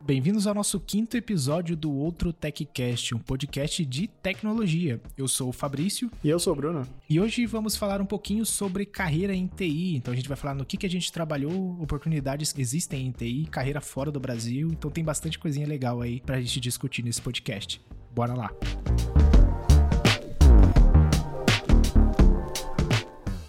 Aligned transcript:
Bem-vindos 0.00 0.46
ao 0.46 0.54
nosso 0.54 0.78
quinto 0.78 1.16
episódio 1.16 1.76
do 1.76 1.92
Outro 1.92 2.32
TechCast, 2.32 3.12
um 3.12 3.18
podcast 3.18 3.84
de 3.84 4.06
tecnologia. 4.06 5.00
Eu 5.18 5.26
sou 5.26 5.48
o 5.48 5.52
Fabrício. 5.52 6.08
E 6.22 6.28
eu 6.28 6.38
sou 6.38 6.52
o 6.52 6.56
Bruno. 6.56 6.86
E 7.10 7.18
hoje 7.18 7.44
vamos 7.44 7.74
falar 7.74 8.00
um 8.00 8.06
pouquinho 8.06 8.46
sobre 8.46 8.86
carreira 8.86 9.34
em 9.34 9.48
TI. 9.48 9.96
Então 9.96 10.12
a 10.12 10.16
gente 10.16 10.28
vai 10.28 10.36
falar 10.36 10.54
no 10.54 10.64
que, 10.64 10.76
que 10.76 10.86
a 10.86 10.90
gente 10.90 11.10
trabalhou, 11.10 11.76
oportunidades 11.82 12.52
que 12.52 12.60
existem 12.60 13.08
em 13.08 13.10
TI, 13.10 13.48
carreira 13.50 13.80
fora 13.80 14.12
do 14.12 14.20
Brasil. 14.20 14.68
Então 14.70 14.92
tem 14.92 15.02
bastante 15.02 15.40
coisinha 15.40 15.66
legal 15.66 16.00
aí 16.00 16.20
pra 16.20 16.40
gente 16.40 16.60
discutir 16.60 17.02
nesse 17.02 17.20
podcast. 17.20 17.80
Bora 18.14 18.32
lá! 18.32 18.52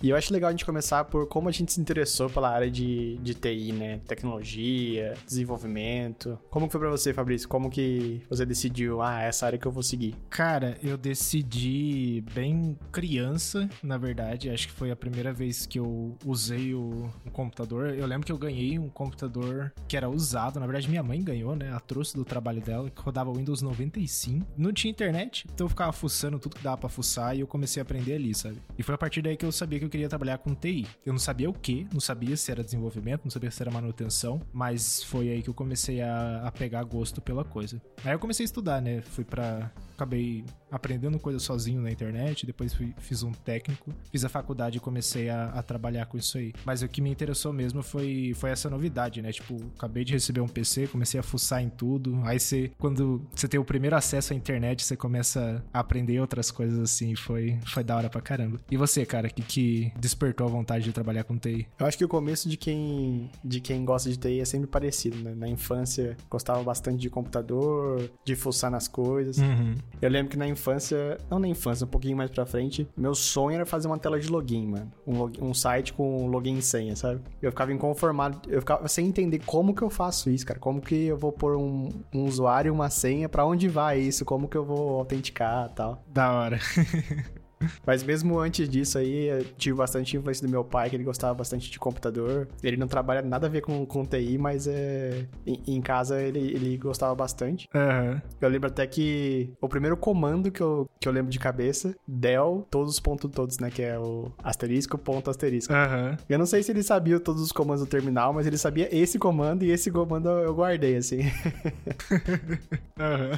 E 0.01 0.09
eu 0.09 0.15
acho 0.15 0.31
legal 0.31 0.49
a 0.49 0.51
gente 0.51 0.65
começar 0.65 1.03
por 1.05 1.27
como 1.27 1.49
a 1.49 1.51
gente 1.51 1.73
se 1.73 1.81
interessou 1.81 2.29
pela 2.29 2.49
área 2.49 2.69
de, 2.69 3.17
de 3.17 3.33
TI, 3.33 3.71
né? 3.71 3.99
Tecnologia, 4.07 5.15
desenvolvimento. 5.25 6.37
Como 6.49 6.69
foi 6.69 6.79
pra 6.79 6.89
você, 6.89 7.13
Fabrício? 7.13 7.49
Como 7.49 7.69
que 7.69 8.21
você 8.29 8.45
decidiu, 8.45 9.01
ah, 9.01 9.21
essa 9.21 9.47
área 9.47 9.57
que 9.57 9.65
eu 9.65 9.71
vou 9.71 9.81
seguir? 9.81 10.15
Cara, 10.29 10.77
eu 10.83 10.97
decidi 10.97 12.23
bem 12.33 12.77
criança, 12.91 13.67
na 13.81 13.97
verdade. 13.97 14.49
Acho 14.49 14.67
que 14.67 14.73
foi 14.73 14.91
a 14.91 14.95
primeira 14.95 15.33
vez 15.33 15.65
que 15.65 15.79
eu 15.79 16.15
usei 16.23 16.75
o, 16.75 17.09
o 17.25 17.31
computador. 17.31 17.95
Eu 17.95 18.05
lembro 18.05 18.25
que 18.25 18.31
eu 18.31 18.37
ganhei 18.37 18.77
um 18.77 18.89
computador 18.89 19.73
que 19.87 19.97
era 19.97 20.07
usado. 20.07 20.59
Na 20.59 20.67
verdade, 20.67 20.87
minha 20.87 21.03
mãe 21.03 21.23
ganhou, 21.23 21.55
né? 21.55 21.73
A 21.73 21.79
trouxe 21.79 22.15
do 22.15 22.23
trabalho 22.23 22.61
dela, 22.61 22.89
que 22.89 23.01
rodava 23.01 23.33
Windows 23.33 23.63
95. 23.63 24.45
Não 24.55 24.71
tinha 24.71 24.91
internet, 24.91 25.47
então 25.51 25.65
eu 25.65 25.69
ficava 25.69 25.91
fuçando 25.91 26.37
tudo 26.37 26.55
que 26.55 26.63
dava 26.63 26.77
pra 26.77 26.89
fuçar 26.89 27.35
e 27.35 27.39
eu 27.39 27.47
comecei 27.47 27.81
a 27.81 27.83
aprender 27.83 28.13
ali, 28.13 28.35
sabe? 28.35 28.61
E 28.77 28.83
foi 28.83 28.93
a 28.93 28.97
partir 28.97 29.23
daí 29.23 29.35
que 29.35 29.45
eu 29.45 29.51
sabia 29.51 29.79
que 29.79 29.86
eu 29.87 29.91
queria 29.91 30.09
trabalhar 30.09 30.37
com 30.37 30.53
TI. 30.53 30.85
Eu 31.05 31.13
não 31.13 31.19
sabia 31.19 31.49
o 31.49 31.53
que, 31.53 31.87
não 31.91 31.99
sabia 31.99 32.35
se 32.37 32.51
era 32.51 32.63
desenvolvimento, 32.63 33.23
não 33.23 33.31
sabia 33.31 33.49
se 33.49 33.61
era 33.61 33.71
manutenção, 33.71 34.41
mas 34.53 35.03
foi 35.03 35.29
aí 35.29 35.41
que 35.41 35.49
eu 35.49 35.53
comecei 35.53 36.01
a, 36.01 36.43
a 36.45 36.51
pegar 36.51 36.83
gosto 36.83 37.21
pela 37.21 37.43
coisa. 37.43 37.81
Aí 38.03 38.11
eu 38.11 38.19
comecei 38.19 38.43
a 38.43 38.45
estudar, 38.45 38.81
né? 38.81 39.01
Fui 39.01 39.23
para 39.23 39.71
acabei 39.97 40.45
aprendendo 40.71 41.17
coisas 41.17 41.41
sozinho 41.41 41.81
na 41.81 41.91
internet, 41.91 42.45
depois 42.45 42.73
fui, 42.73 42.93
fiz 42.99 43.23
um 43.23 43.31
técnico, 43.31 43.91
fiz 44.11 44.23
a 44.23 44.29
faculdade 44.29 44.77
e 44.77 44.79
comecei 44.79 45.29
a, 45.29 45.45
a, 45.45 45.63
trabalhar 45.63 46.05
com 46.05 46.17
isso 46.17 46.37
aí. 46.37 46.53
Mas 46.63 46.83
o 46.83 46.87
que 46.87 47.01
me 47.01 47.09
interessou 47.09 47.51
mesmo 47.51 47.81
foi, 47.81 48.33
foi 48.35 48.51
essa 48.51 48.69
novidade, 48.69 49.21
né? 49.21 49.31
Tipo, 49.31 49.57
acabei 49.75 50.03
de 50.03 50.13
receber 50.13 50.41
um 50.41 50.47
PC, 50.47 50.87
comecei 50.87 51.19
a 51.19 51.23
fuçar 51.23 51.63
em 51.63 51.69
tudo. 51.69 52.21
Aí 52.23 52.39
você, 52.39 52.71
quando 52.77 53.25
você 53.33 53.47
tem 53.47 53.59
o 53.59 53.65
primeiro 53.65 53.95
acesso 53.95 54.33
à 54.33 54.35
internet, 54.35 54.83
você 54.83 54.95
começa 54.95 55.63
a 55.73 55.79
aprender 55.79 56.19
outras 56.19 56.51
coisas 56.51 56.79
assim. 56.79 57.15
Foi, 57.15 57.57
foi 57.65 57.83
da 57.83 57.95
hora 57.95 58.09
pra 58.09 58.21
caramba. 58.21 58.59
E 58.69 58.77
você, 58.77 59.05
cara, 59.05 59.29
que, 59.29 59.41
que 59.41 59.91
despertou 59.97 60.45
a 60.45 60.49
vontade 60.49 60.83
de 60.83 60.91
trabalhar 60.91 61.23
com 61.23 61.37
TI? 61.37 61.67
Eu 61.79 61.85
acho 61.87 61.97
que 61.97 62.05
o 62.05 62.09
começo 62.09 62.47
de 62.47 62.57
quem, 62.57 63.31
de 63.43 63.59
quem 63.59 63.83
gosta 63.83 64.09
de 64.09 64.17
TI 64.17 64.41
é 64.41 64.45
sempre 64.45 64.67
parecido, 64.67 65.17
né? 65.17 65.33
Na 65.33 65.47
infância, 65.47 66.15
gostava 66.29 66.61
bastante 66.61 66.99
de 66.99 67.09
computador, 67.09 68.11
de 68.23 68.35
fuçar 68.35 68.69
nas 68.69 68.87
coisas. 68.87 69.37
Uhum. 69.37 69.75
Eu 70.01 70.09
lembro 70.09 70.29
que 70.29 70.37
na 70.37 70.47
infância, 70.47 71.17
não 71.29 71.39
na 71.39 71.47
infância, 71.47 71.85
um 71.85 71.89
pouquinho 71.89 72.15
mais 72.15 72.29
pra 72.29 72.45
frente, 72.45 72.87
meu 72.95 73.15
sonho 73.15 73.55
era 73.55 73.65
fazer 73.65 73.87
uma 73.87 73.97
tela 73.97 74.19
de 74.19 74.29
login, 74.29 74.67
mano. 74.67 74.91
Um, 75.05 75.17
log, 75.17 75.43
um 75.43 75.53
site 75.53 75.91
com 75.93 76.27
login 76.27 76.57
e 76.57 76.61
senha, 76.61 76.95
sabe? 76.95 77.21
Eu 77.41 77.51
ficava 77.51 77.73
inconformado, 77.73 78.39
eu 78.47 78.59
ficava 78.59 78.87
sem 78.87 79.07
entender 79.07 79.39
como 79.45 79.73
que 79.73 79.81
eu 79.81 79.89
faço 79.89 80.29
isso, 80.29 80.45
cara. 80.45 80.59
Como 80.59 80.81
que 80.81 81.05
eu 81.05 81.17
vou 81.17 81.31
pôr 81.31 81.55
um, 81.57 81.89
um 82.13 82.25
usuário 82.25 82.69
e 82.69 82.71
uma 82.71 82.89
senha, 82.89 83.27
para 83.27 83.45
onde 83.45 83.67
vai 83.67 83.99
isso, 83.99 84.23
como 84.23 84.47
que 84.47 84.57
eu 84.57 84.63
vou 84.63 84.99
autenticar 84.99 85.69
tal. 85.69 86.03
Da 86.07 86.31
hora. 86.31 86.59
Mas 87.85 88.03
mesmo 88.03 88.39
antes 88.39 88.67
disso 88.69 88.97
aí, 88.97 89.27
eu 89.27 89.43
tive 89.57 89.77
bastante 89.77 90.15
influência 90.15 90.45
do 90.45 90.51
meu 90.51 90.63
pai, 90.63 90.89
que 90.89 90.95
ele 90.95 91.03
gostava 91.03 91.33
bastante 91.33 91.69
de 91.69 91.79
computador. 91.79 92.47
Ele 92.61 92.77
não 92.77 92.87
trabalha 92.87 93.21
nada 93.21 93.47
a 93.47 93.49
ver 93.49 93.61
com, 93.61 93.85
com 93.85 94.05
TI, 94.05 94.37
mas 94.37 94.67
é, 94.67 95.25
em, 95.45 95.61
em 95.67 95.81
casa 95.81 96.21
ele, 96.21 96.39
ele 96.39 96.77
gostava 96.77 97.13
bastante. 97.15 97.67
Uhum. 97.73 98.21
Eu 98.39 98.49
lembro 98.49 98.67
até 98.67 98.85
que 98.85 99.51
o 99.61 99.67
primeiro 99.67 99.97
comando 99.97 100.51
que 100.51 100.61
eu, 100.61 100.89
que 100.99 101.07
eu 101.07 101.11
lembro 101.11 101.31
de 101.31 101.39
cabeça, 101.39 101.95
del, 102.07 102.65
todos 102.69 102.93
os 102.93 102.99
pontos 102.99 103.29
todos, 103.31 103.59
né? 103.59 103.69
Que 103.69 103.81
é 103.81 103.97
o 103.97 104.31
asterisco, 104.43 104.97
ponto, 104.97 105.29
asterisco. 105.29 105.73
Uhum. 105.73 106.17
Eu 106.29 106.39
não 106.39 106.45
sei 106.45 106.63
se 106.63 106.71
ele 106.71 106.83
sabia 106.83 107.19
todos 107.19 107.41
os 107.41 107.51
comandos 107.51 107.83
do 107.83 107.87
terminal, 107.87 108.33
mas 108.33 108.47
ele 108.47 108.57
sabia 108.57 108.87
esse 108.95 109.17
comando 109.19 109.63
e 109.63 109.71
esse 109.71 109.91
comando 109.91 110.29
eu 110.29 110.53
guardei, 110.53 110.97
assim. 110.97 111.21
uhum. 112.99 113.37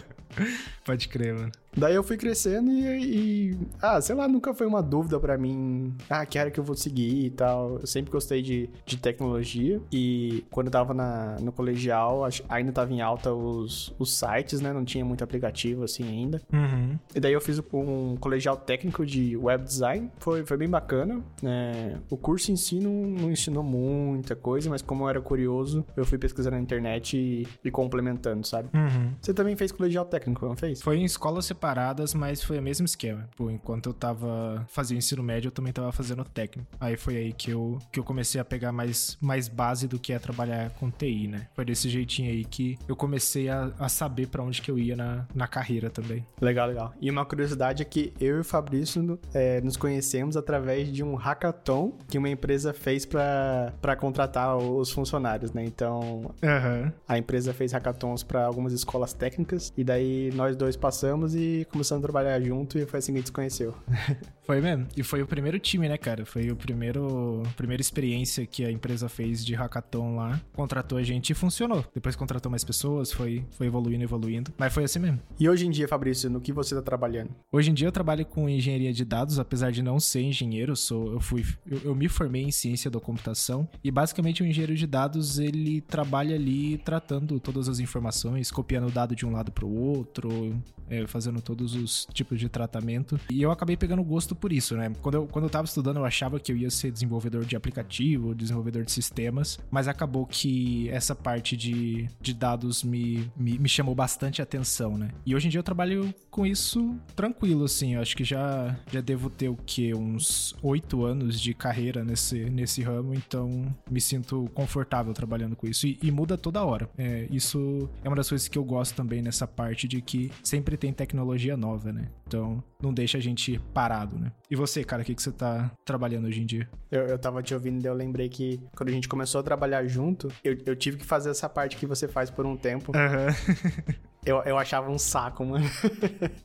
Pode 0.85 1.07
crer, 1.07 1.33
mano. 1.33 1.51
Daí 1.79 1.95
eu 1.95 2.03
fui 2.03 2.17
crescendo 2.17 2.69
e, 2.69 3.51
e, 3.51 3.57
ah, 3.81 4.01
sei 4.01 4.13
lá, 4.13 4.27
nunca 4.27 4.53
foi 4.53 4.67
uma 4.67 4.83
dúvida 4.83 5.17
para 5.17 5.37
mim, 5.37 5.93
ah, 6.09 6.25
que 6.25 6.37
área 6.37 6.51
que 6.51 6.59
eu 6.59 6.63
vou 6.63 6.75
seguir 6.75 7.25
e 7.25 7.29
tal. 7.29 7.79
Eu 7.79 7.87
sempre 7.87 8.11
gostei 8.11 8.41
de, 8.41 8.69
de 8.85 8.97
tecnologia 8.97 9.81
e 9.89 10.43
quando 10.51 10.67
eu 10.67 10.71
tava 10.71 10.93
na, 10.93 11.37
no 11.39 11.53
colegial, 11.53 12.27
ainda 12.49 12.73
tava 12.73 12.91
em 12.91 13.01
alta 13.01 13.33
os, 13.33 13.95
os 13.97 14.13
sites, 14.13 14.59
né? 14.59 14.73
Não 14.73 14.83
tinha 14.83 15.05
muito 15.05 15.23
aplicativo 15.23 15.85
assim 15.85 16.03
ainda. 16.03 16.41
Uhum. 16.51 16.99
E 17.15 17.19
daí 17.19 17.31
eu 17.31 17.39
fiz 17.39 17.61
um 17.73 18.17
colegial 18.17 18.57
técnico 18.57 19.05
de 19.05 19.37
web 19.37 19.63
design, 19.63 20.11
foi, 20.19 20.45
foi 20.45 20.57
bem 20.57 20.69
bacana. 20.69 21.21
né 21.41 21.97
o 22.09 22.17
curso 22.17 22.51
em 22.51 22.57
si 22.57 22.79
não, 22.79 22.91
não, 22.91 23.31
ensinou 23.31 23.63
muita 23.63 24.35
coisa, 24.35 24.69
mas 24.69 24.81
como 24.81 25.05
eu 25.05 25.09
era 25.09 25.21
curioso, 25.21 25.85
eu 25.95 26.05
fui 26.05 26.17
pesquisando 26.17 26.57
na 26.57 26.61
internet 26.61 27.15
e, 27.15 27.47
e 27.63 27.71
complementando, 27.71 28.45
sabe? 28.45 28.69
Uhum. 28.73 29.13
Você 29.21 29.33
também 29.33 29.55
fez 29.55 29.71
colegial 29.71 30.03
técnico, 30.03 30.45
não 30.45 30.57
fez? 30.57 30.81
Foi 30.81 30.97
em 30.97 31.05
escola 31.05 31.41
separada 31.41 31.68
separadas, 31.69 32.13
mas 32.13 32.43
foi 32.43 32.57
o 32.57 32.61
mesmo 32.61 32.85
esquema. 32.85 33.29
Pô, 33.35 33.49
enquanto 33.49 33.89
eu 33.89 33.93
tava 33.93 34.65
fazendo 34.69 34.97
ensino 34.97 35.21
médio, 35.21 35.49
eu 35.49 35.51
também 35.51 35.71
tava 35.71 35.91
fazendo 35.91 36.23
técnico. 36.23 36.67
Aí 36.79 36.97
foi 36.97 37.17
aí 37.17 37.33
que 37.33 37.51
eu, 37.51 37.77
que 37.91 37.99
eu 37.99 38.03
comecei 38.03 38.41
a 38.41 38.45
pegar 38.45 38.71
mais, 38.71 39.17
mais 39.21 39.47
base 39.47 39.87
do 39.87 39.99
que 39.99 40.11
é 40.11 40.19
trabalhar 40.19 40.71
com 40.71 40.89
TI, 40.89 41.27
né? 41.27 41.47
Foi 41.53 41.63
desse 41.63 41.89
jeitinho 41.89 42.31
aí 42.31 42.43
que 42.43 42.77
eu 42.87 42.95
comecei 42.95 43.49
a, 43.49 43.71
a 43.79 43.89
saber 43.89 44.27
para 44.27 44.43
onde 44.43 44.61
que 44.61 44.71
eu 44.71 44.79
ia 44.79 44.95
na, 44.95 45.25
na 45.33 45.47
carreira 45.47 45.89
também. 45.89 46.25
Legal, 46.41 46.67
legal. 46.67 46.93
E 46.99 47.09
uma 47.09 47.25
curiosidade 47.25 47.81
é 47.81 47.85
que 47.85 48.13
eu 48.19 48.37
e 48.37 48.39
o 48.39 48.43
Fabrício 48.43 49.19
é, 49.33 49.61
nos 49.61 49.77
conhecemos 49.77 50.35
através 50.35 50.91
de 50.91 51.03
um 51.03 51.15
hackathon 51.15 51.93
que 52.07 52.17
uma 52.17 52.29
empresa 52.29 52.73
fez 52.73 53.05
para 53.05 53.95
contratar 53.97 54.57
os 54.57 54.91
funcionários, 54.91 55.51
né? 55.53 55.63
Então, 55.63 56.33
uhum. 56.41 56.91
a 57.07 57.17
empresa 57.17 57.53
fez 57.53 57.71
hackathons 57.73 58.23
para 58.23 58.45
algumas 58.45 58.73
escolas 58.73 59.13
técnicas 59.13 59.71
e 59.77 59.83
daí 59.83 60.31
nós 60.33 60.55
dois 60.55 60.75
passamos 60.75 61.35
e 61.35 61.48
começamos 61.71 62.03
a 62.03 62.07
trabalhar 62.07 62.39
junto 62.41 62.77
e 62.77 62.85
foi 62.85 62.99
assim 62.99 63.11
que 63.11 63.17
a 63.17 63.21
gente 63.21 63.27
se 63.27 63.33
conheceu. 63.33 63.73
Foi 64.49 64.61
mesmo. 64.61 64.87
E 64.97 65.03
foi 65.03 65.21
o 65.21 65.27
primeiro 65.27 65.59
time, 65.59 65.87
né, 65.87 65.95
cara? 65.95 66.25
Foi 66.25 66.49
o 66.49 66.55
primeiro 66.55 67.43
primeira 67.55 67.81
experiência 67.81 68.47
que 68.47 68.65
a 68.65 68.71
empresa 68.71 69.07
fez 69.07 69.45
de 69.45 69.53
hackathon 69.53 70.15
lá. 70.15 70.41
Contratou 70.53 70.97
a 70.97 71.03
gente 71.03 71.29
e 71.29 71.35
funcionou. 71.35 71.85
Depois 71.93 72.15
contratou 72.15 72.49
mais 72.49 72.63
pessoas, 72.63 73.11
foi, 73.11 73.45
foi 73.51 73.67
evoluindo, 73.67 74.03
evoluindo. 74.03 74.51
Mas 74.57 74.73
foi 74.73 74.85
assim 74.85 74.97
mesmo. 74.97 75.19
E 75.39 75.47
hoje 75.47 75.67
em 75.67 75.69
dia, 75.69 75.87
Fabrício, 75.87 76.31
no 76.31 76.41
que 76.41 76.51
você 76.51 76.73
tá 76.73 76.81
trabalhando? 76.81 77.29
Hoje 77.51 77.69
em 77.69 77.75
dia 77.75 77.89
eu 77.89 77.91
trabalho 77.91 78.25
com 78.25 78.49
engenharia 78.49 78.91
de 78.91 79.05
dados, 79.05 79.37
apesar 79.37 79.71
de 79.71 79.83
não 79.83 79.99
ser 79.99 80.23
engenheiro, 80.23 80.71
eu 80.71 80.75
sou 80.75 81.13
eu 81.13 81.19
fui 81.19 81.45
eu, 81.69 81.81
eu 81.83 81.93
me 81.93 82.09
formei 82.09 82.41
em 82.41 82.51
ciência 82.51 82.89
da 82.89 82.99
computação 82.99 83.69
e 83.83 83.91
basicamente 83.91 84.41
o 84.41 84.47
engenheiro 84.47 84.73
de 84.73 84.87
dados, 84.87 85.37
ele 85.37 85.79
trabalha 85.81 86.33
ali 86.33 86.79
tratando 86.79 87.39
todas 87.39 87.69
as 87.69 87.77
informações, 87.77 88.49
copiando 88.49 88.87
o 88.87 88.91
dado 88.91 89.15
de 89.15 89.27
um 89.27 89.31
lado 89.31 89.51
para 89.51 89.67
o 89.67 89.71
outro, 89.71 90.59
é, 90.89 91.05
fazendo 91.05 91.39
todos 91.39 91.75
os 91.75 92.07
tipos 92.11 92.39
de 92.39 92.49
tratamento. 92.49 93.19
E 93.31 93.41
eu 93.41 93.51
acabei 93.51 93.77
pegando 93.77 94.03
gosto 94.03 94.38
por 94.39 94.51
isso, 94.51 94.75
né? 94.75 94.91
Quando 95.01 95.15
eu, 95.15 95.27
quando 95.27 95.45
eu 95.45 95.49
tava 95.49 95.65
estudando, 95.65 95.97
eu 95.97 96.05
achava 96.05 96.39
que 96.39 96.51
eu 96.51 96.57
ia 96.57 96.69
ser 96.69 96.91
desenvolvedor 96.91 97.45
de 97.45 97.55
aplicativo, 97.55 98.33
desenvolvedor 98.33 98.83
de 98.83 98.91
sistemas, 98.91 99.59
mas 99.69 99.87
acabou 99.87 100.25
que 100.25 100.89
essa 100.89 101.13
parte 101.13 101.55
de, 101.55 102.07
de 102.19 102.33
dados 102.33 102.83
me, 102.83 103.29
me, 103.35 103.57
me 103.59 103.69
chamou 103.69 103.93
bastante 103.93 104.41
atenção, 104.41 104.97
né? 104.97 105.09
E 105.25 105.35
hoje 105.35 105.47
em 105.47 105.49
dia 105.49 105.59
eu 105.59 105.63
trabalho 105.63 106.13
com 106.29 106.45
isso 106.45 106.95
tranquilo, 107.15 107.65
assim. 107.65 107.95
Eu 107.95 108.01
acho 108.01 108.15
que 108.15 108.23
já, 108.23 108.77
já 108.91 109.01
devo 109.01 109.29
ter 109.29 109.49
o 109.49 109.57
quê? 109.65 109.93
Uns 109.93 110.55
oito 110.61 111.03
anos 111.05 111.39
de 111.39 111.53
carreira 111.53 112.03
nesse, 112.03 112.49
nesse 112.49 112.81
ramo, 112.81 113.13
então 113.13 113.75
me 113.89 113.99
sinto 113.99 114.49
confortável 114.53 115.13
trabalhando 115.13 115.55
com 115.55 115.67
isso. 115.67 115.87
E, 115.87 115.99
e 116.01 116.11
muda 116.11 116.37
toda 116.37 116.63
hora. 116.63 116.89
É, 116.97 117.27
isso 117.29 117.89
é 118.03 118.07
uma 118.07 118.15
das 118.15 118.29
coisas 118.29 118.47
que 118.47 118.57
eu 118.57 118.63
gosto 118.63 118.95
também 118.95 119.21
nessa 119.21 119.47
parte 119.47 119.87
de 119.87 120.01
que 120.01 120.31
sempre 120.43 120.77
tem 120.77 120.93
tecnologia 120.93 121.57
nova, 121.57 121.91
né? 121.91 122.09
Então 122.27 122.63
não 122.81 122.93
deixa 122.93 123.17
a 123.17 123.21
gente 123.21 123.59
parado, 123.73 124.17
né? 124.17 124.28
E 124.49 124.55
você, 124.55 124.83
cara, 124.83 125.01
o 125.01 125.05
que, 125.05 125.15
que 125.15 125.21
você 125.21 125.31
tá 125.31 125.71
trabalhando 125.85 126.27
hoje 126.27 126.41
em 126.41 126.45
dia? 126.45 126.69
Eu, 126.91 127.07
eu 127.07 127.19
tava 127.19 127.41
te 127.43 127.53
ouvindo 127.53 127.83
e 127.83 127.87
eu 127.87 127.93
lembrei 127.93 128.29
que 128.29 128.59
quando 128.75 128.89
a 128.89 128.91
gente 128.91 129.07
começou 129.07 129.39
a 129.39 129.43
trabalhar 129.43 129.85
junto, 129.85 130.27
eu, 130.43 130.57
eu 130.65 130.75
tive 130.75 130.97
que 130.97 131.05
fazer 131.05 131.29
essa 131.29 131.47
parte 131.47 131.77
que 131.77 131.85
você 131.85 132.07
faz 132.07 132.29
por 132.29 132.45
um 132.45 132.57
tempo. 132.57 132.91
Uhum. 132.95 133.95
Eu, 134.25 134.41
eu 134.43 134.57
achava 134.57 134.89
um 134.89 134.97
saco, 134.97 135.45
mano. 135.45 135.65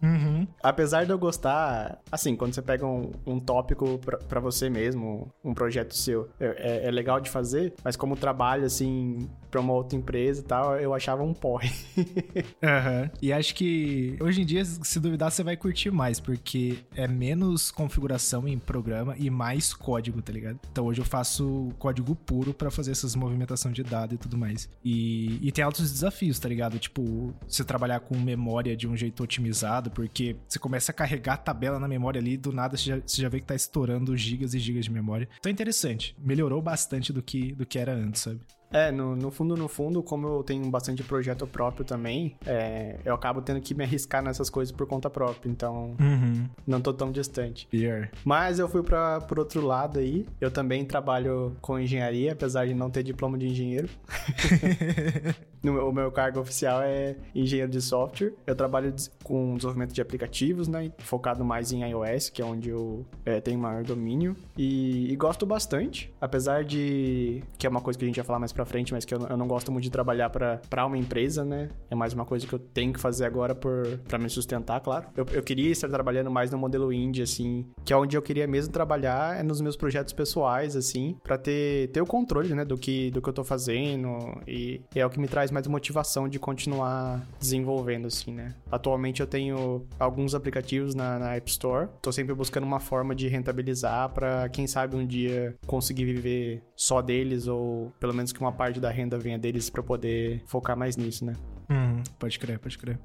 Uhum. 0.03 0.47
Apesar 0.63 1.05
de 1.05 1.11
eu 1.11 1.19
gostar, 1.19 1.99
assim, 2.11 2.37
quando 2.37 2.55
você 2.55 2.63
pega 2.63 2.87
um, 2.87 3.13
um 3.27 3.41
tópico 3.41 3.99
para 4.29 4.41
você 4.41 4.71
mesmo, 4.71 5.29
um 5.43 5.53
projeto 5.55 5.95
seu, 5.95 6.29
é, 6.39 6.47
é, 6.47 6.89
é, 6.89 6.91
legal 6.91 7.21
de 7.21 7.31
fazer, 7.31 7.75
mas 7.83 7.97
como 7.97 8.17
trabalho, 8.17 8.65
assim, 8.65 9.29
pra 9.51 9.61
uma 9.61 9.73
outra 9.73 9.99
empresa 9.99 10.41
e 10.41 10.45
tal, 10.45 10.77
eu 10.79 10.95
achava 10.95 11.23
um 11.23 11.33
porre. 11.33 11.71
uhum. 11.97 13.11
E 13.21 13.33
acho 13.33 13.55
que 13.55 14.17
hoje 14.21 14.43
em 14.43 14.47
dia, 14.47 14.65
se 14.65 15.01
duvidar, 15.01 15.31
você 15.31 15.43
vai 15.43 15.57
curtir 15.57 15.91
mais, 15.91 16.21
porque 16.21 16.79
é 16.95 17.09
menos 17.09 17.71
configuração 17.71 18.47
em 18.47 18.59
programa 18.59 19.15
e 19.19 19.31
mais 19.31 19.73
código, 19.73 20.23
tá 20.23 20.33
ligado? 20.33 20.59
Então 20.71 20.87
hoje 20.87 21.01
eu 21.01 21.05
faço 21.05 21.71
código 21.79 22.15
puro 22.15 22.53
para 22.55 22.71
fazer 22.71 22.93
essas 22.93 23.15
movimentação 23.15 23.73
de 23.73 23.83
dados 23.83 24.15
e 24.15 24.19
tudo 24.19 24.37
mais. 24.37 24.69
E, 24.85 25.39
e 25.43 25.51
tem 25.51 25.65
altos 25.65 25.91
desafios, 25.91 26.39
tá 26.39 26.49
ligado? 26.49 26.79
Tipo, 26.79 27.35
você 27.47 27.64
trabalhar 27.65 28.01
com 28.01 28.17
memória 28.19 28.77
de 28.77 28.89
um 28.89 28.97
jeito 28.97 29.23
otimizado, 29.23 29.91
porque 29.91 30.37
você 30.49 30.59
começa 30.59 30.93
a 30.93 30.95
carregar 30.95 31.35
a 31.35 31.39
tabela 31.39 31.79
na 31.79 31.89
memória 31.89 32.21
ali, 32.21 32.37
do 32.37 32.53
nada 32.53 32.77
você 32.77 32.91
já, 32.91 33.01
você 33.05 33.23
já 33.23 33.29
vê 33.29 33.41
que 33.41 33.47
tá 33.47 33.55
estourando 33.55 34.17
gigas 34.17 34.55
e 34.55 34.59
gigas 34.59 34.85
de 34.85 34.93
memória. 34.93 35.29
Então 35.39 35.51
é 35.51 35.53
interessante. 35.53 36.17
Melhorou 36.19 36.61
bastante 36.61 37.13
do 37.13 37.23
que, 37.23 37.53
do 37.53 37.67
que 37.67 37.79
era 37.79 37.93
antes, 37.93 38.23
sabe? 38.23 38.41
É, 38.75 38.91
no, 38.91 39.15
no, 39.15 39.31
fundo, 39.31 39.57
no 39.57 39.69
fundo, 39.69 40.03
como 40.03 40.27
eu 40.27 40.43
tenho 40.43 40.69
bastante 40.69 41.01
projeto 41.05 41.47
próprio 41.47 41.85
também, 41.85 42.37
é, 42.45 42.99
eu 43.05 43.15
acabo 43.15 43.41
tendo 43.41 43.61
que 43.61 43.73
me 43.73 43.85
arriscar 43.85 44.21
nessas 44.21 44.51
coisas 44.51 44.73
por 44.73 44.85
conta 44.85 45.09
própria, 45.09 45.49
então 45.49 45.95
uhum. 46.01 46.49
não 46.67 46.81
tô 46.81 46.93
tão 46.93 47.13
distante. 47.13 47.69
Yeah. 47.73 48.09
Mas 48.25 48.59
eu 48.59 48.69
fui 48.69 48.83
para 48.83 49.21
por 49.21 49.39
outro 49.39 49.65
lado 49.65 50.01
aí, 50.01 50.27
eu 50.41 50.51
também 50.51 50.85
trabalho 50.85 51.57
com 51.61 51.79
engenharia, 51.79 52.33
apesar 52.33 52.67
de 52.67 52.75
não 52.75 52.91
ter 52.91 53.05
diploma 53.05 53.39
de 53.39 53.47
engenheiro. 53.47 53.89
o 55.71 55.93
meu 55.93 56.11
cargo 56.11 56.41
oficial 56.41 56.83
é 56.83 57.17
engenheiro 57.35 57.71
de 57.71 57.81
software. 57.81 58.33
Eu 58.47 58.55
trabalho 58.55 58.95
com 59.23 59.57
desenvolvimento 59.57 59.93
de 59.93 60.01
aplicativos, 60.01 60.69
né? 60.69 60.93
Focado 60.99 61.45
mais 61.45 61.73
em 61.73 61.83
iOS, 61.89 62.31
que 62.31 62.43
é 62.43 62.45
onde 62.45 62.71
eu 62.71 63.05
é, 63.25 63.41
tenho 63.41 63.59
maior 63.59 63.83
domínio. 63.83 64.37
E, 64.57 65.13
e, 65.13 65.17
gosto 65.17 65.47
bastante, 65.47 66.13
apesar 66.21 66.65
de 66.65 67.43
que 67.59 67.67
é 67.67 67.71
uma 67.71 67.81
coisa 67.81 67.99
que 67.99 68.05
a 68.05 68.09
gente 68.09 68.17
vai 68.17 68.25
falar 68.25 68.39
mais 68.39 68.53
pra 68.53 68.65
frente, 68.65 68.93
mas 68.93 69.05
que 69.05 69.15
eu, 69.15 69.21
eu 69.27 69.37
não 69.37 69.47
gosto 69.47 69.73
muito 69.73 69.85
de 69.85 69.91
trabalhar 69.91 70.31
para 70.31 70.87
uma 70.87 70.99
empresa, 70.99 71.45
né? 71.45 71.69
É 71.91 71.95
mais 71.95 72.13
uma 72.13 72.25
coisa 72.25 72.47
que 72.47 72.53
eu 72.53 72.59
tenho 72.59 72.93
que 72.93 73.01
fazer 73.01 73.25
agora 73.25 73.55
para 73.55 74.19
me 74.19 74.29
sustentar, 74.29 74.81
claro. 74.81 75.07
Eu, 75.17 75.27
eu 75.33 75.43
queria 75.43 75.71
estar 75.71 75.89
trabalhando 75.89 76.31
mais 76.31 76.51
no 76.51 76.59
modelo 76.59 76.93
indie, 76.93 77.23
assim, 77.23 77.67
que 77.85 77.93
é 77.93 77.97
onde 77.97 78.17
eu 78.17 78.23
queria 78.23 78.47
mesmo 78.47 78.73
trabalhar, 78.73 79.39
é 79.39 79.43
nos 79.43 79.61
meus 79.61 79.77
projetos 79.77 80.13
pessoais, 80.13 80.77
assim, 80.77 81.17
para 81.23 81.39
ter, 81.39 81.89
ter 81.89 82.01
o 82.01 82.07
controle, 82.07 82.55
né, 82.55 82.65
do 82.65 82.77
que, 82.77 83.11
do 83.11 83.23
que 83.23 83.29
eu 83.29 83.33
tô 83.33 83.45
fazendo. 83.45 84.41
E, 84.47 84.83
e 84.95 85.01
é 85.01 85.07
o 85.07 85.11
que 85.11 85.19
me 85.19 85.29
traz 85.29 85.51
mais 85.55 85.67
motivação 85.67 86.29
de 86.29 86.39
continuar 86.39 87.27
desenvolvendo, 87.41 88.07
assim, 88.07 88.33
né? 88.33 88.55
Atualmente 88.71 89.21
eu 89.21 89.27
tenho 89.27 89.87
alguns 89.99 90.35
aplicativos 90.35 90.95
na, 90.95 91.19
na 91.19 91.37
App 91.37 91.51
Store. 91.51 91.89
Tô 92.03 92.13
sempre 92.13 92.35
buscando 92.35 92.65
uma 92.65 92.81
forma 92.81 93.15
de 93.15 93.29
rentabilizar 93.29 94.11
para 94.11 94.49
quem 94.49 94.67
sabe 94.67 94.97
um 94.97 95.07
dia 95.07 95.55
conseguir 95.67 96.05
viver 96.05 96.63
só 96.77 97.01
deles 97.01 97.47
ou 97.47 97.93
pelo 98.01 98.13
menos 98.13 98.33
que 98.33 98.41
uma 98.41 98.53
parte 98.53 98.81
da 98.81 98.91
renda 98.91 99.17
venha 99.17 99.39
deles 99.39 99.71
para 99.71 99.83
poder 99.83 100.43
focar 100.47 100.77
mais 100.77 100.97
nisso, 100.97 101.25
né? 101.25 101.35
Uhum, 101.71 102.03
pode 102.19 102.39
crer, 102.39 102.59
pode 102.59 102.77
crer. 102.77 102.99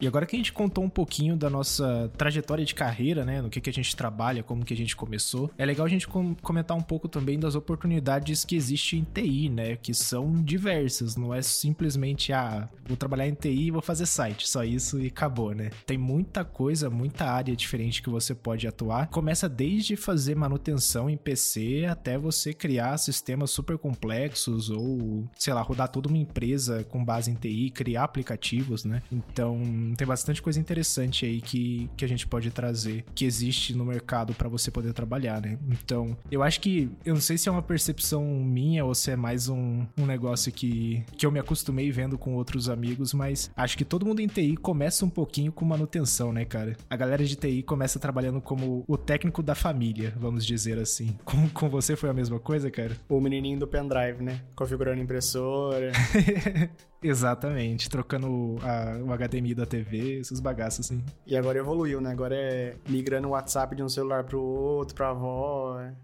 E 0.00 0.06
agora 0.06 0.24
que 0.24 0.34
a 0.34 0.38
gente 0.38 0.52
contou 0.52 0.82
um 0.82 0.88
pouquinho 0.88 1.36
da 1.36 1.50
nossa 1.50 2.10
trajetória 2.16 2.64
de 2.64 2.74
carreira, 2.74 3.24
né, 3.24 3.42
no 3.42 3.50
que, 3.50 3.60
que 3.60 3.68
a 3.68 3.72
gente 3.72 3.94
trabalha, 3.94 4.42
como 4.42 4.64
que 4.64 4.72
a 4.72 4.76
gente 4.76 4.96
começou, 4.96 5.50
é 5.58 5.64
legal 5.66 5.84
a 5.84 5.90
gente 5.90 6.08
com 6.08 6.34
comentar 6.36 6.76
um 6.76 6.82
pouco 6.82 7.06
também 7.08 7.38
das 7.38 7.54
oportunidades 7.54 8.44
que 8.44 8.56
existem 8.56 9.00
em 9.00 9.04
TI, 9.04 9.48
né, 9.50 9.76
que 9.76 9.92
são 9.92 10.32
diversas, 10.42 11.16
não 11.16 11.34
é 11.34 11.42
simplesmente, 11.42 12.32
ah, 12.32 12.68
vou 12.86 12.96
trabalhar 12.96 13.28
em 13.28 13.34
TI 13.34 13.66
e 13.66 13.70
vou 13.70 13.82
fazer 13.82 14.06
site, 14.06 14.48
só 14.48 14.64
isso 14.64 14.98
e 14.98 15.08
acabou, 15.08 15.54
né? 15.54 15.70
Tem 15.84 15.98
muita 15.98 16.44
coisa, 16.44 16.88
muita 16.88 17.26
área 17.26 17.54
diferente 17.54 18.02
que 18.02 18.08
você 18.08 18.34
pode 18.34 18.66
atuar. 18.66 19.08
Começa 19.08 19.48
desde 19.48 19.96
fazer 19.96 20.34
manutenção 20.34 21.10
em 21.10 21.16
PC 21.16 21.86
até 21.88 22.16
você 22.16 22.54
criar 22.54 22.96
sistemas 22.98 23.50
super 23.50 23.76
complexos 23.76 24.70
ou, 24.70 25.28
sei 25.36 25.52
lá, 25.52 25.60
rodar 25.60 25.88
toda 25.88 26.08
uma 26.08 26.18
empresa 26.18 26.84
com 26.84 27.04
base 27.04 27.30
em 27.30 27.34
TI, 27.34 27.70
criar 27.70 28.04
aplicativos, 28.04 28.84
né? 28.84 29.02
Então, 29.12 29.60
tem 29.94 30.06
bastante 30.06 30.42
coisa 30.42 30.58
interessante 30.58 31.24
aí 31.24 31.40
que, 31.40 31.90
que 31.96 32.04
a 32.04 32.08
gente 32.08 32.26
pode 32.26 32.50
trazer, 32.50 33.04
que 33.14 33.24
existe 33.24 33.74
no 33.74 33.84
mercado 33.84 34.34
para 34.34 34.48
você 34.48 34.70
poder 34.70 34.92
trabalhar, 34.92 35.40
né? 35.40 35.58
Então, 35.68 36.16
eu 36.30 36.42
acho 36.42 36.60
que, 36.60 36.90
eu 37.04 37.14
não 37.14 37.20
sei 37.20 37.38
se 37.38 37.48
é 37.48 37.52
uma 37.52 37.62
percepção 37.62 38.24
minha 38.24 38.84
ou 38.84 38.94
se 38.94 39.10
é 39.10 39.16
mais 39.16 39.48
um, 39.48 39.86
um 39.98 40.06
negócio 40.06 40.52
que, 40.52 41.04
que 41.16 41.26
eu 41.26 41.30
me 41.30 41.38
acostumei 41.38 41.90
vendo 41.90 42.18
com 42.18 42.34
outros 42.34 42.68
amigos, 42.68 43.12
mas 43.14 43.50
acho 43.56 43.76
que 43.76 43.84
todo 43.84 44.06
mundo 44.06 44.20
em 44.20 44.26
TI 44.26 44.56
começa 44.56 45.04
um 45.04 45.10
pouquinho 45.10 45.52
com 45.52 45.64
manutenção, 45.64 46.32
né, 46.32 46.44
cara? 46.44 46.76
A 46.88 46.96
galera 46.96 47.24
de 47.24 47.36
TI 47.36 47.62
começa 47.62 47.98
trabalhando 47.98 48.40
como 48.40 48.84
o 48.86 48.96
técnico 48.96 49.42
da 49.42 49.54
família, 49.54 50.14
vamos 50.16 50.44
dizer 50.44 50.78
assim. 50.78 51.16
Com, 51.30 51.48
com 51.48 51.68
você 51.68 51.94
foi 51.94 52.10
a 52.10 52.12
mesma 52.12 52.40
coisa, 52.40 52.70
cara? 52.70 52.96
O 53.08 53.20
menininho 53.20 53.58
do 53.58 53.66
pendrive, 53.66 54.22
né? 54.22 54.40
Configurando 54.56 55.00
impressora. 55.00 55.92
Exatamente, 57.02 57.88
trocando 57.88 58.58
a, 58.62 58.98
o 59.02 59.16
HDMI 59.16 59.54
da 59.54 59.64
TV, 59.64 60.20
esses 60.20 60.38
bagaços 60.38 60.86
assim. 60.86 61.02
E 61.26 61.34
agora 61.36 61.58
evoluiu, 61.58 62.00
né? 62.00 62.10
Agora 62.10 62.36
é 62.36 62.76
migrando 62.88 63.28
o 63.28 63.30
WhatsApp 63.30 63.74
de 63.74 63.82
um 63.82 63.88
celular 63.88 64.24
pro 64.24 64.40
outro, 64.40 64.94
pra 64.94 65.08
avó. 65.10 65.80
É. 65.80 65.94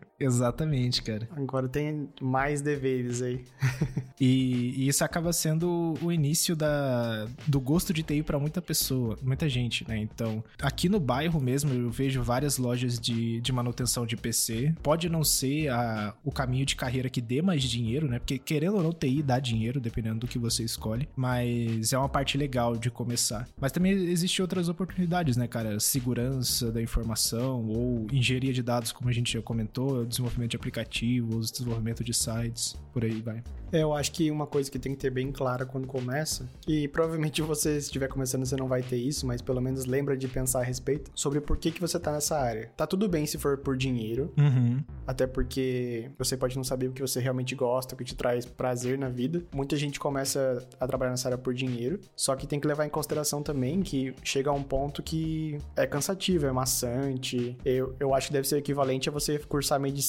Exatamente, 0.20 1.02
cara. 1.02 1.28
Agora 1.32 1.68
tem 1.68 2.08
mais 2.20 2.60
deveres 2.60 3.22
aí. 3.22 3.44
e, 4.20 4.74
e, 4.76 4.88
isso 4.88 5.04
acaba 5.04 5.32
sendo 5.32 5.94
o 6.02 6.12
início 6.12 6.54
da, 6.54 7.26
do 7.46 7.60
gosto 7.60 7.92
de 7.92 8.02
TI 8.02 8.22
para 8.22 8.38
muita 8.38 8.60
pessoa, 8.60 9.18
muita 9.22 9.48
gente, 9.48 9.88
né? 9.88 9.96
Então, 9.96 10.44
aqui 10.60 10.88
no 10.88 11.00
bairro 11.00 11.40
mesmo, 11.40 11.72
eu 11.72 11.90
vejo 11.90 12.22
várias 12.22 12.58
lojas 12.58 12.98
de, 12.98 13.40
de 13.40 13.52
manutenção 13.52 14.04
de 14.04 14.16
PC. 14.16 14.74
Pode 14.82 15.08
não 15.08 15.24
ser 15.24 15.68
a, 15.68 16.14
o 16.24 16.30
caminho 16.30 16.66
de 16.66 16.76
carreira 16.76 17.08
que 17.08 17.20
dê 17.20 17.40
mais 17.40 17.62
dinheiro, 17.62 18.08
né? 18.08 18.18
Porque 18.18 18.38
querendo 18.38 18.76
ou 18.76 18.82
não, 18.82 18.92
TI 18.92 19.22
dá 19.22 19.38
dinheiro, 19.38 19.80
dependendo 19.80 20.10
dependendo 20.10 20.20
do 20.20 20.26
que 20.26 20.38
você 20.38 20.64
escolhe. 20.64 21.08
Mas 21.14 21.92
é 21.92 21.98
uma 21.98 22.08
parte 22.08 22.36
legal 22.36 22.76
de 22.76 22.90
começar. 22.90 23.46
Mas 23.60 23.72
também 23.72 23.92
existem 23.92 24.42
outras 24.42 24.68
oportunidades, 24.68 25.36
né, 25.36 25.46
cara? 25.46 25.78
Segurança 25.78 26.72
da 26.72 26.82
informação 26.82 27.66
ou 27.66 28.06
engenharia 28.12 28.52
de 28.52 28.62
dados, 28.62 28.92
como 28.92 29.08
a 29.08 29.12
gente 29.12 29.32
já 29.32 29.42
comentou, 29.42 30.06
desenvolvimento 30.10 30.50
de 30.50 30.56
aplicativos, 30.56 31.50
desenvolvimento 31.50 32.04
de 32.04 32.12
sites, 32.12 32.76
por 32.92 33.04
aí 33.04 33.20
vai. 33.20 33.42
É, 33.72 33.82
eu 33.82 33.94
acho 33.94 34.10
que 34.12 34.30
uma 34.30 34.46
coisa 34.46 34.70
que 34.70 34.78
tem 34.78 34.92
que 34.92 34.98
ter 34.98 35.10
bem 35.10 35.30
clara 35.30 35.64
quando 35.64 35.86
começa, 35.86 36.48
e 36.66 36.88
provavelmente 36.88 37.40
você, 37.40 37.80
se 37.80 37.86
estiver 37.86 38.08
começando, 38.08 38.44
você 38.44 38.56
não 38.56 38.66
vai 38.66 38.82
ter 38.82 38.96
isso, 38.96 39.26
mas 39.26 39.40
pelo 39.40 39.60
menos 39.60 39.86
lembra 39.86 40.16
de 40.16 40.26
pensar 40.26 40.60
a 40.60 40.64
respeito 40.64 41.10
sobre 41.14 41.40
por 41.40 41.56
que, 41.56 41.70
que 41.70 41.80
você 41.80 41.98
tá 41.98 42.12
nessa 42.12 42.36
área. 42.38 42.70
Tá 42.76 42.86
tudo 42.86 43.08
bem 43.08 43.26
se 43.26 43.38
for 43.38 43.58
por 43.58 43.76
dinheiro, 43.76 44.32
uhum. 44.36 44.82
até 45.06 45.26
porque 45.26 46.10
você 46.18 46.36
pode 46.36 46.56
não 46.56 46.64
saber 46.64 46.88
o 46.88 46.92
que 46.92 47.00
você 47.00 47.20
realmente 47.20 47.54
gosta, 47.54 47.94
o 47.94 47.98
que 47.98 48.04
te 48.04 48.16
traz 48.16 48.44
prazer 48.44 48.98
na 48.98 49.08
vida. 49.08 49.44
Muita 49.54 49.76
gente 49.76 50.00
começa 50.00 50.66
a 50.80 50.86
trabalhar 50.86 51.12
nessa 51.12 51.28
área 51.28 51.38
por 51.38 51.54
dinheiro, 51.54 52.00
só 52.16 52.34
que 52.34 52.46
tem 52.46 52.58
que 52.58 52.66
levar 52.66 52.86
em 52.86 52.90
consideração 52.90 53.42
também 53.42 53.82
que 53.82 54.12
chega 54.24 54.50
a 54.50 54.52
um 54.52 54.62
ponto 54.62 55.02
que 55.02 55.58
é 55.76 55.86
cansativo, 55.86 56.46
é 56.46 56.52
maçante. 56.52 57.56
Eu, 57.64 57.94
eu 58.00 58.14
acho 58.14 58.28
que 58.28 58.32
deve 58.32 58.48
ser 58.48 58.58
equivalente 58.58 59.08
a 59.08 59.12
você 59.12 59.38
cursar 59.38 59.78
medicina 59.78 59.99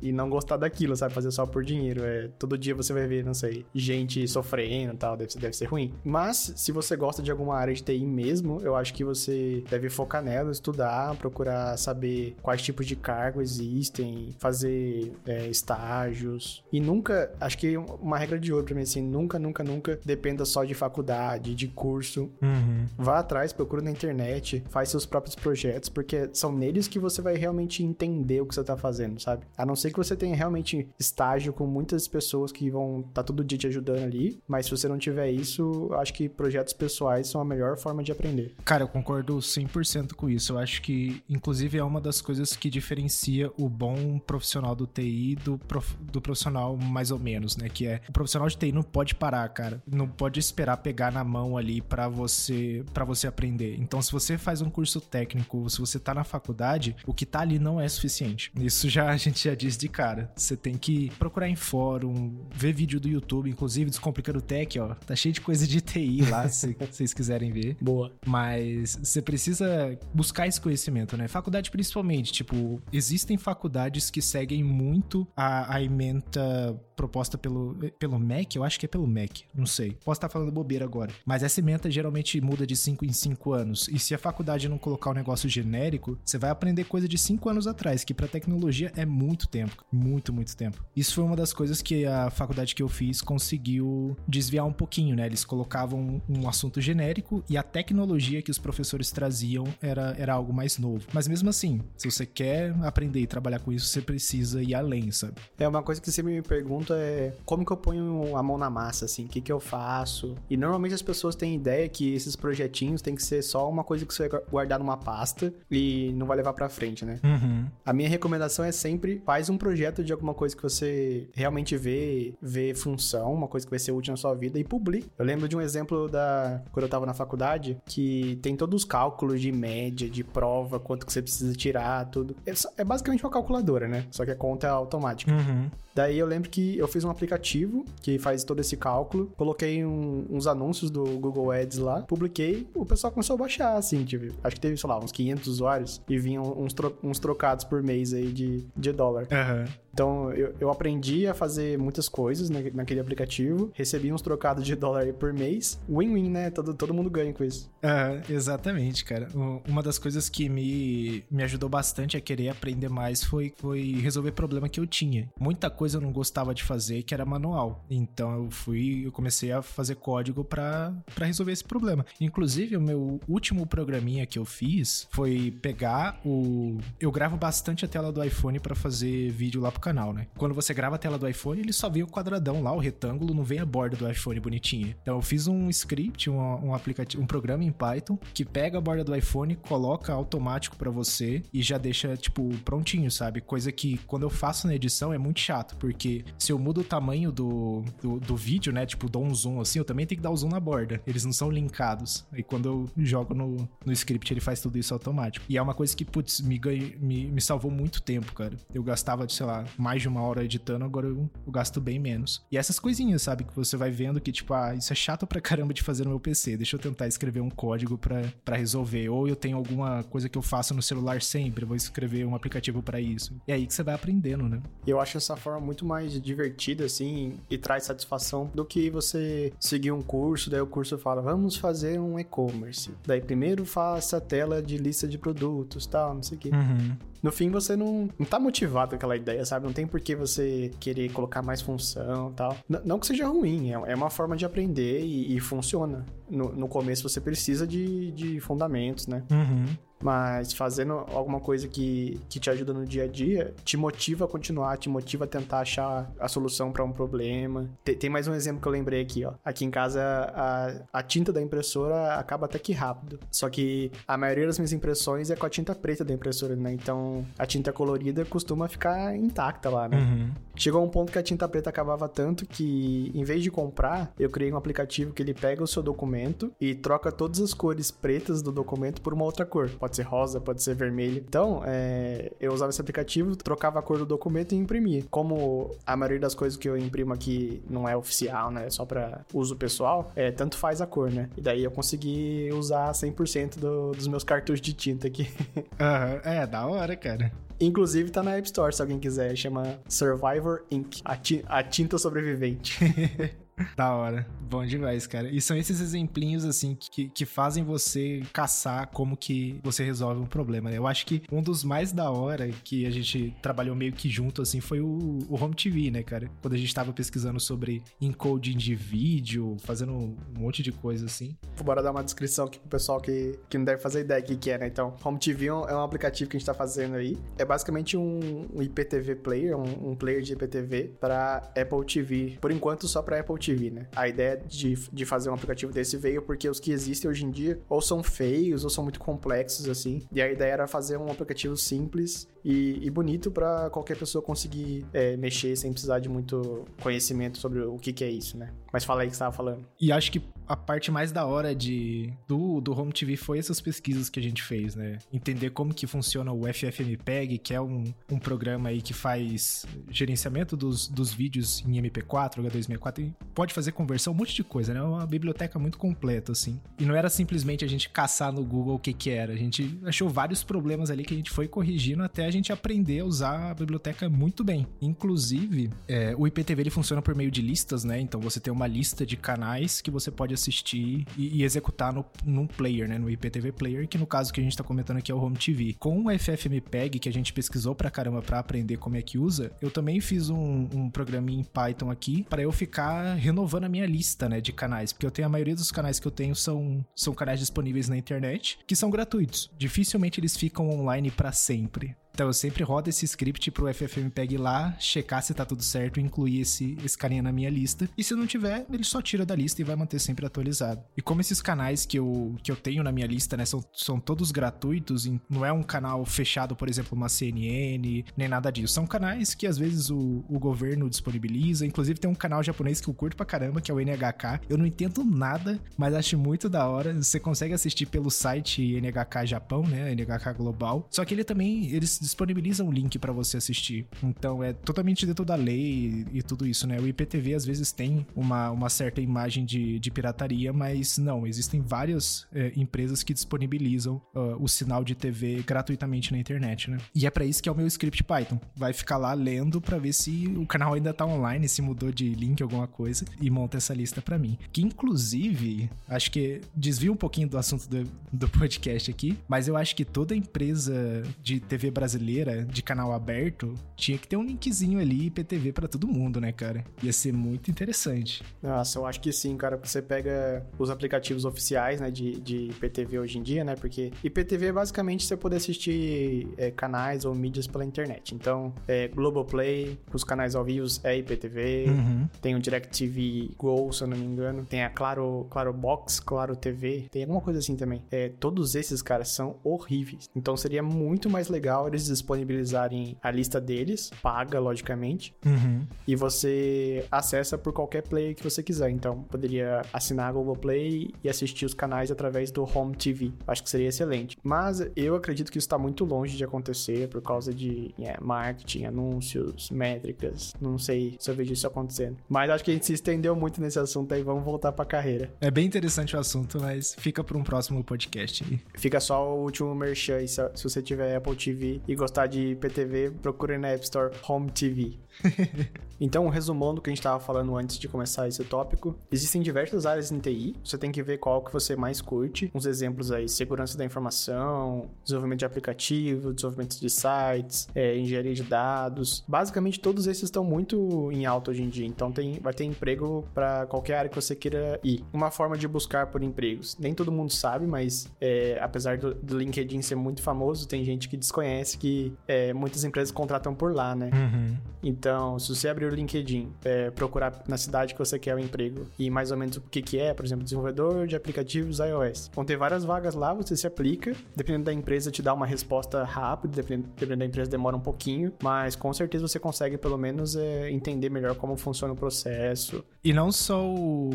e 0.00 0.12
não 0.12 0.30
gostar 0.30 0.56
daquilo, 0.56 0.96
sabe? 0.96 1.12
Fazer 1.12 1.30
só 1.30 1.44
por 1.46 1.62
dinheiro. 1.62 2.02
É, 2.04 2.28
todo 2.38 2.56
dia 2.56 2.74
você 2.74 2.92
vai 2.92 3.02
vai 3.02 3.08
ver, 3.08 3.24
não 3.24 3.34
sei, 3.34 3.66
gente 3.74 4.26
sofrendo 4.28 4.94
e 4.94 4.96
tal, 4.96 5.16
deve, 5.16 5.34
deve 5.34 5.56
ser 5.56 5.66
ruim. 5.66 5.92
Mas, 6.04 6.52
se 6.56 6.72
você 6.72 6.96
gosta 6.96 7.22
de 7.22 7.30
alguma 7.30 7.56
área 7.56 7.74
de 7.74 7.82
TI 7.82 8.06
mesmo, 8.06 8.60
eu 8.62 8.74
acho 8.76 8.94
que 8.94 9.04
você 9.04 9.62
deve 9.68 9.88
focar 9.90 10.22
nela, 10.22 10.50
estudar, 10.50 11.16
procurar 11.16 11.76
saber 11.76 12.36
quais 12.42 12.62
tipos 12.62 12.86
de 12.86 12.96
cargo 12.96 13.40
existem, 13.40 14.34
fazer 14.38 15.12
é, 15.26 15.46
estágios. 15.48 16.64
E 16.72 16.80
nunca, 16.80 17.32
acho 17.40 17.58
que 17.58 17.76
uma 17.76 18.18
regra 18.18 18.38
de 18.38 18.52
ouro 18.52 18.64
pra 18.64 18.74
mim, 18.74 18.82
assim, 18.82 19.02
nunca, 19.02 19.38
nunca, 19.38 19.64
nunca 19.64 19.98
dependa 20.04 20.44
só 20.44 20.64
de 20.64 20.74
faculdade, 20.74 21.54
de 21.54 21.68
curso. 21.68 22.30
Uhum. 22.40 22.86
Vá 22.96 23.18
atrás, 23.18 23.52
procura 23.52 23.82
na 23.82 23.90
internet, 23.90 24.62
faz 24.68 24.88
seus 24.88 25.04
próprios 25.04 25.34
projetos, 25.34 25.88
porque 25.88 26.30
são 26.32 26.52
neles 26.52 26.88
que 26.88 26.98
você 26.98 27.20
vai 27.20 27.34
realmente 27.36 27.82
entender 27.82 28.40
o 28.40 28.46
que 28.46 28.54
você 28.54 28.64
tá 28.64 28.76
fazendo, 28.76 29.20
sabe? 29.20 29.31
A 29.56 29.66
não 29.66 29.76
ser 29.76 29.90
que 29.90 29.96
você 29.96 30.16
tenha 30.16 30.34
realmente 30.34 30.88
estágio 30.98 31.52
com 31.52 31.66
muitas 31.66 32.08
pessoas 32.08 32.52
que 32.52 32.70
vão 32.70 33.02
tá 33.14 33.22
todo 33.22 33.44
dia 33.44 33.58
te 33.58 33.66
ajudando 33.66 34.02
ali, 34.02 34.40
mas 34.46 34.66
se 34.66 34.70
você 34.70 34.88
não 34.88 34.98
tiver 34.98 35.30
isso, 35.30 35.90
acho 35.94 36.12
que 36.14 36.28
projetos 36.28 36.72
pessoais 36.72 37.28
são 37.28 37.40
a 37.40 37.44
melhor 37.44 37.76
forma 37.76 38.02
de 38.02 38.12
aprender. 38.12 38.54
Cara, 38.64 38.84
eu 38.84 38.88
concordo 38.88 39.36
100% 39.38 40.14
com 40.14 40.28
isso. 40.28 40.52
Eu 40.52 40.58
acho 40.58 40.82
que, 40.82 41.22
inclusive, 41.28 41.78
é 41.78 41.84
uma 41.84 42.00
das 42.00 42.20
coisas 42.20 42.56
que 42.56 42.70
diferencia 42.70 43.50
o 43.58 43.68
bom 43.68 44.18
profissional 44.18 44.74
do 44.74 44.86
TI 44.86 45.36
do, 45.36 45.58
prof... 45.58 45.96
do 46.00 46.20
profissional 46.20 46.76
mais 46.76 47.10
ou 47.10 47.18
menos, 47.18 47.56
né? 47.56 47.68
Que 47.68 47.86
é 47.86 48.00
o 48.08 48.12
profissional 48.12 48.48
de 48.48 48.56
TI 48.56 48.72
não 48.72 48.82
pode 48.82 49.14
parar, 49.14 49.48
cara. 49.48 49.82
Não 49.86 50.08
pode 50.08 50.40
esperar 50.40 50.76
pegar 50.78 51.12
na 51.12 51.24
mão 51.24 51.56
ali 51.56 51.80
para 51.80 52.08
você 52.08 52.84
para 52.92 53.04
você 53.04 53.26
aprender. 53.26 53.76
Então, 53.78 54.00
se 54.00 54.12
você 54.12 54.36
faz 54.38 54.60
um 54.60 54.70
curso 54.70 55.00
técnico, 55.00 55.68
se 55.68 55.78
você 55.78 55.98
tá 55.98 56.14
na 56.14 56.24
faculdade, 56.24 56.96
o 57.06 57.14
que 57.14 57.26
tá 57.26 57.40
ali 57.40 57.58
não 57.58 57.80
é 57.80 57.88
suficiente. 57.88 58.52
Isso 58.56 58.88
já 58.88 59.11
a 59.12 59.16
gente 59.16 59.44
já 59.44 59.54
diz 59.54 59.76
de 59.76 59.88
cara. 59.88 60.32
Você 60.36 60.56
tem 60.56 60.76
que 60.76 61.10
procurar 61.18 61.48
em 61.48 61.56
fórum, 61.56 62.34
ver 62.54 62.72
vídeo 62.72 63.00
do 63.00 63.08
YouTube, 63.08 63.50
inclusive 63.50 63.90
Descomplicando 63.90 64.40
Tech, 64.40 64.78
ó. 64.78 64.94
Tá 64.94 65.14
cheio 65.14 65.32
de 65.32 65.40
coisa 65.40 65.66
de 65.66 65.80
TI 65.80 66.22
lá, 66.22 66.48
se 66.50 66.76
vocês 66.78 67.12
quiserem 67.12 67.52
ver. 67.52 67.76
Boa. 67.80 68.12
Mas 68.26 68.98
você 69.02 69.20
precisa 69.20 69.98
buscar 70.14 70.46
esse 70.46 70.60
conhecimento, 70.60 71.16
né? 71.16 71.28
Faculdade 71.28 71.70
principalmente, 71.70 72.32
tipo, 72.32 72.80
existem 72.92 73.36
faculdades 73.36 74.10
que 74.10 74.22
seguem 74.22 74.62
muito 74.62 75.26
a, 75.36 75.76
a 75.76 75.82
ementa 75.82 76.78
proposta 77.02 77.36
pelo, 77.36 77.74
pelo 77.98 78.16
MEC, 78.16 78.54
eu 78.54 78.62
acho 78.62 78.78
que 78.78 78.86
é 78.86 78.88
pelo 78.88 79.08
MEC, 79.08 79.42
não 79.52 79.66
sei. 79.66 79.98
Posso 80.04 80.18
estar 80.18 80.28
falando 80.28 80.52
bobeira 80.52 80.84
agora. 80.84 81.12
Mas 81.26 81.42
essa 81.42 81.58
ementa 81.58 81.90
geralmente 81.90 82.40
muda 82.40 82.64
de 82.64 82.76
5 82.76 83.04
em 83.04 83.12
5 83.12 83.52
anos. 83.52 83.88
E 83.88 83.98
se 83.98 84.14
a 84.14 84.18
faculdade 84.18 84.68
não 84.68 84.78
colocar 84.78 85.10
um 85.10 85.14
negócio 85.14 85.48
genérico, 85.48 86.16
você 86.24 86.38
vai 86.38 86.50
aprender 86.50 86.84
coisa 86.84 87.08
de 87.08 87.18
5 87.18 87.48
anos 87.48 87.66
atrás, 87.66 88.04
que 88.04 88.14
para 88.14 88.28
tecnologia 88.28 88.92
é 88.94 89.04
muito 89.04 89.48
tempo. 89.48 89.84
Muito, 89.90 90.32
muito 90.32 90.56
tempo. 90.56 90.84
Isso 90.94 91.16
foi 91.16 91.24
uma 91.24 91.34
das 91.34 91.52
coisas 91.52 91.82
que 91.82 92.06
a 92.06 92.30
faculdade 92.30 92.72
que 92.72 92.82
eu 92.84 92.88
fiz 92.88 93.20
conseguiu 93.20 94.16
desviar 94.28 94.64
um 94.64 94.72
pouquinho, 94.72 95.16
né? 95.16 95.26
Eles 95.26 95.44
colocavam 95.44 96.22
um 96.28 96.48
assunto 96.48 96.80
genérico 96.80 97.42
e 97.50 97.56
a 97.56 97.64
tecnologia 97.64 98.40
que 98.42 98.50
os 98.50 98.58
professores 98.58 99.10
traziam 99.10 99.64
era, 99.82 100.14
era 100.16 100.34
algo 100.34 100.52
mais 100.52 100.78
novo. 100.78 101.04
Mas 101.12 101.26
mesmo 101.26 101.50
assim, 101.50 101.80
se 101.96 102.08
você 102.08 102.24
quer 102.24 102.72
aprender 102.84 103.18
e 103.18 103.26
trabalhar 103.26 103.58
com 103.58 103.72
isso, 103.72 103.86
você 103.86 104.00
precisa 104.00 104.62
ir 104.62 104.76
além, 104.76 105.10
sabe? 105.10 105.34
É 105.58 105.66
uma 105.66 105.82
coisa 105.82 106.00
que 106.00 106.08
você 106.08 106.22
me 106.22 106.40
pergunta 106.42 106.91
é 106.94 107.32
como 107.44 107.64
que 107.64 107.72
eu 107.72 107.76
ponho 107.76 108.36
a 108.36 108.42
mão 108.42 108.58
na 108.58 108.70
massa, 108.70 109.04
assim, 109.04 109.24
o 109.24 109.28
que 109.28 109.40
que 109.40 109.52
eu 109.52 109.60
faço? 109.60 110.36
E 110.48 110.56
normalmente 110.56 110.94
as 110.94 111.02
pessoas 111.02 111.34
têm 111.34 111.54
ideia 111.54 111.88
que 111.88 112.14
esses 112.14 112.36
projetinhos 112.36 113.02
tem 113.02 113.14
que 113.14 113.22
ser 113.22 113.42
só 113.42 113.68
uma 113.68 113.84
coisa 113.84 114.04
que 114.06 114.14
você 114.14 114.28
vai 114.28 114.40
guardar 114.50 114.78
numa 114.78 114.96
pasta 114.96 115.52
e 115.70 116.12
não 116.14 116.26
vai 116.26 116.36
levar 116.36 116.52
pra 116.52 116.68
frente, 116.68 117.04
né? 117.04 117.18
Uhum. 117.22 117.66
A 117.84 117.92
minha 117.92 118.08
recomendação 118.08 118.64
é 118.64 118.72
sempre 118.72 119.22
faz 119.24 119.48
um 119.48 119.56
projeto 119.56 120.04
de 120.04 120.12
alguma 120.12 120.34
coisa 120.34 120.56
que 120.56 120.62
você 120.62 121.28
realmente 121.34 121.76
vê, 121.76 122.34
vê 122.40 122.74
função, 122.74 123.32
uma 123.32 123.48
coisa 123.48 123.66
que 123.66 123.70
vai 123.70 123.78
ser 123.78 123.92
útil 123.92 124.12
na 124.12 124.16
sua 124.16 124.34
vida 124.34 124.58
e 124.58 124.64
publique. 124.64 125.08
Eu 125.18 125.24
lembro 125.24 125.48
de 125.48 125.56
um 125.56 125.60
exemplo 125.60 126.08
da 126.08 126.62
quando 126.72 126.84
eu 126.84 126.88
tava 126.88 127.06
na 127.06 127.14
faculdade, 127.14 127.78
que 127.86 128.38
tem 128.42 128.56
todos 128.56 128.82
os 128.82 128.84
cálculos 128.84 129.40
de 129.40 129.52
média, 129.52 130.08
de 130.08 130.24
prova, 130.24 130.78
quanto 130.78 131.06
que 131.06 131.12
você 131.12 131.22
precisa 131.22 131.52
tirar, 131.54 132.06
tudo. 132.06 132.36
É, 132.46 132.52
é 132.78 132.84
basicamente 132.84 133.24
uma 133.24 133.30
calculadora, 133.30 133.88
né? 133.88 134.06
Só 134.10 134.24
que 134.24 134.30
a 134.30 134.36
conta 134.36 134.66
é 134.66 134.70
automática. 134.70 135.32
Uhum. 135.32 135.70
Daí 135.94 136.18
eu 136.18 136.26
lembro 136.26 136.48
que 136.48 136.76
eu 136.78 136.88
fiz 136.88 137.04
um 137.04 137.10
aplicativo 137.10 137.84
que 138.00 138.18
faz 138.18 138.44
todo 138.44 138.60
esse 138.60 138.76
cálculo, 138.76 139.32
coloquei 139.36 139.84
um, 139.84 140.26
uns 140.30 140.46
anúncios 140.46 140.90
do 140.90 141.04
Google 141.18 141.50
Ads 141.50 141.78
lá, 141.78 142.02
publiquei, 142.02 142.66
o 142.74 142.86
pessoal 142.86 143.12
começou 143.12 143.34
a 143.34 143.38
baixar, 143.38 143.76
assim, 143.76 144.04
tipo, 144.04 144.34
acho 144.42 144.56
que 144.56 144.60
teve, 144.60 144.76
sei 144.76 144.88
lá, 144.88 144.98
uns 144.98 145.12
500 145.12 145.46
usuários 145.48 146.00
e 146.08 146.18
vinham 146.18 146.42
uns, 146.58 146.72
tro 146.72 146.96
uns 147.02 147.18
trocados 147.18 147.64
por 147.64 147.82
mês 147.82 148.14
aí 148.14 148.32
de, 148.32 148.64
de 148.76 148.92
dólar. 148.92 149.26
Uhum. 149.30 149.64
Então, 149.92 150.32
eu, 150.32 150.54
eu 150.58 150.70
aprendi 150.70 151.26
a 151.26 151.34
fazer 151.34 151.78
muitas 151.78 152.08
coisas 152.08 152.48
na, 152.48 152.60
naquele 152.72 153.00
aplicativo, 153.00 153.70
recebi 153.74 154.12
uns 154.12 154.22
trocados 154.22 154.64
de 154.64 154.74
dólar 154.76 155.12
por 155.14 155.32
mês. 155.32 155.78
Win-win, 155.88 156.30
né? 156.30 156.50
Todo, 156.50 156.74
todo 156.74 156.94
mundo 156.94 157.10
ganha 157.10 157.32
com 157.32 157.44
isso. 157.44 157.70
Uhum, 157.82 158.34
exatamente, 158.34 159.04
cara. 159.04 159.28
Uma 159.68 159.82
das 159.82 159.98
coisas 159.98 160.28
que 160.28 160.48
me, 160.48 161.24
me 161.30 161.42
ajudou 161.42 161.68
bastante 161.68 162.16
a 162.16 162.20
querer 162.20 162.48
aprender 162.48 162.88
mais 162.88 163.22
foi, 163.22 163.52
foi 163.56 163.92
resolver 164.00 164.32
problema 164.32 164.68
que 164.68 164.80
eu 164.80 164.86
tinha. 164.86 165.28
Muita 165.38 165.68
coisa 165.68 165.98
eu 165.98 166.00
não 166.00 166.12
gostava 166.12 166.54
de 166.54 166.62
fazer, 166.62 167.02
que 167.02 167.12
era 167.12 167.24
manual. 167.24 167.84
Então, 167.90 168.44
eu 168.44 168.50
fui, 168.50 169.06
eu 169.06 169.12
comecei 169.12 169.52
a 169.52 169.60
fazer 169.60 169.96
código 169.96 170.44
para 170.44 170.94
resolver 171.18 171.52
esse 171.52 171.64
problema. 171.64 172.06
Inclusive, 172.20 172.76
o 172.76 172.80
meu 172.80 173.20
último 173.28 173.66
programinha 173.66 174.26
que 174.26 174.38
eu 174.38 174.44
fiz 174.44 175.06
foi 175.10 175.50
pegar 175.62 176.20
o... 176.24 176.78
Eu 176.98 177.10
gravo 177.10 177.36
bastante 177.36 177.84
a 177.84 177.88
tela 177.88 178.10
do 178.10 178.22
iPhone 178.22 178.58
para 178.58 178.74
fazer 178.74 179.30
vídeo 179.30 179.60
lá 179.60 179.70
pro 179.70 179.81
canal, 179.82 180.12
né? 180.12 180.26
Quando 180.36 180.54
você 180.54 180.72
grava 180.72 180.96
a 180.96 180.98
tela 180.98 181.18
do 181.18 181.28
iPhone, 181.28 181.60
ele 181.60 181.72
só 181.72 181.90
vem 181.90 182.02
o 182.02 182.06
quadradão 182.06 182.62
lá, 182.62 182.72
o 182.72 182.78
retângulo, 182.78 183.34
não 183.34 183.44
vem 183.44 183.58
a 183.58 183.66
borda 183.66 183.96
do 183.96 184.10
iPhone 184.10 184.40
bonitinha. 184.40 184.96
Então 185.02 185.16
eu 185.16 185.22
fiz 185.22 185.46
um 185.46 185.68
script, 185.68 186.30
um, 186.30 186.38
um 186.66 186.74
aplicativo, 186.74 187.22
um 187.22 187.26
programa 187.26 187.64
em 187.64 187.72
Python 187.72 188.18
que 188.32 188.44
pega 188.44 188.78
a 188.78 188.80
borda 188.80 189.04
do 189.04 189.14
iPhone, 189.14 189.56
coloca 189.56 190.12
automático 190.12 190.76
para 190.76 190.90
você 190.90 191.42
e 191.52 191.60
já 191.62 191.76
deixa 191.76 192.16
tipo 192.16 192.48
prontinho, 192.64 193.10
sabe? 193.10 193.40
Coisa 193.40 193.72
que 193.72 193.98
quando 194.06 194.22
eu 194.22 194.30
faço 194.30 194.66
na 194.66 194.74
edição 194.74 195.12
é 195.12 195.18
muito 195.18 195.40
chato, 195.40 195.76
porque 195.76 196.24
se 196.38 196.52
eu 196.52 196.58
mudo 196.58 196.80
o 196.80 196.84
tamanho 196.84 197.32
do, 197.32 197.84
do, 198.00 198.20
do 198.20 198.36
vídeo, 198.36 198.72
né? 198.72 198.86
Tipo, 198.86 199.08
dou 199.08 199.24
um 199.24 199.34
zoom 199.34 199.60
assim, 199.60 199.78
eu 199.78 199.84
também 199.84 200.06
tenho 200.06 200.18
que 200.18 200.22
dar 200.22 200.30
o 200.30 200.34
um 200.34 200.36
zoom 200.36 200.50
na 200.50 200.60
borda. 200.60 201.00
Eles 201.06 201.24
não 201.24 201.32
são 201.32 201.50
linkados. 201.50 202.24
Aí 202.32 202.42
quando 202.42 202.68
eu 202.68 203.04
jogo 203.04 203.34
no, 203.34 203.68
no 203.84 203.92
script, 203.92 204.32
ele 204.32 204.40
faz 204.40 204.60
tudo 204.60 204.78
isso 204.78 204.94
automático. 204.94 205.44
E 205.48 205.56
é 205.56 205.62
uma 205.62 205.74
coisa 205.74 205.96
que, 205.96 206.04
putz, 206.04 206.40
me, 206.40 206.58
ganha, 206.58 206.92
me, 206.98 207.26
me 207.26 207.40
salvou 207.40 207.70
muito 207.70 208.02
tempo, 208.02 208.32
cara. 208.32 208.56
Eu 208.72 208.82
gastava, 208.82 209.28
sei 209.28 209.46
lá, 209.46 209.64
mais 209.76 210.02
de 210.02 210.08
uma 210.08 210.22
hora 210.22 210.44
editando, 210.44 210.84
agora 210.84 211.06
eu, 211.06 211.30
eu, 211.46 211.52
gasto 211.52 211.80
bem 211.80 211.98
menos. 211.98 212.44
E 212.50 212.56
essas 212.56 212.78
coisinhas, 212.78 213.22
sabe? 213.22 213.44
Que 213.44 213.54
você 213.54 213.76
vai 213.76 213.90
vendo 213.90 214.20
que, 214.20 214.32
tipo, 214.32 214.54
ah, 214.54 214.74
isso 214.74 214.92
é 214.92 214.96
chato 214.96 215.26
pra 215.26 215.40
caramba 215.40 215.74
de 215.74 215.82
fazer 215.82 216.04
no 216.04 216.10
meu 216.10 216.20
PC. 216.20 216.56
Deixa 216.56 216.76
eu 216.76 216.80
tentar 216.80 217.06
escrever 217.06 217.40
um 217.40 217.50
código 217.50 217.98
para 217.98 218.56
resolver. 218.56 219.08
Ou 219.08 219.28
eu 219.28 219.36
tenho 219.36 219.56
alguma 219.56 220.02
coisa 220.04 220.28
que 220.28 220.38
eu 220.38 220.42
faço 220.42 220.74
no 220.74 220.82
celular 220.82 221.22
sempre, 221.22 221.64
vou 221.64 221.76
escrever 221.76 222.24
um 222.26 222.34
aplicativo 222.34 222.82
para 222.82 223.00
isso. 223.00 223.34
E 223.46 223.52
é 223.52 223.54
aí 223.54 223.66
que 223.66 223.74
você 223.74 223.82
vai 223.82 223.94
aprendendo, 223.94 224.48
né? 224.48 224.62
E 224.86 224.90
eu 224.90 225.00
acho 225.00 225.16
essa 225.16 225.36
forma 225.36 225.60
muito 225.60 225.84
mais 225.84 226.20
divertida, 226.20 226.84
assim, 226.84 227.38
e 227.50 227.58
traz 227.58 227.84
satisfação 227.84 228.50
do 228.54 228.64
que 228.64 228.90
você 228.90 229.52
seguir 229.60 229.92
um 229.92 230.02
curso, 230.02 230.50
daí 230.50 230.60
o 230.60 230.66
curso 230.66 230.98
fala, 230.98 231.22
vamos 231.22 231.56
fazer 231.56 231.98
um 232.00 232.18
e-commerce. 232.18 232.90
Daí 233.06 233.20
primeiro 233.20 233.64
faça 233.64 234.16
a 234.16 234.20
tela 234.20 234.62
de 234.62 234.76
lista 234.76 235.06
de 235.06 235.18
produtos, 235.18 235.86
tal, 235.86 236.14
não 236.14 236.22
sei 236.22 236.36
o 236.36 236.40
quê. 236.40 236.50
Uhum 236.50 237.11
no 237.22 237.30
fim 237.30 237.50
você 237.50 237.76
não, 237.76 238.08
não 238.18 238.26
tá 238.26 238.38
motivado 238.38 238.90
com 238.90 238.96
aquela 238.96 239.16
ideia, 239.16 239.44
sabe? 239.44 239.66
Não 239.66 239.72
tem 239.72 239.86
por 239.86 240.00
que 240.00 240.16
você 240.16 240.70
querer 240.80 241.10
colocar 241.12 241.42
mais 241.42 241.62
função 241.62 242.30
e 242.30 242.34
tal. 242.34 242.56
N 242.68 242.80
não 242.84 242.98
que 242.98 243.06
seja 243.06 243.26
ruim, 243.28 243.70
é, 243.70 243.92
é 243.92 243.94
uma 243.94 244.10
forma 244.10 244.36
de 244.36 244.44
aprender 244.44 245.04
e, 245.04 245.36
e 245.36 245.40
funciona. 245.40 246.04
No, 246.28 246.52
no, 246.52 246.68
começo 246.68 247.08
você 247.08 247.20
precisa 247.20 247.66
de, 247.66 248.10
de 248.12 248.40
fundamentos, 248.40 249.06
né? 249.06 249.22
Uhum. 249.30 249.66
Mas 250.02 250.52
fazendo 250.52 251.04
alguma 251.12 251.40
coisa 251.40 251.68
que, 251.68 252.20
que 252.28 252.40
te 252.40 252.50
ajuda 252.50 252.72
no 252.72 252.84
dia 252.84 253.04
a 253.04 253.06
dia, 253.06 253.54
te 253.64 253.76
motiva 253.76 254.24
a 254.24 254.28
continuar, 254.28 254.76
te 254.76 254.88
motiva 254.88 255.24
a 255.24 255.28
tentar 255.28 255.60
achar 255.60 256.10
a 256.18 256.28
solução 256.28 256.72
para 256.72 256.84
um 256.84 256.92
problema. 256.92 257.68
Tem, 257.84 257.96
tem, 257.96 258.10
mais 258.10 258.26
um 258.26 258.34
exemplo 258.34 258.60
que 258.60 258.68
eu 258.68 258.72
lembrei 258.72 259.00
aqui, 259.00 259.24
ó. 259.24 259.34
Aqui 259.44 259.64
em 259.64 259.70
casa, 259.70 260.02
a, 260.34 260.98
a 260.98 261.02
tinta 261.02 261.32
da 261.32 261.40
impressora 261.40 262.14
acaba 262.16 262.46
até 262.46 262.58
que 262.58 262.72
rápido. 262.72 263.18
Só 263.30 263.48
que 263.48 263.90
a 264.06 264.16
maioria 264.16 264.46
das 264.46 264.58
minhas 264.58 264.72
impressões 264.72 265.30
é 265.30 265.36
com 265.36 265.46
a 265.46 265.50
tinta 265.50 265.74
preta 265.74 266.04
da 266.04 266.12
impressora, 266.12 266.56
né? 266.56 266.72
Então 266.72 267.24
a 267.38 267.46
tinta 267.46 267.72
colorida 267.72 268.24
costuma 268.24 268.68
ficar 268.68 269.16
intacta 269.16 269.70
lá, 269.70 269.88
né? 269.88 269.98
Uhum. 269.98 270.30
Chegou 270.54 270.84
um 270.84 270.88
ponto 270.88 271.12
que 271.12 271.18
a 271.18 271.22
tinta 271.22 271.48
preta 271.48 271.70
acabava 271.70 272.08
tanto 272.08 272.46
que, 272.46 273.10
em 273.14 273.24
vez 273.24 273.42
de 273.42 273.50
comprar, 273.50 274.12
eu 274.18 274.28
criei 274.30 274.52
um 274.52 274.56
aplicativo 274.56 275.12
que 275.12 275.22
ele 275.22 275.34
pega 275.34 275.62
o 275.62 275.66
seu 275.66 275.82
documento 275.82 276.52
e 276.60 276.74
troca 276.74 277.10
todas 277.10 277.40
as 277.40 277.54
cores 277.54 277.90
pretas 277.90 278.42
do 278.42 278.52
documento 278.52 279.00
por 279.00 279.14
uma 279.14 279.24
outra 279.24 279.46
cor. 279.46 279.70
Pode 279.70 279.91
ser 279.96 280.02
rosa, 280.02 280.40
pode 280.40 280.62
ser 280.62 280.74
vermelho. 280.74 281.22
Então, 281.26 281.62
é, 281.64 282.32
eu 282.40 282.52
usava 282.52 282.70
esse 282.70 282.80
aplicativo, 282.80 283.36
trocava 283.36 283.78
a 283.78 283.82
cor 283.82 283.98
do 283.98 284.06
documento 284.06 284.52
e 284.52 284.56
imprimia. 284.56 285.04
Como 285.10 285.74
a 285.86 285.96
maioria 285.96 286.20
das 286.20 286.34
coisas 286.34 286.58
que 286.58 286.68
eu 286.68 286.76
imprimo 286.76 287.12
aqui 287.12 287.62
não 287.68 287.88
é 287.88 287.96
oficial, 287.96 288.50
né? 288.50 288.66
É 288.66 288.70
só 288.70 288.84
para 288.84 289.24
uso 289.32 289.56
pessoal, 289.56 290.10
é, 290.14 290.30
tanto 290.30 290.56
faz 290.56 290.80
a 290.80 290.86
cor, 290.86 291.10
né? 291.10 291.28
E 291.36 291.40
daí 291.40 291.64
eu 291.64 291.70
consegui 291.70 292.50
usar 292.52 292.92
100% 292.92 293.58
do, 293.58 293.92
dos 293.92 294.08
meus 294.08 294.24
cartuchos 294.24 294.60
de 294.60 294.72
tinta 294.72 295.06
aqui. 295.06 295.28
Uhum. 295.82 296.20
É, 296.24 296.46
da 296.46 296.66
hora, 296.66 296.94
cara. 296.94 297.32
Inclusive 297.60 298.10
tá 298.10 298.22
na 298.22 298.36
App 298.36 298.46
Store, 298.46 298.74
se 298.74 298.82
alguém 298.82 298.98
quiser. 298.98 299.34
Chama 299.36 299.78
Survivor 299.88 300.64
Ink. 300.70 301.00
A, 301.04 301.16
ti 301.16 301.44
a 301.48 301.62
tinta 301.62 301.98
sobrevivente. 301.98 302.78
Da 303.76 303.94
hora. 303.94 304.26
Bom 304.40 304.64
demais, 304.64 305.06
cara. 305.06 305.28
E 305.28 305.40
são 305.40 305.56
esses 305.56 305.80
exemplinhos, 305.80 306.44
assim, 306.44 306.74
que, 306.74 307.08
que 307.08 307.24
fazem 307.24 307.64
você 307.64 308.22
caçar 308.32 308.88
como 308.88 309.16
que 309.16 309.58
você 309.62 309.84
resolve 309.84 310.20
um 310.20 310.26
problema, 310.26 310.70
né? 310.70 310.78
Eu 310.78 310.86
acho 310.86 311.06
que 311.06 311.22
um 311.30 311.42
dos 311.42 311.64
mais 311.64 311.92
da 311.92 312.10
hora 312.10 312.48
que 312.64 312.86
a 312.86 312.90
gente 312.90 313.34
trabalhou 313.42 313.74
meio 313.74 313.92
que 313.92 314.08
junto, 314.08 314.42
assim, 314.42 314.60
foi 314.60 314.80
o, 314.80 315.18
o 315.28 315.42
Home 315.42 315.54
TV, 315.54 315.90
né, 315.90 316.02
cara? 316.02 316.30
Quando 316.40 316.54
a 316.54 316.58
gente 316.58 316.74
tava 316.74 316.92
pesquisando 316.92 317.40
sobre 317.40 317.82
encoding 318.00 318.56
de 318.56 318.74
vídeo, 318.74 319.56
fazendo 319.60 319.92
um 319.92 320.16
monte 320.38 320.62
de 320.62 320.72
coisa, 320.72 321.06
assim. 321.06 321.36
Bora 321.62 321.82
dar 321.82 321.92
uma 321.92 322.02
descrição 322.02 322.46
aqui 322.46 322.58
pro 322.58 322.68
pessoal 322.68 323.00
que, 323.00 323.38
que 323.48 323.56
não 323.56 323.64
deve 323.64 323.80
fazer 323.80 324.00
ideia 324.00 324.20
do 324.20 324.26
que, 324.26 324.36
que 324.36 324.50
é, 324.50 324.58
né? 324.58 324.66
Então, 324.66 324.94
Home 325.04 325.18
TV 325.18 325.46
é 325.46 325.52
um 325.52 325.82
aplicativo 325.82 326.30
que 326.30 326.36
a 326.36 326.38
gente 326.38 326.46
tá 326.46 326.54
fazendo 326.54 326.96
aí. 326.96 327.16
É 327.38 327.44
basicamente 327.44 327.96
um, 327.96 328.48
um 328.52 328.62
IPTV 328.62 329.16
player, 329.16 329.56
um, 329.56 329.92
um 329.92 329.94
player 329.94 330.22
de 330.22 330.32
IPTV 330.32 330.94
para 331.00 331.36
Apple 331.56 331.86
TV. 331.86 332.38
Por 332.40 332.50
enquanto, 332.50 332.88
só 332.88 333.02
para 333.02 333.20
Apple 333.20 333.38
TV 333.38 333.51
Né? 333.70 333.86
A 333.94 334.08
ideia 334.08 334.36
de, 334.36 334.74
de 334.92 335.04
fazer 335.04 335.30
um 335.30 335.34
aplicativo 335.34 335.72
desse 335.72 335.96
veio 335.96 336.22
porque 336.22 336.48
os 336.48 336.60
que 336.60 336.72
existem 336.72 337.10
hoje 337.10 337.24
em 337.24 337.30
dia 337.30 337.58
ou 337.68 337.80
são 337.80 338.02
feios 338.02 338.64
ou 338.64 338.70
são 338.70 338.82
muito 338.84 339.00
complexos, 339.00 339.68
assim. 339.68 340.02
E 340.12 340.20
a 340.20 340.30
ideia 340.30 340.52
era 340.52 340.66
fazer 340.66 340.96
um 340.96 341.10
aplicativo 341.10 341.56
simples 341.56 342.28
e, 342.44 342.78
e 342.84 342.90
bonito 342.90 343.30
para 343.30 343.70
qualquer 343.70 343.96
pessoa 343.96 344.22
conseguir 344.22 344.84
é, 344.92 345.16
mexer 345.16 345.56
sem 345.56 345.72
precisar 345.72 345.98
de 345.98 346.08
muito 346.08 346.64
conhecimento 346.82 347.38
sobre 347.38 347.60
o 347.60 347.78
que, 347.78 347.92
que 347.92 348.04
é 348.04 348.10
isso, 348.10 348.36
né? 348.36 348.50
Mas 348.72 348.84
fala 348.84 349.02
aí 349.02 349.08
que 349.08 349.12
você 349.12 349.16
estava 349.16 349.36
falando. 349.36 349.66
E 349.80 349.92
acho 349.92 350.10
que 350.10 350.22
a 350.48 350.56
parte 350.56 350.90
mais 350.90 351.12
da 351.12 351.24
hora 351.24 351.54
de, 351.54 352.12
do, 352.26 352.60
do 352.60 352.78
Home 352.78 352.92
TV 352.92 353.16
foi 353.16 353.38
essas 353.38 353.60
pesquisas 353.60 354.08
que 354.08 354.18
a 354.18 354.22
gente 354.22 354.42
fez, 354.42 354.74
né? 354.74 354.98
Entender 355.12 355.50
como 355.50 355.74
que 355.74 355.86
funciona 355.86 356.32
o 356.32 356.42
FFmpeg, 356.52 357.38
que 357.38 357.54
é 357.54 357.60
um, 357.60 357.84
um 358.10 358.18
programa 358.18 358.70
aí 358.70 358.82
que 358.82 358.92
faz 358.92 359.64
gerenciamento 359.90 360.56
dos, 360.56 360.88
dos 360.88 361.12
vídeos 361.12 361.62
em 361.66 361.80
MP4, 361.80 362.36
H264, 362.36 362.98
e 363.00 363.14
pode 363.34 363.54
fazer 363.54 363.72
conversão, 363.72 364.12
um 364.12 364.16
monte 364.16 364.34
de 364.34 364.44
coisa, 364.44 364.72
né? 364.74 364.80
É 364.80 364.82
uma 364.82 365.06
biblioteca 365.06 365.58
muito 365.58 365.78
completa, 365.78 366.32
assim. 366.32 366.60
E 366.78 366.84
não 366.84 366.94
era 366.94 367.08
simplesmente 367.08 367.64
a 367.64 367.68
gente 367.68 367.88
caçar 367.88 368.32
no 368.32 368.44
Google 368.44 368.76
o 368.76 368.78
que 368.78 368.92
que 368.92 369.10
era. 369.10 369.32
A 369.32 369.36
gente 369.36 369.78
achou 369.84 370.08
vários 370.08 370.42
problemas 370.42 370.90
ali 370.90 371.04
que 371.04 371.14
a 371.14 371.16
gente 371.16 371.30
foi 371.30 371.46
corrigindo 371.46 372.02
até 372.02 372.26
a 372.26 372.30
gente 372.30 372.52
aprender 372.52 373.00
a 373.00 373.04
usar 373.04 373.50
a 373.50 373.54
biblioteca 373.54 374.08
muito 374.08 374.42
bem. 374.42 374.66
Inclusive, 374.80 375.70
é, 375.86 376.14
o 376.16 376.26
IPTV 376.26 376.62
ele 376.62 376.70
funciona 376.70 377.00
por 377.00 377.14
meio 377.14 377.30
de 377.30 377.42
listas, 377.42 377.84
né? 377.84 378.00
Então 378.00 378.20
você 378.20 378.40
tem 378.40 378.52
uma 378.52 378.61
lista 378.66 379.04
de 379.04 379.16
canais 379.16 379.80
que 379.80 379.90
você 379.90 380.10
pode 380.10 380.34
assistir 380.34 381.06
e, 381.16 381.38
e 381.38 381.44
executar 381.44 381.92
no, 381.92 382.04
num 382.24 382.46
player, 382.46 382.88
né? 382.88 382.98
No 382.98 383.10
IPTV 383.10 383.52
Player, 383.52 383.88
que 383.88 383.98
no 383.98 384.06
caso 384.06 384.32
que 384.32 384.40
a 384.40 384.42
gente 384.42 384.56
tá 384.56 384.64
comentando 384.64 384.98
aqui 384.98 385.10
é 385.10 385.14
o 385.14 385.22
Home 385.22 385.36
TV. 385.36 385.74
Com 385.78 386.06
o 386.06 386.18
FFmpeg, 386.18 386.98
que 386.98 387.08
a 387.08 387.12
gente 387.12 387.32
pesquisou 387.32 387.74
pra 387.74 387.90
caramba 387.90 388.22
pra 388.22 388.38
aprender 388.38 388.76
como 388.76 388.96
é 388.96 389.02
que 389.02 389.18
usa, 389.18 389.52
eu 389.60 389.70
também 389.70 390.00
fiz 390.00 390.30
um, 390.30 390.68
um 390.74 390.90
programinha 390.90 391.40
em 391.40 391.44
Python 391.44 391.90
aqui 391.90 392.24
para 392.28 392.42
eu 392.42 392.52
ficar 392.52 393.14
renovando 393.14 393.64
a 393.64 393.68
minha 393.68 393.86
lista, 393.86 394.28
né? 394.28 394.40
De 394.40 394.52
canais. 394.52 394.92
Porque 394.92 395.06
eu 395.06 395.10
tenho 395.10 395.26
a 395.26 395.30
maioria 395.30 395.54
dos 395.54 395.70
canais 395.70 395.98
que 395.98 396.06
eu 396.06 396.12
tenho 396.12 396.34
são, 396.34 396.84
são 396.94 397.14
canais 397.14 397.40
disponíveis 397.40 397.88
na 397.88 397.96
internet, 397.96 398.58
que 398.66 398.76
são 398.76 398.90
gratuitos. 398.90 399.50
Dificilmente 399.56 400.20
eles 400.20 400.36
ficam 400.36 400.70
online 400.70 401.10
para 401.10 401.32
sempre. 401.32 401.96
Então 402.14 402.26
eu 402.26 402.32
sempre 402.32 402.62
rodo 402.62 402.90
esse 402.90 403.04
script 403.06 403.50
pro 403.50 403.72
FFmpeg 403.72 404.36
lá, 404.36 404.76
checar 404.78 405.22
se 405.22 405.32
tá 405.32 405.44
tudo 405.44 405.62
certo 405.62 405.98
incluir 405.98 406.40
esse, 406.40 406.76
esse 406.84 406.96
carinha 406.96 407.22
na 407.22 407.32
minha 407.32 407.48
lista. 407.48 407.88
E 407.96 408.04
se 408.04 408.14
não 408.14 408.26
tiver, 408.26 408.66
ele 408.70 408.84
só 408.84 409.00
tira 409.00 409.24
da 409.24 409.34
lista 409.34 409.60
e 409.60 409.64
vai 409.64 409.76
manter 409.76 409.98
sempre 409.98 410.26
atualizado. 410.26 410.82
E 410.96 411.00
como 411.00 411.20
esses 411.20 411.40
canais 411.40 411.86
que 411.86 411.98
eu, 411.98 412.36
que 412.42 412.52
eu 412.52 412.56
tenho 412.56 412.82
na 412.82 412.92
minha 412.92 413.06
lista, 413.06 413.36
né, 413.36 413.44
são, 413.46 413.64
são 413.72 413.98
todos 413.98 414.30
gratuitos, 414.30 415.10
não 415.28 415.44
é 415.44 415.52
um 415.52 415.62
canal 415.62 416.04
fechado, 416.04 416.54
por 416.54 416.68
exemplo, 416.68 416.96
uma 416.96 417.08
CNN, 417.08 418.04
nem 418.16 418.28
nada 418.28 418.50
disso. 418.50 418.74
São 418.74 418.86
canais 418.86 419.34
que 419.34 419.46
às 419.46 419.56
vezes 419.56 419.90
o, 419.90 420.24
o 420.28 420.38
governo 420.38 420.90
disponibiliza. 420.90 421.64
Inclusive 421.64 421.98
tem 421.98 422.10
um 422.10 422.14
canal 422.14 422.42
japonês 422.42 422.80
que 422.80 422.88
eu 422.88 422.94
curto 422.94 423.16
pra 423.16 423.24
caramba, 423.24 423.60
que 423.60 423.70
é 423.70 423.74
o 423.74 423.80
NHK. 423.80 424.40
Eu 424.48 424.58
não 424.58 424.66
entendo 424.66 425.04
nada, 425.04 425.58
mas 425.76 425.94
acho 425.94 426.18
muito 426.18 426.48
da 426.48 426.68
hora. 426.68 426.94
Você 426.94 427.18
consegue 427.18 427.54
assistir 427.54 427.86
pelo 427.86 428.10
site 428.10 428.62
NHK 428.80 429.26
Japão, 429.26 429.62
né, 429.62 429.94
NHK 429.94 430.34
Global. 430.36 430.86
Só 430.90 431.04
que 431.04 431.14
ele 431.14 431.24
também, 431.24 431.70
eles 431.70 432.01
disponibiliza 432.02 432.64
um 432.64 432.70
link 432.70 432.98
para 432.98 433.12
você 433.12 433.36
assistir. 433.36 433.86
Então 434.02 434.42
é 434.42 434.52
totalmente 434.52 435.06
dentro 435.06 435.24
da 435.24 435.34
lei 435.34 436.06
e, 436.12 436.18
e, 436.18 436.22
tudo 436.22 436.46
isso, 436.46 436.66
né? 436.66 436.78
O 436.78 436.86
IPTV 436.86 437.34
às 437.34 437.44
vezes 437.44 437.72
tem 437.72 438.06
uma, 438.14 438.50
uma 438.50 438.68
certa 438.68 439.00
imagem 439.00 439.44
de, 439.44 439.78
de 439.78 439.90
pirataria, 439.90 440.52
mas 440.52 440.98
não, 440.98 441.26
existem 441.26 441.60
várias 441.60 442.26
é, 442.32 442.52
empresas 442.56 443.02
que 443.02 443.14
disponibilizam 443.14 444.02
uh, 444.14 444.42
o 444.42 444.48
sinal 444.48 444.84
de 444.84 444.94
TV 444.94 445.42
gratuitamente 445.46 446.12
na 446.12 446.18
internet, 446.18 446.70
né? 446.70 446.78
E 446.94 447.06
é 447.06 447.10
para 447.10 447.24
isso 447.24 447.42
que 447.42 447.48
é 447.48 447.52
o 447.52 447.54
meu 447.54 447.66
script 447.66 448.02
Python. 448.02 448.40
Vai 448.56 448.72
ficar 448.72 448.96
lá 448.96 449.14
lendo 449.14 449.60
para 449.60 449.78
ver 449.78 449.92
se 449.92 450.26
o 450.36 450.46
canal 450.46 450.74
ainda 450.74 450.92
tá 450.92 451.06
online, 451.06 451.48
se 451.48 451.62
mudou 451.62 451.92
de 451.92 452.14
link 452.14 452.42
alguma 452.42 452.66
coisa 452.66 453.04
e 453.20 453.30
monta 453.30 453.56
essa 453.56 453.72
lista 453.72 454.02
para 454.02 454.18
mim. 454.18 454.36
Que 454.52 454.62
inclusive, 454.62 455.70
acho 455.88 456.10
que 456.10 456.40
desvia 456.54 456.90
um 456.92 456.96
pouquinho 456.96 457.28
do 457.28 457.38
assunto 457.38 457.68
do, 457.68 457.84
do 458.12 458.28
podcast 458.28 458.90
aqui, 458.90 459.16
mas 459.28 459.48
eu 459.48 459.56
acho 459.56 459.76
que 459.76 459.84
toda 459.84 460.16
empresa 460.16 461.02
de 461.22 461.40
TV 461.40 461.70
brasileira 461.70 461.91
brasileira 461.92 462.44
de 462.44 462.62
canal 462.62 462.92
aberto, 462.92 463.54
tinha 463.76 463.98
que 463.98 464.08
ter 464.08 464.16
um 464.16 464.22
linkzinho 464.22 464.78
ali 464.78 465.06
IPTV 465.06 465.52
para 465.52 465.68
todo 465.68 465.86
mundo, 465.86 466.20
né, 466.20 466.32
cara? 466.32 466.64
Ia 466.82 466.92
ser 466.92 467.12
muito 467.12 467.50
interessante. 467.50 468.22
Nossa, 468.42 468.78
eu 468.78 468.86
acho 468.86 469.00
que 469.00 469.12
sim, 469.12 469.36
cara. 469.36 469.56
Você 469.56 469.82
pega 469.82 470.44
os 470.58 470.70
aplicativos 470.70 471.24
oficiais, 471.24 471.80
né, 471.80 471.90
de, 471.90 472.20
de 472.20 472.36
IPTV 472.50 472.98
hoje 472.98 473.18
em 473.18 473.22
dia, 473.22 473.44
né? 473.44 473.56
Porque 473.56 473.92
IPTV 474.02 474.46
é 474.46 474.52
basicamente 474.52 475.04
você 475.04 475.16
poder 475.16 475.36
assistir 475.36 476.28
é, 476.36 476.50
canais 476.50 477.04
ou 477.04 477.14
mídias 477.14 477.46
pela 477.46 477.64
internet. 477.64 478.14
Então, 478.14 478.52
é, 478.66 478.88
Globoplay, 478.88 479.78
os 479.92 480.04
canais 480.04 480.34
ao 480.34 480.44
vivo 480.44 480.66
é 480.84 480.96
IPTV, 480.96 481.66
uhum. 481.68 482.08
tem 482.20 482.34
o 482.34 482.38
DirecTV 482.38 483.30
Go, 483.36 483.72
se 483.72 483.82
eu 483.82 483.88
não 483.88 483.96
me 483.96 484.04
engano, 484.04 484.44
tem 484.44 484.62
a 484.62 484.70
Claro, 484.70 485.26
Claro 485.30 485.52
Box, 485.52 486.00
Claro 486.00 486.36
TV, 486.36 486.86
tem 486.90 487.02
alguma 487.02 487.20
coisa 487.20 487.38
assim 487.38 487.56
também. 487.56 487.82
É, 487.90 488.08
todos 488.08 488.54
esses, 488.54 488.82
caras 488.82 489.08
são 489.08 489.36
horríveis. 489.42 490.08
Então 490.14 490.36
seria 490.36 490.62
muito 490.62 491.10
mais 491.10 491.28
legal 491.28 491.66
eles 491.66 491.81
disponibilizarem 491.86 492.96
a 493.02 493.10
lista 493.10 493.40
deles, 493.40 493.90
paga, 494.02 494.38
logicamente, 494.38 495.14
uhum. 495.24 495.66
e 495.86 495.96
você 495.96 496.84
acessa 496.90 497.36
por 497.38 497.52
qualquer 497.52 497.82
player 497.82 498.14
que 498.14 498.22
você 498.22 498.42
quiser. 498.42 498.70
Então, 498.70 499.02
poderia 499.04 499.62
assinar 499.72 500.08
a 500.08 500.12
Google 500.12 500.36
Play 500.36 500.90
e 501.02 501.08
assistir 501.08 501.44
os 501.44 501.54
canais 501.54 501.90
através 501.90 502.30
do 502.30 502.42
Home 502.42 502.74
TV. 502.74 503.12
Acho 503.26 503.42
que 503.42 503.50
seria 503.50 503.68
excelente. 503.68 504.16
Mas 504.22 504.66
eu 504.76 504.94
acredito 504.94 505.30
que 505.30 505.38
isso 505.38 505.46
está 505.46 505.58
muito 505.58 505.84
longe 505.84 506.16
de 506.16 506.24
acontecer 506.24 506.88
por 506.88 507.02
causa 507.02 507.32
de 507.32 507.74
yeah, 507.78 507.98
marketing, 508.02 508.64
anúncios, 508.64 509.50
métricas. 509.50 510.34
Não 510.40 510.58
sei 510.58 510.96
se 510.98 511.10
eu 511.10 511.14
vejo 511.14 511.32
isso 511.32 511.46
acontecendo. 511.46 511.96
Mas 512.08 512.30
acho 512.30 512.44
que 512.44 512.50
a 512.50 512.54
gente 512.54 512.66
se 512.66 512.72
estendeu 512.72 513.14
muito 513.14 513.40
nesse 513.40 513.58
assunto 513.58 513.92
aí. 513.92 514.02
Vamos 514.02 514.24
voltar 514.24 514.52
para 514.52 514.64
a 514.64 514.66
carreira. 514.66 515.12
É 515.20 515.30
bem 515.30 515.46
interessante 515.46 515.96
o 515.96 515.98
assunto, 515.98 516.40
mas 516.40 516.74
fica 516.78 517.02
para 517.02 517.16
um 517.16 517.22
próximo 517.22 517.62
podcast 517.62 518.24
aí. 518.24 518.40
Fica 518.54 518.80
só 518.80 519.14
o 519.16 519.22
último 519.22 519.54
merchan 519.54 519.96
aí, 519.96 520.08
se 520.08 520.22
você 520.42 520.62
tiver 520.62 520.96
Apple 520.96 521.16
TV 521.16 521.60
e 521.66 521.71
gostar 521.74 522.08
de 522.08 522.30
IPTV, 522.30 522.90
procure 523.02 523.38
na 523.38 523.52
App 523.54 523.64
Store 523.64 523.90
Home 524.08 524.30
TV. 524.30 524.78
então, 525.80 526.08
resumando 526.08 526.58
o 526.58 526.60
que 526.60 526.70
a 526.70 526.72
gente 526.72 526.80
estava 526.80 527.00
falando 527.00 527.36
antes 527.36 527.58
de 527.58 527.68
começar 527.68 528.08
esse 528.08 528.22
tópico, 528.24 528.76
existem 528.90 529.22
diversas 529.22 529.66
áreas 529.66 529.90
em 529.90 529.98
TI, 529.98 530.36
você 530.44 530.58
tem 530.58 530.70
que 530.70 530.82
ver 530.82 530.98
qual 530.98 531.22
que 531.22 531.32
você 531.32 531.56
mais 531.56 531.80
curte. 531.80 532.30
Uns 532.34 532.46
exemplos 532.46 532.90
aí, 532.90 533.08
segurança 533.08 533.56
da 533.56 533.64
informação, 533.64 534.70
desenvolvimento 534.84 535.20
de 535.20 535.24
aplicativos, 535.24 536.14
desenvolvimento 536.14 536.60
de 536.60 536.70
sites, 536.70 537.48
é, 537.54 537.76
engenharia 537.76 538.14
de 538.14 538.22
dados. 538.22 539.04
Basicamente, 539.06 539.60
todos 539.60 539.86
esses 539.86 540.04
estão 540.04 540.24
muito 540.24 540.90
em 540.92 541.06
alta 541.06 541.30
hoje 541.30 541.42
em 541.42 541.48
dia, 541.48 541.66
então 541.66 541.90
tem, 541.90 542.20
vai 542.20 542.32
ter 542.32 542.44
emprego 542.44 543.04
para 543.14 543.46
qualquer 543.46 543.76
área 543.76 543.88
que 543.88 543.96
você 543.96 544.14
queira 544.14 544.60
ir. 544.62 544.84
Uma 544.92 545.10
forma 545.10 545.36
de 545.36 545.46
buscar 545.48 545.86
por 545.86 546.02
empregos. 546.02 546.56
Nem 546.58 546.74
todo 546.74 546.90
mundo 546.92 547.12
sabe, 547.12 547.46
mas 547.46 547.88
é, 548.00 548.38
apesar 548.40 548.78
do, 548.78 548.94
do, 548.94 549.18
LinkedIn 549.18 549.62
ser 549.62 549.74
muito 549.74 550.02
famoso, 550.02 550.46
tem 550.48 550.64
gente 550.64 550.88
que 550.88 550.96
desconhece 550.96 551.56
que 551.58 551.92
é, 552.06 552.32
muitas 552.32 552.64
empresas 552.64 552.90
contratam 552.90 553.34
por 553.34 553.54
lá, 553.54 553.74
né? 553.74 553.90
Uhum. 553.92 554.36
Então, 554.82 555.16
se 555.16 555.32
você 555.32 555.48
abrir 555.48 555.66
o 555.66 555.68
LinkedIn, 555.68 556.32
é, 556.44 556.68
procurar 556.72 557.22
na 557.28 557.36
cidade 557.36 557.72
que 557.72 557.78
você 557.78 558.00
quer 558.00 558.16
o 558.16 558.18
emprego 558.18 558.66
e 558.76 558.90
mais 558.90 559.12
ou 559.12 559.16
menos 559.16 559.36
o 559.36 559.40
que, 559.40 559.62
que 559.62 559.78
é, 559.78 559.94
por 559.94 560.04
exemplo, 560.04 560.24
desenvolvedor 560.24 560.88
de 560.88 560.96
aplicativos 560.96 561.60
iOS. 561.60 562.10
Vão 562.12 562.24
ter 562.24 562.36
várias 562.36 562.64
vagas 562.64 562.96
lá, 562.96 563.14
você 563.14 563.36
se 563.36 563.46
aplica. 563.46 563.94
Dependendo 564.16 564.46
da 564.46 564.52
empresa, 564.52 564.90
te 564.90 565.00
dá 565.00 565.14
uma 565.14 565.24
resposta 565.24 565.84
rápida, 565.84 566.34
dependendo, 566.34 566.68
dependendo 566.70 566.98
da 566.98 567.04
empresa, 567.04 567.30
demora 567.30 567.56
um 567.56 567.60
pouquinho, 567.60 568.12
mas 568.20 568.56
com 568.56 568.72
certeza 568.72 569.06
você 569.06 569.20
consegue 569.20 569.56
pelo 569.56 569.78
menos 569.78 570.16
é, 570.16 570.50
entender 570.50 570.90
melhor 570.90 571.14
como 571.14 571.36
funciona 571.36 571.72
o 571.72 571.76
processo. 571.76 572.64
E 572.82 572.92
não 572.92 573.12
só 573.12 573.40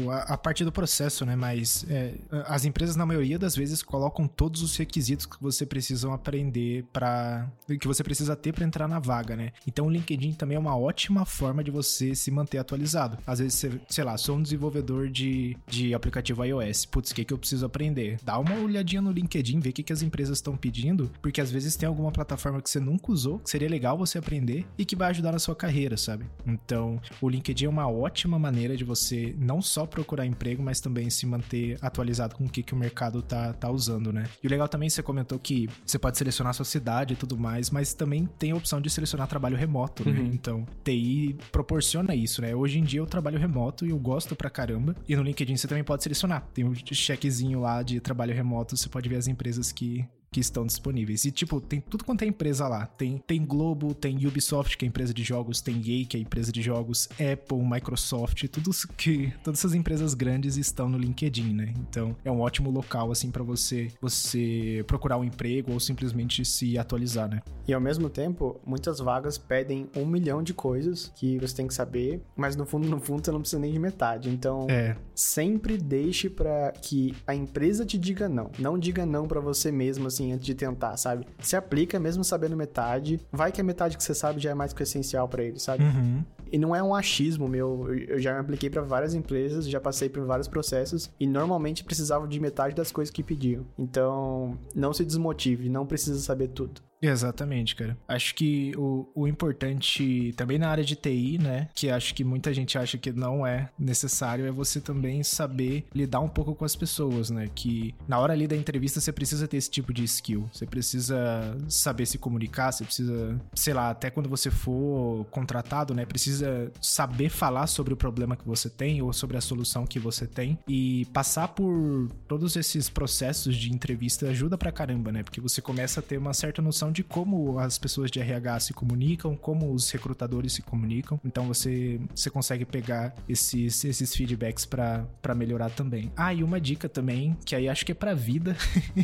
a, 0.09 0.35
a 0.35 0.37
parte 0.37 0.63
do 0.63 0.71
processo, 0.71 1.25
né? 1.25 1.35
Mas 1.35 1.85
é, 1.89 2.13
as 2.45 2.63
empresas, 2.63 2.95
na 2.95 3.05
maioria 3.05 3.37
das 3.37 3.57
vezes, 3.57 3.83
colocam 3.83 4.25
todos 4.25 4.61
os 4.61 4.77
requisitos 4.77 5.25
que 5.25 5.35
você 5.41 5.65
precisa 5.65 6.13
aprender 6.13 6.85
para 6.93 7.45
que 7.77 7.87
você 7.89 8.05
precisa 8.05 8.37
ter 8.37 8.53
para 8.53 8.63
entrar 8.63 8.87
na 8.87 8.99
vaga, 8.99 9.35
né? 9.35 9.51
Então 9.67 9.87
o 9.87 9.89
LinkedIn 9.89 10.31
também 10.31 10.55
é 10.55 10.59
uma 10.59 10.76
ótima 10.77 11.25
forma 11.25 11.63
de 11.63 11.71
você 11.71 12.15
se 12.15 12.31
manter 12.31 12.57
atualizado. 12.57 13.17
Às 13.25 13.39
vezes, 13.39 13.55
você, 13.55 13.71
sei 13.89 14.03
lá, 14.03 14.17
sou 14.17 14.37
um 14.37 14.41
desenvolvedor 14.41 15.09
de, 15.09 15.57
de 15.67 15.93
aplicativo 15.93 16.43
iOS. 16.43 16.85
Putz, 16.85 17.11
o 17.11 17.15
que, 17.15 17.25
que 17.25 17.33
eu 17.33 17.37
preciso 17.37 17.65
aprender? 17.65 18.17
Dá 18.23 18.37
uma 18.37 18.55
olhadinha 18.55 19.01
no 19.01 19.11
LinkedIn, 19.11 19.59
vê 19.59 19.69
o 19.69 19.73
que, 19.73 19.83
que 19.83 19.93
as 19.93 20.01
empresas 20.01 20.37
estão 20.37 20.55
pedindo, 20.55 21.11
porque 21.21 21.41
às 21.41 21.51
vezes 21.51 21.75
tem 21.75 21.87
alguma 21.87 22.11
plataforma 22.11 22.61
que 22.61 22.69
você 22.69 22.79
nunca 22.79 23.11
usou, 23.11 23.39
que 23.39 23.49
seria 23.49 23.69
legal 23.69 23.97
você 23.97 24.17
aprender 24.17 24.65
e 24.77 24.85
que 24.85 24.95
vai 24.95 25.09
ajudar 25.09 25.31
na 25.31 25.39
sua 25.39 25.55
carreira, 25.55 25.97
sabe? 25.97 26.25
Então, 26.45 27.01
o 27.21 27.29
LinkedIn 27.29 27.65
é 27.65 27.69
uma 27.69 27.89
ótima 27.89 28.37
maneira 28.37 28.75
de 28.75 28.83
você 28.83 29.35
não 29.37 29.61
só 29.61 29.85
procurar 29.85 30.25
emprego, 30.25 30.61
mas 30.61 30.79
também 30.79 31.09
se 31.09 31.25
manter 31.25 31.77
atualizado 31.81 32.35
com 32.35 32.45
o 32.45 32.49
que, 32.49 32.63
que 32.63 32.73
o 32.73 32.77
mercado 32.77 33.21
tá, 33.21 33.53
tá 33.53 33.69
usando, 33.69 34.11
né? 34.11 34.25
E 34.43 34.47
o 34.47 34.49
legal 34.49 34.67
também, 34.67 34.89
você 34.89 35.01
comentou 35.01 35.39
que 35.39 35.69
você 35.85 35.97
pode 35.97 36.17
selecionar 36.17 36.51
a 36.51 36.53
sua 36.53 36.65
cidade 36.65 37.13
e 37.13 37.17
tudo 37.17 37.37
mais, 37.37 37.69
mas 37.69 37.93
também 37.93 38.27
tem 38.37 38.51
a 38.51 38.55
opção 38.55 38.81
de 38.81 38.89
selecionar 38.89 39.27
trabalho 39.27 39.57
remoto, 39.57 40.07
né? 40.07 40.19
Uhum. 40.19 40.31
Então, 40.33 40.66
TI 40.83 41.35
proporciona 41.51 42.15
isso, 42.15 42.41
né? 42.41 42.55
Hoje 42.55 42.79
em 42.79 42.83
dia 42.83 42.99
eu 42.99 43.05
trabalho 43.05 43.37
remoto 43.37 43.85
e 43.85 43.89
eu 43.89 43.97
gosto 43.97 44.35
pra 44.35 44.49
caramba. 44.49 44.95
E 45.07 45.15
no 45.15 45.23
LinkedIn 45.23 45.55
você 45.57 45.67
também 45.67 45.83
pode 45.83 46.03
selecionar. 46.03 46.47
Tem 46.53 46.65
um 46.65 46.73
checkzinho 46.75 47.59
lá 47.59 47.83
de 47.83 47.99
trabalho 47.99 48.33
remoto, 48.33 48.77
você 48.77 48.89
pode 48.89 49.09
ver 49.09 49.17
as 49.17 49.27
empresas 49.27 49.71
que, 49.71 50.05
que 50.37 50.41
estão 50.41 50.67
disponíveis. 50.67 51.25
E, 51.25 51.31
tipo, 51.31 51.59
tem 51.59 51.81
tudo 51.81 52.03
quanto 52.03 52.21
é 52.21 52.27
empresa 52.27 52.67
lá. 52.67 52.85
Tem, 52.85 53.17
tem 53.25 53.43
Globo, 53.43 53.95
tem 53.95 54.23
Ubisoft, 54.27 54.77
que 54.77 54.85
é 54.85 54.87
empresa 54.87 55.11
de 55.11 55.23
jogos, 55.23 55.61
tem 55.61 55.77
EA, 55.77 56.05
que 56.05 56.15
é 56.15 56.19
empresa 56.19 56.51
de 56.51 56.61
jogos, 56.61 57.09
Apple, 57.13 57.57
Microsoft, 57.57 58.47
tudo 58.49 58.69
que 58.95 59.33
todas 59.43 59.59
essas 59.59 59.73
empresas 59.73 60.13
grandes 60.13 60.55
estão 60.55 60.87
no 60.87 60.97
LinkedIn, 60.97 61.53
né? 61.53 61.73
Então, 61.79 62.15
é 62.23 62.31
um 62.31 62.41
ótimo 62.41 62.69
local 62.69 63.11
assim 63.11 63.31
para 63.31 63.41
você 63.41 63.87
você 63.99 64.83
procurar 64.85 65.17
um 65.17 65.23
emprego 65.23 65.73
ou 65.73 65.79
simplesmente 65.79 66.45
se 66.45 66.77
atualizar, 66.77 67.27
né? 67.27 67.41
E 67.67 67.73
ao 67.73 67.81
mesmo 67.81 68.07
tempo, 68.09 68.61
muitas 68.65 68.99
vagas 68.99 69.37
pedem 69.37 69.89
um 69.95 70.05
milhão 70.05 70.43
de 70.43 70.53
coisas 70.53 71.11
que 71.15 71.39
você 71.39 71.55
tem 71.55 71.67
que 71.67 71.73
saber, 71.73 72.21
mas 72.35 72.55
no 72.55 72.65
fundo, 72.65 72.87
no 72.87 72.99
fundo, 72.99 73.25
você 73.25 73.31
não 73.31 73.39
precisa 73.39 73.59
nem 73.59 73.73
de 73.73 73.79
metade. 73.79 74.29
Então, 74.29 74.67
é. 74.69 74.95
sempre 75.15 75.77
deixe 75.77 76.29
para 76.29 76.71
que 76.71 77.15
a 77.25 77.33
empresa 77.33 77.85
te 77.85 77.97
diga 77.97 78.29
não. 78.29 78.51
Não 78.59 78.77
diga 78.77 79.05
não 79.05 79.27
para 79.27 79.39
você 79.39 79.71
mesmo, 79.71 80.07
assim, 80.07 80.26
antes 80.31 80.45
de 80.45 80.55
tentar, 80.55 80.97
sabe? 80.97 81.25
Se 81.39 81.55
aplica 81.55 81.99
mesmo 81.99 82.23
sabendo 82.23 82.55
metade. 82.55 83.19
Vai 83.31 83.51
que 83.51 83.61
a 83.61 83.63
metade 83.63 83.97
que 83.97 84.03
você 84.03 84.13
sabe 84.13 84.39
já 84.39 84.51
é 84.51 84.53
mais 84.53 84.73
que 84.73 84.81
o 84.81 84.83
essencial 84.83 85.27
para 85.27 85.43
ele, 85.43 85.59
sabe? 85.59 85.83
Uhum. 85.83 86.23
E 86.51 86.57
não 86.57 86.75
é 86.75 86.81
um 86.81 86.95
achismo 86.95 87.47
meu. 87.47 87.93
Eu 88.07 88.19
já 88.19 88.33
me 88.33 88.39
apliquei 88.39 88.69
para 88.69 88.81
várias 88.81 89.13
empresas, 89.13 89.67
já 89.67 89.79
passei 89.79 90.09
por 90.09 90.25
vários 90.25 90.47
processos 90.47 91.09
e 91.19 91.27
normalmente 91.27 91.83
precisava 91.83 92.27
de 92.27 92.39
metade 92.39 92.75
das 92.75 92.91
coisas 92.91 93.11
que 93.11 93.23
pediam. 93.23 93.65
Então, 93.77 94.57
não 94.73 94.93
se 94.93 95.03
desmotive, 95.03 95.69
não 95.69 95.85
precisa 95.85 96.19
saber 96.19 96.49
tudo. 96.49 96.81
Exatamente, 97.01 97.75
cara. 97.75 97.97
Acho 98.07 98.33
que 98.33 98.73
o, 98.75 99.07
o 99.13 99.27
importante 99.27 100.33
também 100.35 100.57
na 100.57 100.69
área 100.69 100.83
de 100.83 100.95
TI, 100.95 101.37
né, 101.37 101.69
que 101.75 101.89
acho 101.89 102.13
que 102.13 102.23
muita 102.23 102.53
gente 102.53 102.77
acha 102.77 102.97
que 102.97 103.11
não 103.11 103.45
é 103.45 103.69
necessário, 103.77 104.45
é 104.45 104.51
você 104.51 104.81
também 104.81 105.23
saber 105.23 105.85
lidar 105.93 106.19
um 106.19 106.27
pouco 106.27 106.55
com 106.55 106.65
as 106.65 106.75
pessoas, 106.75 107.29
né? 107.29 107.47
Que 107.53 107.93
na 108.07 108.19
hora 108.19 108.33
ali 108.33 108.47
da 108.47 108.55
entrevista 108.55 108.99
você 108.99 109.11
precisa 109.11 109.47
ter 109.47 109.57
esse 109.57 109.69
tipo 109.69 109.93
de 109.93 110.03
skill. 110.03 110.49
Você 110.51 110.65
precisa 110.65 111.55
saber 111.67 112.05
se 112.05 112.17
comunicar, 112.17 112.71
você 112.71 112.83
precisa, 112.83 113.39
sei 113.53 113.73
lá, 113.73 113.89
até 113.91 114.09
quando 114.09 114.29
você 114.29 114.49
for 114.49 115.25
contratado, 115.25 115.93
né, 115.93 116.05
precisa 116.05 116.71
saber 116.81 117.29
falar 117.29 117.67
sobre 117.67 117.93
o 117.93 117.97
problema 117.97 118.35
que 118.35 118.45
você 118.45 118.69
tem 118.69 119.01
ou 119.01 119.13
sobre 119.13 119.37
a 119.37 119.41
solução 119.41 119.85
que 119.85 119.99
você 119.99 120.25
tem 120.25 120.57
e 120.67 121.05
passar 121.13 121.49
por 121.49 122.09
todos 122.27 122.55
esses 122.55 122.89
processos 122.89 123.55
de 123.55 123.71
entrevista 123.71 124.27
ajuda 124.29 124.57
pra 124.57 124.71
caramba, 124.71 125.11
né? 125.11 125.23
Porque 125.23 125.39
você 125.39 125.61
começa 125.61 125.99
a 125.99 126.03
ter 126.03 126.17
uma 126.17 126.33
certa 126.33 126.61
noção 126.61 126.86
de 126.91 127.03
como 127.03 127.59
as 127.59 127.77
pessoas 127.77 128.11
de 128.11 128.19
RH 128.19 128.59
se 128.61 128.73
comunicam, 128.73 129.35
como 129.35 129.71
os 129.71 129.89
recrutadores 129.89 130.53
se 130.53 130.61
comunicam. 130.61 131.19
Então 131.23 131.47
você, 131.47 131.99
você 132.15 132.29
consegue 132.29 132.65
pegar 132.65 133.13
esses, 133.27 133.83
esses 133.83 134.15
feedbacks 134.15 134.65
para 134.65 135.35
melhorar 135.35 135.69
também. 135.69 136.11
Ah, 136.15 136.33
e 136.33 136.43
uma 136.43 136.59
dica 136.59 136.89
também, 136.89 137.37
que 137.45 137.55
aí 137.55 137.69
acho 137.69 137.85
que 137.85 137.91
é 137.91 137.95
pra 137.95 138.13
vida: 138.13 138.55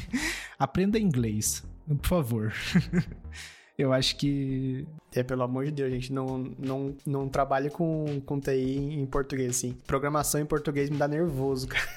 aprenda 0.58 1.00
inglês, 1.00 1.64
por 1.88 2.08
favor. 2.08 2.54
Eu 3.78 3.92
acho 3.92 4.16
que. 4.18 4.86
É, 5.16 5.22
pelo 5.22 5.44
amor 5.44 5.66
de 5.66 5.72
Deus, 5.72 5.92
gente, 5.92 6.14
não, 6.14 6.52
não, 6.58 6.96
não 7.06 7.30
trabalha 7.30 7.70
com, 7.70 8.20
com 8.26 8.40
TI 8.40 8.78
em 9.00 9.06
português, 9.06 9.52
assim. 9.52 9.76
Programação 9.86 10.42
em 10.42 10.46
português 10.46 10.90
me 10.90 10.98
dá 10.98 11.08
nervoso, 11.08 11.68
cara. 11.68 11.88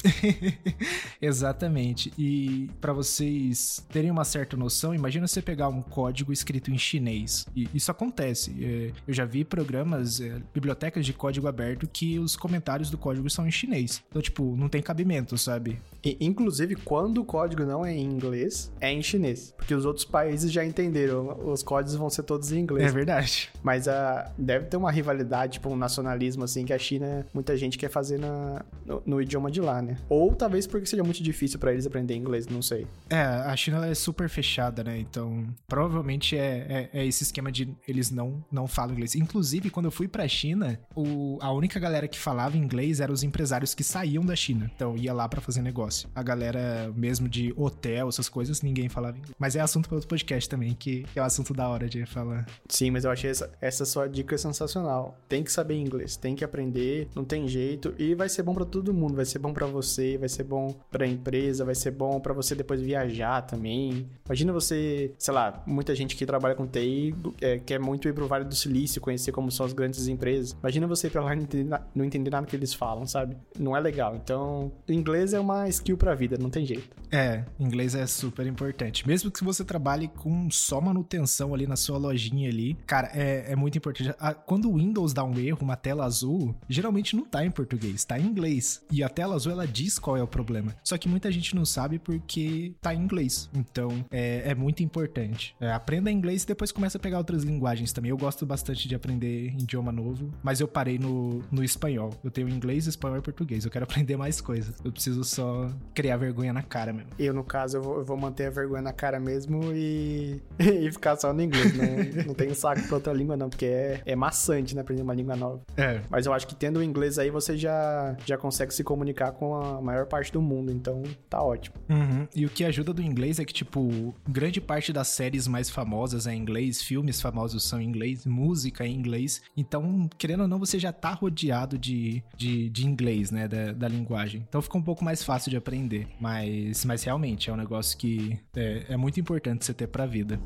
Exatamente. 1.20 2.12
E 2.18 2.70
para 2.80 2.94
vocês 2.94 3.84
terem 3.90 4.10
uma 4.10 4.24
certa 4.24 4.56
noção, 4.56 4.94
imagina 4.94 5.26
você 5.26 5.42
pegar 5.42 5.68
um 5.68 5.82
código 5.82 6.32
escrito 6.32 6.70
em 6.70 6.78
chinês. 6.78 7.46
E 7.54 7.68
isso 7.74 7.90
acontece. 7.90 8.54
É, 8.62 8.92
eu 9.06 9.12
já 9.12 9.26
vi 9.26 9.44
programas, 9.44 10.20
é, 10.20 10.40
bibliotecas 10.52 11.04
de 11.04 11.12
código 11.12 11.46
aberto 11.46 11.86
que 11.86 12.18
os 12.18 12.36
comentários 12.36 12.90
do 12.90 12.96
código 12.96 13.28
são 13.28 13.46
em 13.46 13.50
chinês. 13.50 14.02
Então, 14.08 14.22
tipo, 14.22 14.56
não 14.56 14.68
tem 14.68 14.82
cabimento, 14.82 15.36
sabe? 15.36 15.78
E, 16.04 16.16
inclusive, 16.20 16.76
quando 16.76 17.18
o 17.18 17.24
código 17.24 17.64
não 17.64 17.84
é 17.84 17.94
em 17.94 18.04
inglês, 18.04 18.72
é 18.80 18.90
em 18.92 19.02
chinês. 19.02 19.54
Porque 19.56 19.74
os 19.74 19.84
outros 19.84 20.04
países 20.04 20.50
já 20.50 20.64
entenderam. 20.64 21.38
Os 21.44 21.62
códigos 21.62 21.94
vão 21.94 22.10
ser 22.10 22.22
todos 22.22 22.50
em 22.52 22.60
inglês. 22.60 22.88
É 22.88 22.92
verdade. 22.92 23.50
Mas 23.62 23.86
uh, 23.86 23.90
deve 24.38 24.66
ter 24.66 24.76
uma 24.76 24.90
rivalidade, 24.90 25.54
tipo 25.54 25.68
um 25.68 25.76
nacionalismo, 25.76 26.44
assim, 26.44 26.64
que 26.64 26.72
a 26.72 26.78
China, 26.78 27.26
muita 27.34 27.56
gente 27.56 27.76
quer 27.76 27.90
fazer 27.90 28.18
na, 28.18 28.64
no, 28.84 29.02
no 29.04 29.22
idioma 29.22 29.50
de 29.50 29.60
lá, 29.60 29.82
né? 29.82 29.96
Ou 30.08 30.34
talvez 30.34 30.66
porque 30.66 30.86
seja 30.86 31.02
muito 31.02 31.22
difícil 31.22 31.58
para 31.58 31.72
eles 31.72 31.86
aprender 31.86 32.14
inglês, 32.14 32.46
não 32.46 32.62
sei. 32.62 32.86
É, 33.08 33.20
a 33.20 33.54
China 33.56 33.86
é 33.86 33.94
super 33.94 34.28
fechada, 34.28 34.82
né? 34.82 34.98
Então, 34.98 35.46
provavelmente 35.68 36.36
é, 36.36 36.88
é, 36.92 37.00
é, 37.00 37.06
esse 37.06 37.22
esquema 37.22 37.52
de 37.52 37.68
eles 37.86 38.10
não, 38.10 38.42
não 38.50 38.66
falam 38.66 38.94
inglês. 38.94 39.14
Inclusive, 39.14 39.70
quando 39.70 39.86
eu 39.86 39.92
fui 39.92 40.08
pra 40.08 40.26
China, 40.26 40.78
o, 40.94 41.38
a 41.40 41.52
única 41.52 41.78
galera 41.78 42.08
que 42.08 42.18
falava 42.18 42.56
inglês 42.56 43.00
eram 43.00 43.12
os 43.12 43.22
empresários 43.22 43.74
que 43.74 43.84
saíam 43.84 44.24
da 44.24 44.34
China. 44.34 44.70
Então, 44.74 44.96
ia 44.96 45.12
lá 45.12 45.28
para 45.28 45.40
fazer 45.40 45.60
negócio. 45.60 45.89
A 46.14 46.22
galera 46.22 46.92
mesmo 46.94 47.28
de 47.28 47.52
hotel, 47.56 48.08
essas 48.08 48.28
coisas, 48.28 48.62
ninguém 48.62 48.88
falava 48.88 49.16
inglês. 49.16 49.34
Mas 49.38 49.56
é 49.56 49.60
assunto 49.60 49.88
para 49.88 49.96
outro 49.96 50.08
podcast 50.08 50.48
também, 50.48 50.74
que 50.74 51.04
é 51.14 51.20
um 51.20 51.24
assunto 51.24 51.52
da 51.52 51.68
hora 51.68 51.88
de 51.88 52.04
falar. 52.06 52.46
Sim, 52.68 52.90
mas 52.90 53.04
eu 53.04 53.10
achei 53.10 53.30
essa, 53.30 53.50
essa 53.60 53.84
sua 53.84 54.08
dica 54.08 54.36
sensacional. 54.38 55.18
Tem 55.28 55.42
que 55.42 55.52
saber 55.52 55.74
inglês, 55.74 56.16
tem 56.16 56.34
que 56.34 56.44
aprender, 56.44 57.08
não 57.14 57.24
tem 57.24 57.48
jeito. 57.48 57.94
E 57.98 58.14
vai 58.14 58.28
ser 58.28 58.42
bom 58.42 58.54
para 58.54 58.64
todo 58.64 58.92
mundo. 58.92 59.14
Vai 59.14 59.24
ser 59.24 59.38
bom 59.38 59.52
para 59.52 59.66
você, 59.66 60.16
vai 60.18 60.28
ser 60.28 60.44
bom 60.44 60.74
pra 60.90 61.06
empresa, 61.06 61.64
vai 61.64 61.74
ser 61.74 61.90
bom 61.90 62.20
para 62.20 62.32
você 62.32 62.54
depois 62.54 62.80
viajar 62.80 63.42
também. 63.42 64.06
Imagina 64.24 64.52
você, 64.52 65.12
sei 65.18 65.34
lá, 65.34 65.62
muita 65.66 65.94
gente 65.94 66.16
que 66.16 66.24
trabalha 66.24 66.54
com 66.54 66.66
TI 66.66 67.14
é, 67.40 67.58
quer 67.58 67.80
muito 67.80 68.08
ir 68.08 68.12
pro 68.12 68.26
Vale 68.26 68.44
do 68.44 68.54
Silício, 68.54 69.00
conhecer 69.00 69.32
como 69.32 69.50
são 69.50 69.66
as 69.66 69.72
grandes 69.72 70.06
empresas. 70.08 70.56
Imagina 70.60 70.86
você 70.86 71.06
ir 71.06 71.10
pra 71.10 71.22
lá 71.22 71.32
e 71.32 71.36
não 71.36 71.42
entender, 71.42 71.80
não 71.94 72.04
entender 72.04 72.30
nada 72.30 72.46
que 72.46 72.56
eles 72.56 72.74
falam, 72.74 73.06
sabe? 73.06 73.36
Não 73.58 73.76
é 73.76 73.80
legal. 73.80 74.14
Então, 74.16 74.72
inglês 74.88 75.32
é 75.32 75.40
uma 75.40 75.68
skill 75.80 75.96
pra 75.96 76.14
vida, 76.14 76.36
não 76.38 76.50
tem 76.50 76.64
jeito. 76.64 76.88
É, 77.10 77.44
inglês 77.58 77.94
é 77.94 78.06
super 78.06 78.46
importante. 78.46 79.06
Mesmo 79.06 79.30
que 79.30 79.42
você 79.42 79.64
trabalhe 79.64 80.08
com 80.08 80.50
só 80.50 80.80
manutenção 80.80 81.54
ali 81.54 81.66
na 81.66 81.76
sua 81.76 81.98
lojinha 81.98 82.48
ali, 82.48 82.74
cara, 82.86 83.10
é, 83.12 83.52
é 83.52 83.56
muito 83.56 83.76
importante. 83.76 84.14
Quando 84.46 84.70
o 84.70 84.76
Windows 84.76 85.12
dá 85.12 85.24
um 85.24 85.36
erro, 85.38 85.58
uma 85.62 85.76
tela 85.76 86.04
azul, 86.04 86.54
geralmente 86.68 87.16
não 87.16 87.24
tá 87.24 87.44
em 87.44 87.50
português, 87.50 88.04
tá 88.04 88.18
em 88.18 88.26
inglês. 88.26 88.82
E 88.90 89.02
a 89.02 89.08
tela 89.08 89.34
azul, 89.34 89.52
ela 89.52 89.66
diz 89.66 89.98
qual 89.98 90.16
é 90.16 90.22
o 90.22 90.28
problema. 90.28 90.74
Só 90.84 90.96
que 90.96 91.08
muita 91.08 91.32
gente 91.32 91.54
não 91.54 91.64
sabe 91.64 91.98
porque 91.98 92.74
tá 92.80 92.94
em 92.94 93.02
inglês. 93.02 93.50
Então, 93.54 94.04
é, 94.10 94.50
é 94.50 94.54
muito 94.54 94.82
importante. 94.82 95.56
É, 95.60 95.72
aprenda 95.72 96.10
inglês 96.10 96.44
e 96.44 96.46
depois 96.46 96.70
começa 96.70 96.98
a 96.98 97.00
pegar 97.00 97.18
outras 97.18 97.42
linguagens 97.42 97.92
também. 97.92 98.10
Eu 98.10 98.18
gosto 98.18 98.46
bastante 98.46 98.86
de 98.86 98.94
aprender 98.94 99.54
idioma 99.58 99.90
novo, 99.90 100.32
mas 100.42 100.60
eu 100.60 100.68
parei 100.68 100.98
no, 100.98 101.42
no 101.50 101.64
espanhol. 101.64 102.10
Eu 102.22 102.30
tenho 102.30 102.48
inglês, 102.48 102.86
espanhol 102.86 103.18
e 103.18 103.22
português. 103.22 103.64
Eu 103.64 103.70
quero 103.70 103.84
aprender 103.90 104.16
mais 104.16 104.40
coisas. 104.40 104.74
Eu 104.84 104.92
preciso 104.92 105.24
só 105.24 105.69
criar 105.94 106.16
vergonha 106.16 106.52
na 106.52 106.62
cara 106.62 106.92
mesmo. 106.92 107.10
Eu, 107.18 107.34
no 107.34 107.44
caso, 107.44 107.78
eu 107.78 107.82
vou, 107.82 107.98
eu 107.98 108.04
vou 108.04 108.16
manter 108.16 108.46
a 108.46 108.50
vergonha 108.50 108.82
na 108.82 108.92
cara 108.92 109.18
mesmo 109.18 109.72
e, 109.74 110.40
e 110.58 110.90
ficar 110.92 111.16
só 111.16 111.32
no 111.32 111.42
inglês, 111.42 111.76
né? 111.76 112.24
não 112.26 112.34
tenho 112.34 112.54
saco 112.54 112.82
pra 112.86 112.96
outra 112.96 113.12
língua, 113.12 113.36
não, 113.36 113.48
porque 113.48 113.66
é, 113.66 114.02
é 114.04 114.16
maçante, 114.16 114.74
né? 114.74 114.80
Aprender 114.80 115.02
uma 115.02 115.14
língua 115.14 115.36
nova. 115.36 115.60
É. 115.76 116.00
Mas 116.10 116.26
eu 116.26 116.32
acho 116.32 116.46
que 116.46 116.54
tendo 116.54 116.78
o 116.78 116.82
inglês 116.82 117.18
aí, 117.18 117.30
você 117.30 117.56
já, 117.56 118.16
já 118.24 118.36
consegue 118.36 118.72
se 118.72 118.84
comunicar 118.84 119.32
com 119.32 119.54
a 119.54 119.80
maior 119.80 120.06
parte 120.06 120.32
do 120.32 120.40
mundo, 120.40 120.70
então 120.72 121.02
tá 121.28 121.42
ótimo. 121.42 121.76
Uhum. 121.88 122.26
E 122.34 122.46
o 122.46 122.48
que 122.48 122.64
ajuda 122.64 122.92
do 122.92 123.02
inglês 123.02 123.38
é 123.38 123.44
que, 123.44 123.52
tipo, 123.52 124.14
grande 124.28 124.60
parte 124.60 124.92
das 124.92 125.08
séries 125.08 125.46
mais 125.46 125.68
famosas 125.70 126.26
é 126.26 126.34
em 126.34 126.38
inglês, 126.38 126.82
filmes 126.82 127.20
famosos 127.20 127.64
são 127.64 127.80
em 127.80 127.84
inglês, 127.84 128.24
música 128.26 128.84
é 128.84 128.88
em 128.88 128.94
inglês. 128.94 129.42
Então, 129.56 130.08
querendo 130.18 130.42
ou 130.42 130.48
não, 130.48 130.58
você 130.58 130.78
já 130.78 130.92
tá 130.92 131.12
rodeado 131.12 131.78
de, 131.78 132.22
de, 132.36 132.68
de 132.70 132.86
inglês, 132.86 133.30
né? 133.30 133.48
Da, 133.48 133.72
da 133.72 133.88
linguagem. 133.88 134.44
Então 134.48 134.62
fica 134.62 134.78
um 134.78 134.82
pouco 134.82 135.04
mais 135.04 135.22
fácil 135.22 135.50
de 135.50 135.56
aprender. 135.60 136.08
Mas, 136.20 136.84
mas 136.84 137.04
realmente 137.04 137.48
é 137.48 137.52
um 137.52 137.56
negócio 137.56 137.96
que 137.96 138.38
é, 138.56 138.86
é 138.90 138.96
muito 138.96 139.20
importante 139.20 139.64
você 139.64 139.72
ter 139.72 139.86
pra 139.86 140.06
vida. 140.06 140.40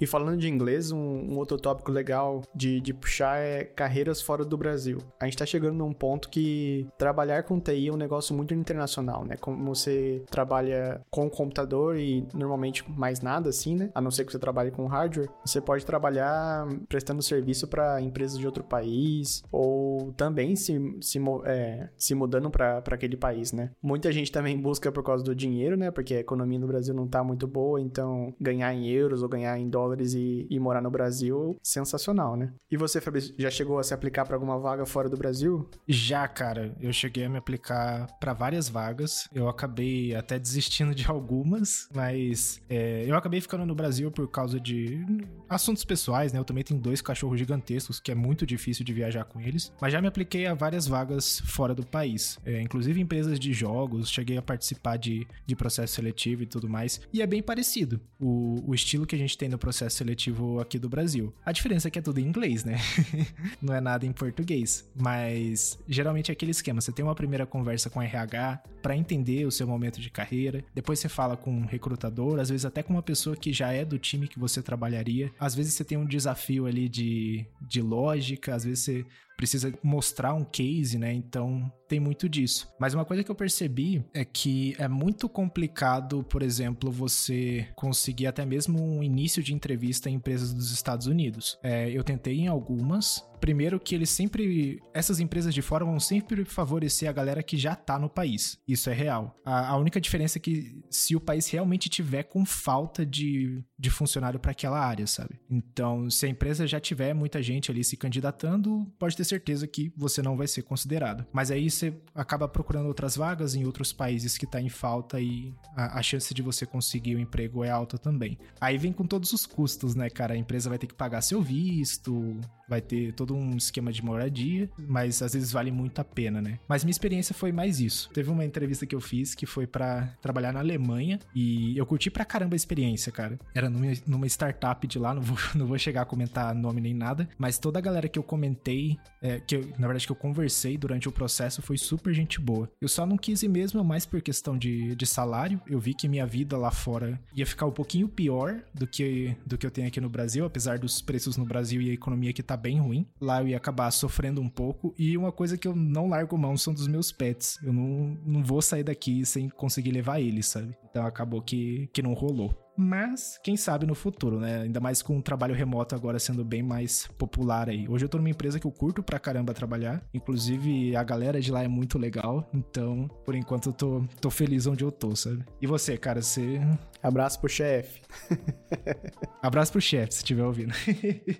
E 0.00 0.06
falando 0.06 0.38
de 0.38 0.48
inglês, 0.48 0.92
um, 0.92 0.98
um 0.98 1.38
outro 1.38 1.58
tópico 1.58 1.90
legal 1.90 2.42
de, 2.54 2.80
de, 2.80 2.94
puxar 2.94 3.38
é 3.38 3.64
carreiras 3.64 4.22
fora 4.22 4.44
do 4.44 4.56
Brasil. 4.56 4.98
A 5.18 5.24
gente 5.24 5.36
tá 5.36 5.46
chegando 5.46 5.76
num 5.76 5.92
ponto 5.92 6.28
que 6.28 6.86
trabalhar 6.96 7.42
com 7.42 7.60
TI 7.60 7.88
é 7.88 7.92
um 7.92 7.96
negócio 7.96 8.34
muito 8.34 8.54
internacional, 8.54 9.24
né? 9.24 9.36
Como 9.36 9.74
você 9.74 10.22
trabalha 10.30 11.00
com 11.10 11.26
o 11.26 11.30
computador 11.30 11.96
e 11.96 12.26
normalmente 12.34 12.88
mais 12.90 13.20
nada 13.20 13.50
assim, 13.50 13.74
né? 13.74 13.90
A 13.94 14.00
não 14.00 14.10
ser 14.10 14.24
que 14.24 14.32
você 14.32 14.38
trabalhe 14.38 14.70
com 14.70 14.86
hardware, 14.86 15.28
você 15.44 15.60
pode 15.60 15.84
trabalhar 15.84 16.66
prestando 16.88 17.22
serviço 17.22 17.66
para 17.66 18.00
empresas 18.00 18.38
de 18.38 18.46
outro 18.46 18.62
país 18.62 19.42
ou 19.50 20.12
também 20.12 20.54
se, 20.56 20.78
se, 21.00 21.20
é, 21.44 21.88
se 21.96 22.14
mudando 22.14 22.50
para 22.50 22.78
aquele 22.78 23.16
país, 23.16 23.52
né? 23.52 23.70
Muita 23.82 24.12
gente 24.12 24.30
também 24.30 24.60
busca 24.60 24.92
por 24.92 25.02
causa 25.02 25.24
do 25.24 25.34
dinheiro, 25.34 25.76
né? 25.76 25.90
Porque 25.90 26.14
a 26.14 26.20
economia 26.20 26.58
no 26.58 26.66
Brasil 26.66 26.94
não 26.94 27.06
tá 27.06 27.22
muito 27.24 27.46
boa, 27.46 27.80
então 27.80 28.34
ganhar 28.40 28.72
em 28.72 28.88
euros 28.88 29.22
ou 29.22 29.28
ganhar 29.28 29.58
em 29.58 29.68
dólares 29.68 29.87
dólares 29.88 30.14
e, 30.14 30.46
e 30.50 30.58
morar 30.58 30.82
no 30.82 30.90
Brasil, 30.90 31.58
sensacional, 31.62 32.36
né? 32.36 32.52
E 32.70 32.76
você, 32.76 33.00
Fabrício, 33.00 33.34
já 33.38 33.50
chegou 33.50 33.78
a 33.78 33.82
se 33.82 33.94
aplicar 33.94 34.24
para 34.24 34.36
alguma 34.36 34.58
vaga 34.58 34.84
fora 34.84 35.08
do 35.08 35.16
Brasil? 35.16 35.68
Já, 35.86 36.26
cara. 36.28 36.76
Eu 36.80 36.92
cheguei 36.92 37.24
a 37.24 37.28
me 37.28 37.38
aplicar 37.38 38.06
para 38.20 38.32
várias 38.32 38.68
vagas. 38.68 39.28
Eu 39.32 39.48
acabei 39.48 40.14
até 40.14 40.38
desistindo 40.38 40.94
de 40.94 41.06
algumas, 41.10 41.88
mas 41.94 42.60
é, 42.68 43.04
eu 43.06 43.16
acabei 43.16 43.40
ficando 43.40 43.64
no 43.64 43.74
Brasil 43.74 44.10
por 44.10 44.28
causa 44.28 44.60
de 44.60 45.04
assuntos 45.48 45.84
pessoais, 45.84 46.32
né? 46.32 46.38
Eu 46.38 46.44
também 46.44 46.64
tenho 46.64 46.80
dois 46.80 47.00
cachorros 47.00 47.38
gigantescos, 47.38 47.98
que 47.98 48.12
é 48.12 48.14
muito 48.14 48.46
difícil 48.46 48.84
de 48.84 48.92
viajar 48.92 49.24
com 49.24 49.40
eles. 49.40 49.72
Mas 49.80 49.92
já 49.92 50.00
me 50.00 50.08
apliquei 50.08 50.46
a 50.46 50.54
várias 50.54 50.86
vagas 50.86 51.40
fora 51.40 51.74
do 51.74 51.86
país, 51.86 52.38
é, 52.44 52.60
inclusive 52.60 53.00
empresas 53.00 53.38
de 53.38 53.52
jogos. 53.52 54.10
Cheguei 54.10 54.36
a 54.36 54.42
participar 54.42 54.96
de, 54.96 55.26
de 55.46 55.56
processo 55.56 55.94
seletivo 55.94 56.42
e 56.42 56.46
tudo 56.46 56.68
mais. 56.68 57.00
E 57.12 57.22
é 57.22 57.26
bem 57.26 57.42
parecido 57.42 58.00
o, 58.20 58.62
o 58.70 58.74
estilo 58.74 59.06
que 59.06 59.14
a 59.14 59.18
gente 59.18 59.38
tem 59.38 59.48
no 59.48 59.58
processo 59.58 59.77
seletivo 59.90 60.60
aqui 60.60 60.78
do 60.78 60.88
Brasil. 60.88 61.32
A 61.44 61.52
diferença 61.52 61.88
é 61.88 61.90
que 61.90 61.98
é 61.98 62.02
tudo 62.02 62.18
em 62.18 62.24
inglês, 62.24 62.64
né? 62.64 62.78
Não 63.60 63.74
é 63.74 63.80
nada 63.80 64.06
em 64.06 64.12
português. 64.12 64.88
Mas 64.96 65.78
geralmente 65.86 66.30
é 66.30 66.32
aquele 66.32 66.52
esquema: 66.52 66.80
você 66.80 66.90
tem 66.90 67.04
uma 67.04 67.14
primeira 67.14 67.44
conversa 67.44 67.90
com 67.90 68.00
RH 68.00 68.62
para 68.82 68.96
entender 68.96 69.44
o 69.44 69.50
seu 69.50 69.66
momento 69.66 70.00
de 70.00 70.08
carreira, 70.08 70.64
depois 70.74 70.98
você 70.98 71.08
fala 71.08 71.36
com 71.36 71.50
um 71.50 71.66
recrutador, 71.66 72.38
às 72.38 72.48
vezes 72.48 72.64
até 72.64 72.82
com 72.82 72.94
uma 72.94 73.02
pessoa 73.02 73.36
que 73.36 73.52
já 73.52 73.72
é 73.72 73.84
do 73.84 73.98
time 73.98 74.28
que 74.28 74.38
você 74.38 74.62
trabalharia. 74.62 75.30
Às 75.38 75.54
vezes 75.54 75.74
você 75.74 75.84
tem 75.84 75.98
um 75.98 76.06
desafio 76.06 76.66
ali 76.66 76.88
de, 76.88 77.44
de 77.60 77.82
lógica, 77.82 78.54
às 78.54 78.64
vezes 78.64 78.84
você 78.84 79.06
precisa 79.38 79.72
mostrar 79.84 80.34
um 80.34 80.44
case, 80.44 80.98
né? 80.98 81.14
Então 81.14 81.72
tem 81.86 82.00
muito 82.00 82.28
disso. 82.28 82.68
Mas 82.78 82.92
uma 82.92 83.04
coisa 83.04 83.22
que 83.22 83.30
eu 83.30 83.36
percebi 83.36 84.04
é 84.12 84.24
que 84.24 84.74
é 84.78 84.88
muito 84.88 85.28
complicado, 85.28 86.24
por 86.24 86.42
exemplo, 86.42 86.90
você 86.90 87.68
conseguir 87.76 88.26
até 88.26 88.44
mesmo 88.44 88.82
um 88.82 89.00
início 89.00 89.42
de 89.42 89.54
entrevista 89.54 90.10
em 90.10 90.14
empresas 90.14 90.52
dos 90.52 90.72
Estados 90.72 91.06
Unidos. 91.06 91.56
É, 91.62 91.88
eu 91.88 92.02
tentei 92.02 92.40
em 92.40 92.48
algumas, 92.48 93.24
Primeiro 93.40 93.78
que 93.78 93.94
eles 93.94 94.10
sempre. 94.10 94.80
Essas 94.92 95.20
empresas 95.20 95.54
de 95.54 95.62
fora 95.62 95.84
vão 95.84 96.00
sempre 96.00 96.44
favorecer 96.44 97.08
a 97.08 97.12
galera 97.12 97.42
que 97.42 97.56
já 97.56 97.74
tá 97.74 97.98
no 97.98 98.08
país. 98.08 98.58
Isso 98.66 98.90
é 98.90 98.92
real. 98.92 99.36
A, 99.44 99.68
a 99.68 99.76
única 99.76 100.00
diferença 100.00 100.38
é 100.38 100.40
que 100.40 100.82
se 100.90 101.14
o 101.14 101.20
país 101.20 101.48
realmente 101.48 101.88
tiver 101.88 102.24
com 102.24 102.44
falta 102.44 103.06
de, 103.06 103.62
de 103.78 103.90
funcionário 103.90 104.40
para 104.40 104.50
aquela 104.50 104.80
área, 104.80 105.06
sabe? 105.06 105.38
Então, 105.48 106.10
se 106.10 106.26
a 106.26 106.28
empresa 106.28 106.66
já 106.66 106.80
tiver 106.80 107.14
muita 107.14 107.42
gente 107.42 107.70
ali 107.70 107.84
se 107.84 107.96
candidatando, 107.96 108.86
pode 108.98 109.16
ter 109.16 109.24
certeza 109.28 109.66
que 109.66 109.92
você 109.96 110.22
não 110.22 110.36
vai 110.36 110.46
ser 110.46 110.62
considerado. 110.62 111.26
Mas 111.32 111.50
aí 111.50 111.70
você 111.70 111.94
acaba 112.14 112.48
procurando 112.48 112.86
outras 112.86 113.16
vagas 113.16 113.54
em 113.54 113.64
outros 113.64 113.92
países 113.92 114.38
que 114.38 114.46
tá 114.46 114.60
em 114.60 114.68
falta 114.68 115.20
e 115.20 115.54
a, 115.76 115.98
a 115.98 116.02
chance 116.02 116.32
de 116.32 116.42
você 116.42 116.66
conseguir 116.66 117.14
o 117.14 117.18
um 117.18 117.20
emprego 117.20 117.64
é 117.64 117.70
alta 117.70 117.98
também. 117.98 118.38
Aí 118.60 118.78
vem 118.78 118.92
com 118.92 119.06
todos 119.06 119.32
os 119.32 119.46
custos, 119.46 119.94
né, 119.94 120.08
cara? 120.08 120.34
A 120.34 120.36
empresa 120.36 120.68
vai 120.68 120.78
ter 120.78 120.86
que 120.86 120.94
pagar 120.94 121.20
seu 121.20 121.42
visto, 121.42 122.40
vai 122.68 122.80
ter 122.80 123.12
todo 123.12 123.34
um 123.34 123.56
esquema 123.56 123.90
de 123.90 124.04
moradia, 124.04 124.70
mas 124.78 125.22
às 125.22 125.32
vezes 125.32 125.50
vale 125.50 125.70
muito 125.70 126.00
a 126.00 126.04
pena, 126.04 126.40
né? 126.42 126.58
Mas 126.68 126.84
minha 126.84 126.90
experiência 126.90 127.34
foi 127.34 127.50
mais 127.50 127.80
isso. 127.80 128.10
Teve 128.10 128.30
uma 128.30 128.44
entrevista 128.44 128.86
que 128.86 128.94
eu 128.94 129.00
fiz 129.00 129.34
que 129.34 129.46
foi 129.46 129.66
para 129.66 130.06
trabalhar 130.20 130.52
na 130.52 130.60
Alemanha 130.60 131.18
e 131.34 131.76
eu 131.76 131.86
curti 131.86 132.10
pra 132.10 132.24
caramba 132.24 132.54
a 132.54 132.56
experiência, 132.56 133.10
cara. 133.10 133.38
Era 133.54 133.70
numa, 133.70 133.92
numa 134.06 134.26
startup 134.26 134.86
de 134.86 134.98
lá, 134.98 135.14
não 135.14 135.22
vou, 135.22 135.38
não 135.54 135.66
vou 135.66 135.78
chegar 135.78 136.02
a 136.02 136.04
comentar 136.04 136.54
nome 136.54 136.80
nem 136.80 136.94
nada, 136.94 137.28
mas 137.38 137.58
toda 137.58 137.78
a 137.78 137.82
galera 137.82 138.08
que 138.08 138.18
eu 138.18 138.22
comentei, 138.22 138.98
é, 139.20 139.40
que 139.40 139.56
eu, 139.56 139.62
na 139.78 139.86
verdade 139.86 140.06
que 140.06 140.12
eu 140.12 140.16
conversei 140.16 140.76
durante 140.76 141.08
o 141.08 141.12
processo 141.12 141.62
foi 141.62 141.76
super 141.76 142.12
gente 142.14 142.40
boa. 142.40 142.70
Eu 142.80 142.88
só 142.88 143.06
não 143.06 143.16
quis 143.16 143.42
ir 143.42 143.48
mesmo 143.48 143.82
mais 143.84 144.06
por 144.06 144.20
questão 144.20 144.56
de, 144.56 144.94
de 144.94 145.06
salário. 145.06 145.60
Eu 145.66 145.78
vi 145.78 145.94
que 145.94 146.08
minha 146.08 146.26
vida 146.26 146.56
lá 146.56 146.70
fora 146.70 147.20
ia 147.34 147.46
ficar 147.46 147.66
um 147.66 147.72
pouquinho 147.72 148.08
pior 148.08 148.62
do 148.74 148.86
que, 148.86 149.36
do 149.46 149.58
que 149.58 149.66
eu 149.66 149.70
tenho 149.70 149.88
aqui 149.88 150.00
no 150.00 150.08
Brasil, 150.08 150.44
apesar 150.44 150.78
dos 150.78 151.00
preços 151.00 151.36
no 151.36 151.44
Brasil 151.44 151.80
e 151.80 151.90
a 151.90 151.94
economia 151.94 152.32
que 152.32 152.42
tá 152.42 152.56
bem 152.56 152.80
ruim. 152.80 153.06
Lá 153.20 153.42
eu 153.42 153.48
ia 153.48 153.56
acabar 153.56 153.90
sofrendo 153.90 154.40
um 154.40 154.48
pouco. 154.48 154.94
E 154.98 155.16
uma 155.16 155.32
coisa 155.32 155.56
que 155.56 155.66
eu 155.66 155.74
não 155.74 156.08
largo 156.08 156.36
mão 156.36 156.56
são 156.56 156.72
dos 156.72 156.86
meus 156.86 157.12
pets. 157.12 157.58
Eu 157.62 157.72
não, 157.72 158.18
não 158.24 158.42
vou 158.42 158.62
sair 158.62 158.84
daqui 158.84 159.24
sem 159.24 159.48
conseguir 159.48 159.90
levar 159.90 160.20
eles, 160.20 160.46
sabe? 160.46 160.76
Então 160.90 161.06
acabou 161.06 161.42
que, 161.42 161.88
que 161.92 162.02
não 162.02 162.14
rolou. 162.14 162.54
Mas, 162.80 163.40
quem 163.42 163.56
sabe 163.56 163.84
no 163.86 163.94
futuro, 163.94 164.38
né? 164.38 164.62
Ainda 164.62 164.78
mais 164.78 165.02
com 165.02 165.18
o 165.18 165.22
trabalho 165.22 165.52
remoto 165.52 165.96
agora 165.96 166.16
sendo 166.20 166.44
bem 166.44 166.62
mais 166.62 167.08
popular 167.18 167.68
aí. 167.68 167.88
Hoje 167.88 168.04
eu 168.04 168.08
tô 168.08 168.18
numa 168.18 168.30
empresa 168.30 168.60
que 168.60 168.66
eu 168.68 168.70
curto 168.70 169.02
pra 169.02 169.18
caramba 169.18 169.52
trabalhar. 169.52 170.00
Inclusive, 170.14 170.94
a 170.94 171.02
galera 171.02 171.40
de 171.40 171.50
lá 171.50 171.64
é 171.64 171.66
muito 171.66 171.98
legal. 171.98 172.48
Então, 172.54 173.08
por 173.24 173.34
enquanto, 173.34 173.70
eu 173.70 173.72
tô, 173.72 174.04
tô 174.20 174.30
feliz 174.30 174.68
onde 174.68 174.84
eu 174.84 174.92
tô, 174.92 175.16
sabe? 175.16 175.44
E 175.60 175.66
você, 175.66 175.98
cara, 175.98 176.22
você. 176.22 176.60
Abraço 177.02 177.40
pro 177.40 177.48
chefe. 177.48 178.00
Abraço 179.42 179.72
pro 179.72 179.80
chefe, 179.80 180.14
se 180.14 180.20
estiver 180.20 180.44
ouvindo. 180.44 180.72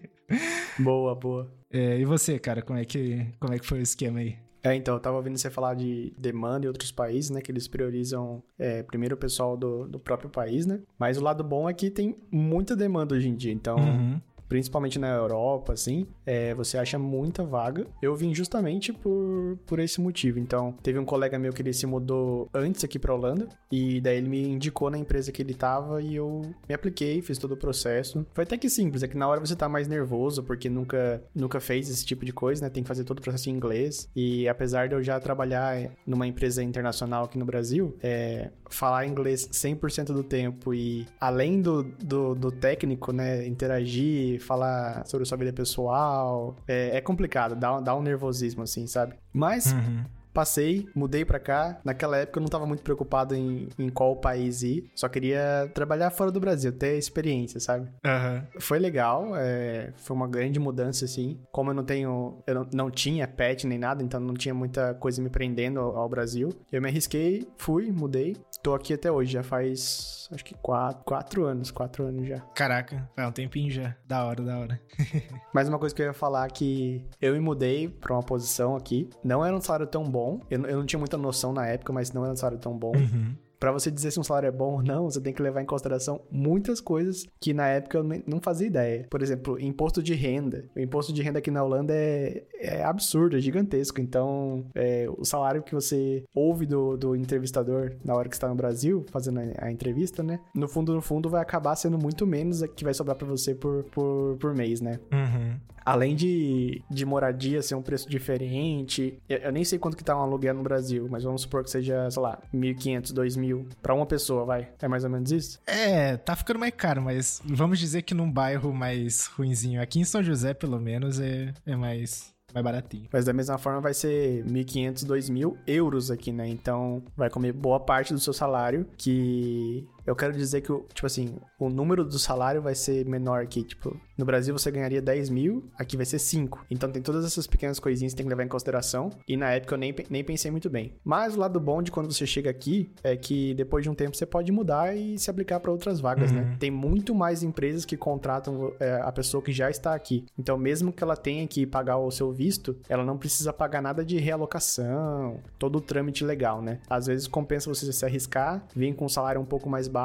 boa, 0.81 1.15
boa. 1.15 1.55
É, 1.71 2.01
e 2.01 2.05
você, 2.05 2.37
cara, 2.41 2.63
como 2.63 2.81
é, 2.81 2.85
que, 2.85 3.27
como 3.39 3.55
é 3.55 3.61
que 3.61 3.67
foi 3.67 3.79
o 3.79 3.83
esquema 3.83 4.19
aí? 4.19 4.37
É, 4.63 4.75
então, 4.75 4.95
eu 4.95 5.01
tava 5.01 5.17
ouvindo 5.17 5.39
você 5.39 5.51
falar 5.51 5.75
de 5.75 6.13
demanda 6.19 6.67
em 6.67 6.69
outros 6.69 6.91
países, 6.91 7.31
né? 7.31 7.41
Que 7.41 7.51
eles 7.53 7.69
priorizam 7.69 8.43
é, 8.59 8.83
primeiro 8.83 9.15
o 9.15 9.19
pessoal 9.19 9.57
do, 9.57 9.87
do 9.87 9.99
próprio 9.99 10.29
país, 10.29 10.67
né? 10.67 10.81
Mas 10.99 11.17
o 11.17 11.23
lado 11.23 11.45
bom 11.45 11.69
é 11.69 11.75
que 11.75 11.91
tem 11.91 12.17
muita 12.31 12.75
demanda 12.75 13.15
hoje 13.15 13.29
em 13.29 13.35
dia. 13.35 13.53
Então, 13.53 13.77
uhum 13.77 14.21
principalmente 14.49 14.99
na 14.99 15.09
Europa, 15.09 15.73
assim, 15.73 16.07
é, 16.25 16.55
você 16.55 16.79
acha 16.79 16.99
muita 16.99 17.45
vaga. 17.45 17.87
Eu 18.01 18.15
vim 18.17 18.35
justamente 18.35 18.93
por, 18.93 19.59
por 19.67 19.79
esse 19.79 20.01
motivo. 20.01 20.39
Então, 20.39 20.73
teve 20.83 20.99
um 20.99 21.05
colega 21.05 21.39
meu 21.39 21.53
que 21.53 21.63
ele 21.63 21.73
se 21.73 21.87
mudou 21.87 22.49
antes 22.55 22.83
aqui 22.85 22.99
pra 22.99 23.15
Holanda, 23.15 23.49
e 23.71 24.01
daí 24.01 24.17
ele 24.17 24.29
me 24.29 24.49
indicou 24.49 24.91
na 24.91 24.99
empresa 24.99 25.31
que 25.31 25.43
ele 25.43 25.55
tava 25.55 26.01
e 26.03 26.17
eu 26.17 26.43
me 26.69 26.75
apliquei, 26.75 27.21
fiz 27.21 27.39
todo 27.39 27.53
o 27.53 27.57
processo. 27.57 28.27
Foi 28.33 28.45
até 28.45 28.57
que 28.57 28.71
simples, 28.71 29.03
é 29.03 29.09
que 29.09 29.17
na 29.17 29.29
hora 29.29 29.41
você 29.41 29.55
tá 29.55 29.69
mais 29.69 29.87
nervoso, 29.87 30.43
porque 30.43 30.71
nunca, 30.71 31.23
nunca 31.35 31.61
fez 31.61 31.91
esse 31.91 32.05
tipo 32.05 32.25
de 32.25 32.33
coisa, 32.33 32.65
né? 32.65 32.71
Tem 32.71 32.83
que 32.83 32.89
fazer 32.89 33.05
todo 33.05 33.19
o 33.19 33.23
processo 33.23 33.51
em 33.51 33.53
inglês. 33.53 34.09
E 34.17 34.49
apesar 34.49 34.89
de 34.89 34.95
eu 34.95 35.03
já 35.03 35.21
trabalhar 35.21 35.91
numa 36.07 36.27
empresa 36.27 36.63
internacional 36.63 37.25
aqui 37.25 37.39
no 37.39 37.45
Brasil, 37.45 37.97
é, 38.03 38.51
falar 38.71 39.07
inglês 39.07 39.49
100% 39.49 40.07
do 40.07 40.23
tempo 40.23 40.73
e 40.73 41.07
além 41.21 41.61
do, 41.61 41.83
do, 41.83 42.35
do 42.35 42.51
técnico, 42.51 43.13
né? 43.13 43.47
Interagir, 43.47 44.38
falar 44.39 45.07
sobre 45.07 45.27
sua 45.27 45.39
vida 45.39 45.53
pessoal. 45.53 46.57
É, 46.67 46.97
é 46.97 47.01
complicado, 47.01 47.55
dá, 47.55 47.81
dá 47.81 47.95
um 47.95 48.03
nervosismo, 48.03 48.63
assim, 48.63 48.87
sabe? 48.87 49.15
Mas. 49.33 49.73
Uhum 49.73 50.05
passei, 50.39 50.87
mudei 50.95 51.25
para 51.25 51.41
cá. 51.41 51.81
Naquela 51.85 52.19
época 52.19 52.39
eu 52.39 52.43
não 52.43 52.49
tava 52.49 52.65
muito 52.65 52.85
preocupado 52.85 53.35
em, 53.35 53.69
em 53.77 53.89
qual 53.89 54.15
país 54.15 54.63
ir, 54.63 54.89
só 54.95 55.09
queria 55.09 55.69
trabalhar 55.75 56.11
fora 56.11 56.31
do 56.31 56.39
Brasil, 56.39 56.71
ter 56.71 56.97
experiência, 56.97 57.59
sabe? 57.59 57.89
Uhum. 58.07 58.61
Foi 58.61 58.79
legal, 58.79 59.37
é, 59.37 59.93
foi 59.97 60.15
uma 60.15 60.29
grande 60.29 60.61
mudança, 60.61 61.05
assim. 61.05 61.41
Como 61.51 61.71
eu 61.71 61.75
não 61.75 61.83
tenho, 61.83 62.39
eu 62.47 62.55
não, 62.55 62.69
não, 62.73 62.91
tinha 62.91 63.27
pet 63.27 63.67
nem 63.67 63.79
nada, 63.79 64.01
então 64.01 64.21
não 64.21 64.35
tinha 64.35 64.55
muita 64.55 64.95
coisa 64.95 65.21
me 65.21 65.29
prendendo 65.29 65.81
ao, 65.81 65.97
ao 65.97 66.09
Brasil. 66.09 66.51
Eu 66.71 66.81
me 66.81 66.89
arrisquei, 66.89 67.49
fui, 67.57 67.91
mudei. 67.91 68.37
Tô 68.63 68.75
aqui 68.75 68.95
até 68.95 69.11
hoje, 69.11 69.33
já 69.33 69.43
faz 69.43 70.18
acho 70.31 70.45
que 70.45 70.55
quatro, 70.55 71.05
quatro 71.05 71.45
anos, 71.45 71.71
quatro 71.71 72.05
anos 72.07 72.27
já. 72.27 72.41
Caraca, 72.55 73.09
faz 73.15 73.29
um 73.29 73.33
tempinho 73.33 73.71
já. 73.71 73.95
Da 74.07 74.25
hora, 74.25 74.43
da 74.43 74.59
hora. 74.59 74.81
Mas 75.53 75.69
uma 75.69 75.79
coisa 75.79 75.95
que 75.95 76.03
eu 76.03 76.07
ia 76.07 76.13
falar 76.13 76.47
é 76.47 76.51
que 76.51 77.05
eu 77.21 77.33
me 77.33 77.41
mudei 77.41 77.89
pra 77.89 78.15
uma 78.15 78.23
posição 78.23 78.77
aqui. 78.77 79.09
Não 79.25 79.45
era 79.45 79.57
um 79.57 79.61
salário 79.61 79.87
tão 79.87 80.05
bom. 80.05 80.41
Eu, 80.51 80.65
eu 80.67 80.79
não 80.79 80.87
tinha 80.87 80.99
muita 80.99 81.17
noção 81.17 81.53
na 81.53 81.67
época, 81.67 81.93
mas 81.93 82.13
não 82.13 82.25
era 82.25 82.33
um 82.33 82.37
salário 82.37 82.59
tão 82.59 82.77
bom. 82.77 82.93
Uhum 82.95 83.37
para 83.59 83.73
você 83.73 83.91
dizer 83.91 84.11
se 84.11 84.21
um 84.21 84.25
salário 84.25 84.47
é 84.47 84.53
bom 84.53 84.75
ou 84.75 84.83
não, 84.83 85.11
você 85.11 85.21
tem 85.21 85.33
que 85.33 85.43
levar 85.43 85.63
em 85.63 85.67
consideração 85.67 86.21
muitas 86.31 86.81
coisas 86.81 87.27
que 87.41 87.53
na 87.53 87.67
época 87.69 87.99
eu 87.99 88.05
não 88.27 88.41
fazia 88.41 88.67
ideia. 88.67 89.07
Por 89.11 89.23
exemplo, 89.23 89.61
imposto 89.61 90.03
de 90.03 90.15
renda. 90.15 90.65
O 90.77 90.81
imposto 90.81 91.13
de 91.13 91.23
renda 91.23 91.39
aqui 91.39 91.51
na 91.51 91.63
Holanda 91.63 91.93
é, 91.95 92.45
é 92.61 92.85
absurdo, 92.85 93.37
é 93.37 93.41
gigantesco. 93.41 94.01
Então, 94.01 94.65
é, 94.75 95.07
o 95.17 95.25
salário 95.25 95.63
que 95.63 95.75
você 95.75 96.25
ouve 96.35 96.67
do, 96.67 96.97
do 96.97 97.17
entrevistador 97.17 97.93
na 98.05 98.15
hora 98.15 98.29
que 98.29 98.35
está 98.35 98.49
no 98.49 98.55
Brasil, 98.55 99.05
fazendo 99.11 99.41
a, 99.41 99.67
a, 99.67 99.73
entrevista, 99.73 100.23
né? 100.23 100.41
No 100.55 100.69
fundo, 100.69 100.95
no 100.95 101.03
fundo, 101.03 101.29
vai 101.29 101.43
acabar 101.43 101.75
sendo 101.77 101.99
muito 101.99 102.27
menos 102.27 102.63
que 102.77 102.85
vai 102.85 102.95
sobrar 102.95 103.17
para 103.17 103.27
você 103.27 103.55
por, 103.55 103.85
por, 103.85 104.37
por 104.39 104.55
mês, 104.55 104.81
né? 104.81 105.01
Uhum. 105.13 105.57
Além 105.85 106.15
de, 106.15 106.83
de 106.91 107.07
moradia 107.07 107.63
ser 107.63 107.75
um 107.75 107.81
preço 107.81 108.11
diferente, 108.11 109.19
eu, 109.27 109.39
eu 109.39 109.53
nem 109.53 109.65
sei 109.65 109.79
quanto 109.79 109.97
que 109.97 110.05
tá 110.05 110.15
um 110.15 110.21
aluguel 110.21 110.53
no 110.53 110.63
Brasil, 110.63 111.09
mas 111.11 111.25
vamos 111.25 111.43
supor 111.43 111.65
que 111.65 111.71
seja, 111.71 112.11
sei 112.11 112.23
lá, 112.23 112.39
1.500, 112.55 113.15
2.000 113.15 113.48
mil 113.49 113.67
pra 113.83 113.95
uma 113.95 114.07
pessoa, 114.07 114.45
vai. 114.45 114.69
É 114.81 114.89
mais 114.89 115.05
ou 115.05 115.11
menos 115.11 115.33
isso? 115.33 115.61
É, 115.67 116.17
tá 116.17 116.37
ficando 116.37 116.59
mais 116.59 116.75
caro, 116.77 117.03
mas 117.03 117.41
vamos 117.45 117.79
dizer 117.79 118.03
que 118.03 118.15
num 118.15 118.31
bairro 118.31 118.73
mais 118.73 119.27
ruinzinho. 119.27 119.81
Aqui 119.81 120.01
em 120.01 120.05
São 120.05 120.23
José, 120.23 120.53
pelo 120.53 120.79
menos, 120.79 121.19
é, 121.19 121.53
é 121.67 121.77
mais 121.77 122.37
mais 122.53 122.65
baratinho. 122.65 123.09
Mas 123.13 123.27
da 123.27 123.33
mesma 123.33 123.59
forma 123.59 123.81
vai 123.81 123.93
ser 123.93 124.43
1.500, 124.47 125.07
2.000 125.07 125.57
euros 125.67 126.11
aqui, 126.11 126.33
né? 126.33 126.49
Então 126.49 127.03
vai 127.15 127.29
comer 127.29 127.53
boa 127.53 127.79
parte 127.79 128.15
do 128.15 128.19
seu 128.19 128.33
salário, 128.33 128.87
que 128.97 129.87
eu 130.09 130.17
quero 130.17 130.33
dizer 130.33 130.63
que, 130.63 130.73
tipo 130.95 131.07
assim, 131.07 131.37
o 131.59 131.69
número 131.69 132.03
do 132.03 132.19
salário 132.19 132.63
vai 132.63 132.75
ser 132.75 133.05
menor 133.05 133.43
aqui. 133.43 133.63
Tipo, 133.63 133.95
no 134.17 134.25
Brasil 134.25 134.57
você 134.57 134.71
ganharia 134.71 135.03
10 135.03 135.29
mil, 135.29 135.71
aqui 135.77 135.99
vai 135.99 136.07
ser 136.07 136.19
5. 136.19 136.65
Então 136.71 136.91
tem 136.91 137.03
todas 137.03 137.27
essas 137.27 137.47
pequenas 137.47 137.79
coisinhas 137.79 138.15
que 138.15 138.17
tem 138.17 138.25
que 138.25 138.31
levar 138.31 138.43
em 138.43 138.49
consideração. 138.49 139.11
E 139.29 139.37
na 139.37 139.51
época 139.51 139.75
eu 139.75 139.79
nem, 139.79 139.95
nem 140.09 140.25
pensei 140.25 140.51
muito 140.51 140.71
bem. 140.71 140.95
Mas 141.05 141.37
o 141.37 141.39
lado 141.39 141.61
bom 141.61 141.83
de 141.83 141.91
quando 141.91 142.11
você 142.11 142.27
chega 142.27 142.49
aqui 142.49 142.91
é 143.05 143.19
que 143.19 143.53
depois 143.53 143.83
de 143.85 143.91
um 143.91 143.95
tempo 143.95 144.17
você 144.17 144.25
pode 144.25 144.51
mudar 144.51 144.97
e 144.97 145.19
se 145.19 145.31
aplicar 145.31 145.61
para 145.61 145.71
outras 145.71 146.01
vagas, 146.01 146.33
né? 146.33 146.41
uhum. 146.41 146.49
né? 146.49 146.57
Tem 146.59 146.71
muito 146.71 147.15
mais 147.15 147.43
empresas 147.43 147.85
que 147.85 147.97
contratam 147.97 148.73
é, 148.81 149.03
a 149.03 149.13
pessoa 149.13 149.43
que 149.43 149.53
já 149.53 149.69
está 149.69 149.95
aqui. 149.95 150.25
Então, 150.39 150.57
mesmo 150.57 150.91
que 150.91 151.05
ela 151.05 151.17
tenha 151.17 151.47
que 151.47 151.67
pagar 151.67 151.99
o 151.99 152.11
seu 152.11 152.33
visto, 152.33 152.79
ela 152.89 153.05
não 153.05 153.19
precisa 153.19 153.53
pagar 153.53 153.83
nada 153.83 154.03
de 154.03 154.17
realocação, 154.19 155.39
todo 155.59 155.77
o 155.77 155.81
trâmite 155.83 156.25
legal, 156.25 156.63
né? 156.63 156.81
Às 156.89 157.07
vezes 157.07 157.27
compensa 157.27 157.69
você 157.69 157.93
se 157.93 158.07
arriscar, 158.07 158.65
vir 158.75 158.95
com 158.95 159.05
um 159.05 159.09
salário 159.09 159.39
um 159.39 159.45
pouco 159.45 159.69
mais 159.69 159.87
baixo 159.87 159.98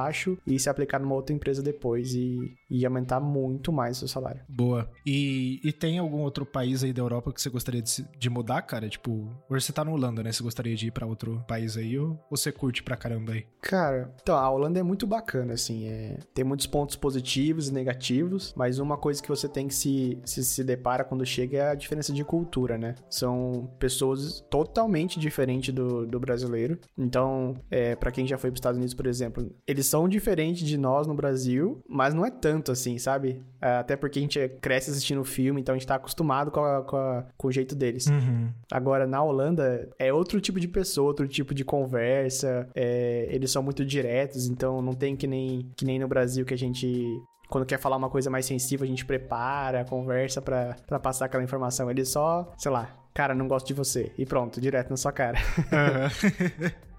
e 0.45 0.59
se 0.59 0.69
aplicar 0.69 0.99
numa 0.99 1.15
outra 1.15 1.35
empresa 1.35 1.61
depois 1.61 2.13
e, 2.13 2.53
e 2.69 2.85
aumentar 2.85 3.19
muito 3.19 3.71
mais 3.71 3.97
o 3.97 3.99
seu 3.99 4.07
salário. 4.07 4.41
Boa. 4.49 4.89
E, 5.05 5.59
e 5.63 5.71
tem 5.71 5.97
algum 5.99 6.21
outro 6.21 6.45
país 6.45 6.83
aí 6.83 6.93
da 6.93 7.01
Europa 7.01 7.31
que 7.31 7.41
você 7.41 7.49
gostaria 7.49 7.81
de, 7.81 8.05
de 8.17 8.29
mudar, 8.29 8.61
cara? 8.61 8.89
Tipo, 8.89 9.29
hoje 9.49 9.65
você 9.65 9.73
tá 9.73 9.83
na 9.83 9.91
Holanda, 9.91 10.23
né? 10.23 10.31
Você 10.31 10.43
gostaria 10.43 10.75
de 10.75 10.87
ir 10.87 10.91
para 10.91 11.05
outro 11.05 11.43
país 11.47 11.77
aí 11.77 11.97
ou 11.97 12.19
você 12.29 12.51
curte 12.51 12.83
pra 12.83 12.95
caramba 12.95 13.33
aí? 13.33 13.45
Cara, 13.61 14.13
então, 14.21 14.35
a 14.35 14.49
Holanda 14.49 14.79
é 14.79 14.83
muito 14.83 15.05
bacana, 15.07 15.53
assim. 15.53 15.87
É... 15.87 16.17
Tem 16.33 16.43
muitos 16.43 16.67
pontos 16.67 16.95
positivos 16.95 17.69
e 17.69 17.73
negativos, 17.73 18.53
mas 18.55 18.79
uma 18.79 18.97
coisa 18.97 19.21
que 19.21 19.29
você 19.29 19.47
tem 19.47 19.67
que 19.67 19.75
se, 19.75 20.17
se, 20.25 20.43
se 20.43 20.63
depara 20.63 21.03
quando 21.03 21.25
chega 21.25 21.57
é 21.57 21.69
a 21.69 21.75
diferença 21.75 22.13
de 22.13 22.23
cultura, 22.23 22.77
né? 22.77 22.95
São 23.09 23.69
pessoas 23.79 24.41
totalmente 24.49 25.19
diferentes 25.19 25.73
do, 25.73 26.05
do 26.05 26.19
brasileiro. 26.19 26.79
Então, 26.97 27.55
é, 27.69 27.95
para 27.95 28.11
quem 28.11 28.25
já 28.25 28.37
foi 28.37 28.49
para 28.49 28.55
os 28.55 28.59
Estados 28.59 28.77
Unidos, 28.77 28.93
por 28.93 29.07
exemplo, 29.07 29.53
eles 29.73 29.87
são 29.87 30.07
diferentes 30.07 30.67
de 30.67 30.77
nós 30.77 31.07
no 31.07 31.15
Brasil, 31.15 31.83
mas 31.89 32.13
não 32.13 32.25
é 32.25 32.29
tanto 32.29 32.71
assim, 32.71 32.97
sabe? 32.99 33.43
É, 33.59 33.77
até 33.77 33.95
porque 33.95 34.19
a 34.19 34.21
gente 34.21 34.49
cresce 34.61 34.91
assistindo 34.91 35.23
filme, 35.23 35.59
então 35.59 35.73
a 35.73 35.77
gente 35.77 35.87
tá 35.87 35.95
acostumado 35.95 36.51
com, 36.51 36.63
a, 36.63 36.83
com, 36.83 36.95
a, 36.95 37.25
com 37.35 37.47
o 37.47 37.51
jeito 37.51 37.75
deles. 37.75 38.05
Uhum. 38.05 38.49
Agora, 38.71 39.07
na 39.07 39.21
Holanda, 39.21 39.89
é 39.97 40.13
outro 40.13 40.39
tipo 40.39 40.59
de 40.59 40.67
pessoa, 40.67 41.07
outro 41.07 41.27
tipo 41.27 41.53
de 41.53 41.65
conversa. 41.65 42.69
É, 42.75 43.27
eles 43.31 43.51
são 43.51 43.63
muito 43.63 43.83
diretos, 43.83 44.47
então 44.47 44.81
não 44.81 44.93
tem 44.93 45.15
que 45.15 45.25
nem, 45.25 45.71
que 45.75 45.85
nem 45.85 45.97
no 45.97 46.07
Brasil 46.07 46.45
que 46.45 46.53
a 46.53 46.57
gente 46.57 47.03
quando 47.49 47.67
quer 47.67 47.79
falar 47.79 47.97
uma 47.97 48.09
coisa 48.09 48.31
mais 48.31 48.47
sensível, 48.47 48.83
a 48.83 48.87
gente 48.87 49.05
prepara, 49.05 49.85
conversa 49.85 50.41
para 50.41 50.99
passar 50.99 51.25
aquela 51.25 51.43
informação. 51.43 51.89
Ele 51.89 52.03
só, 52.03 52.51
sei 52.57 52.71
lá, 52.71 52.89
cara, 53.13 53.35
não 53.35 53.47
gosto 53.47 53.67
de 53.67 53.75
você. 53.75 54.11
E 54.17 54.25
pronto, 54.25 54.59
direto 54.59 54.89
na 54.89 54.97
sua 54.97 55.11
cara. 55.11 55.37
Uhum. 55.57 56.69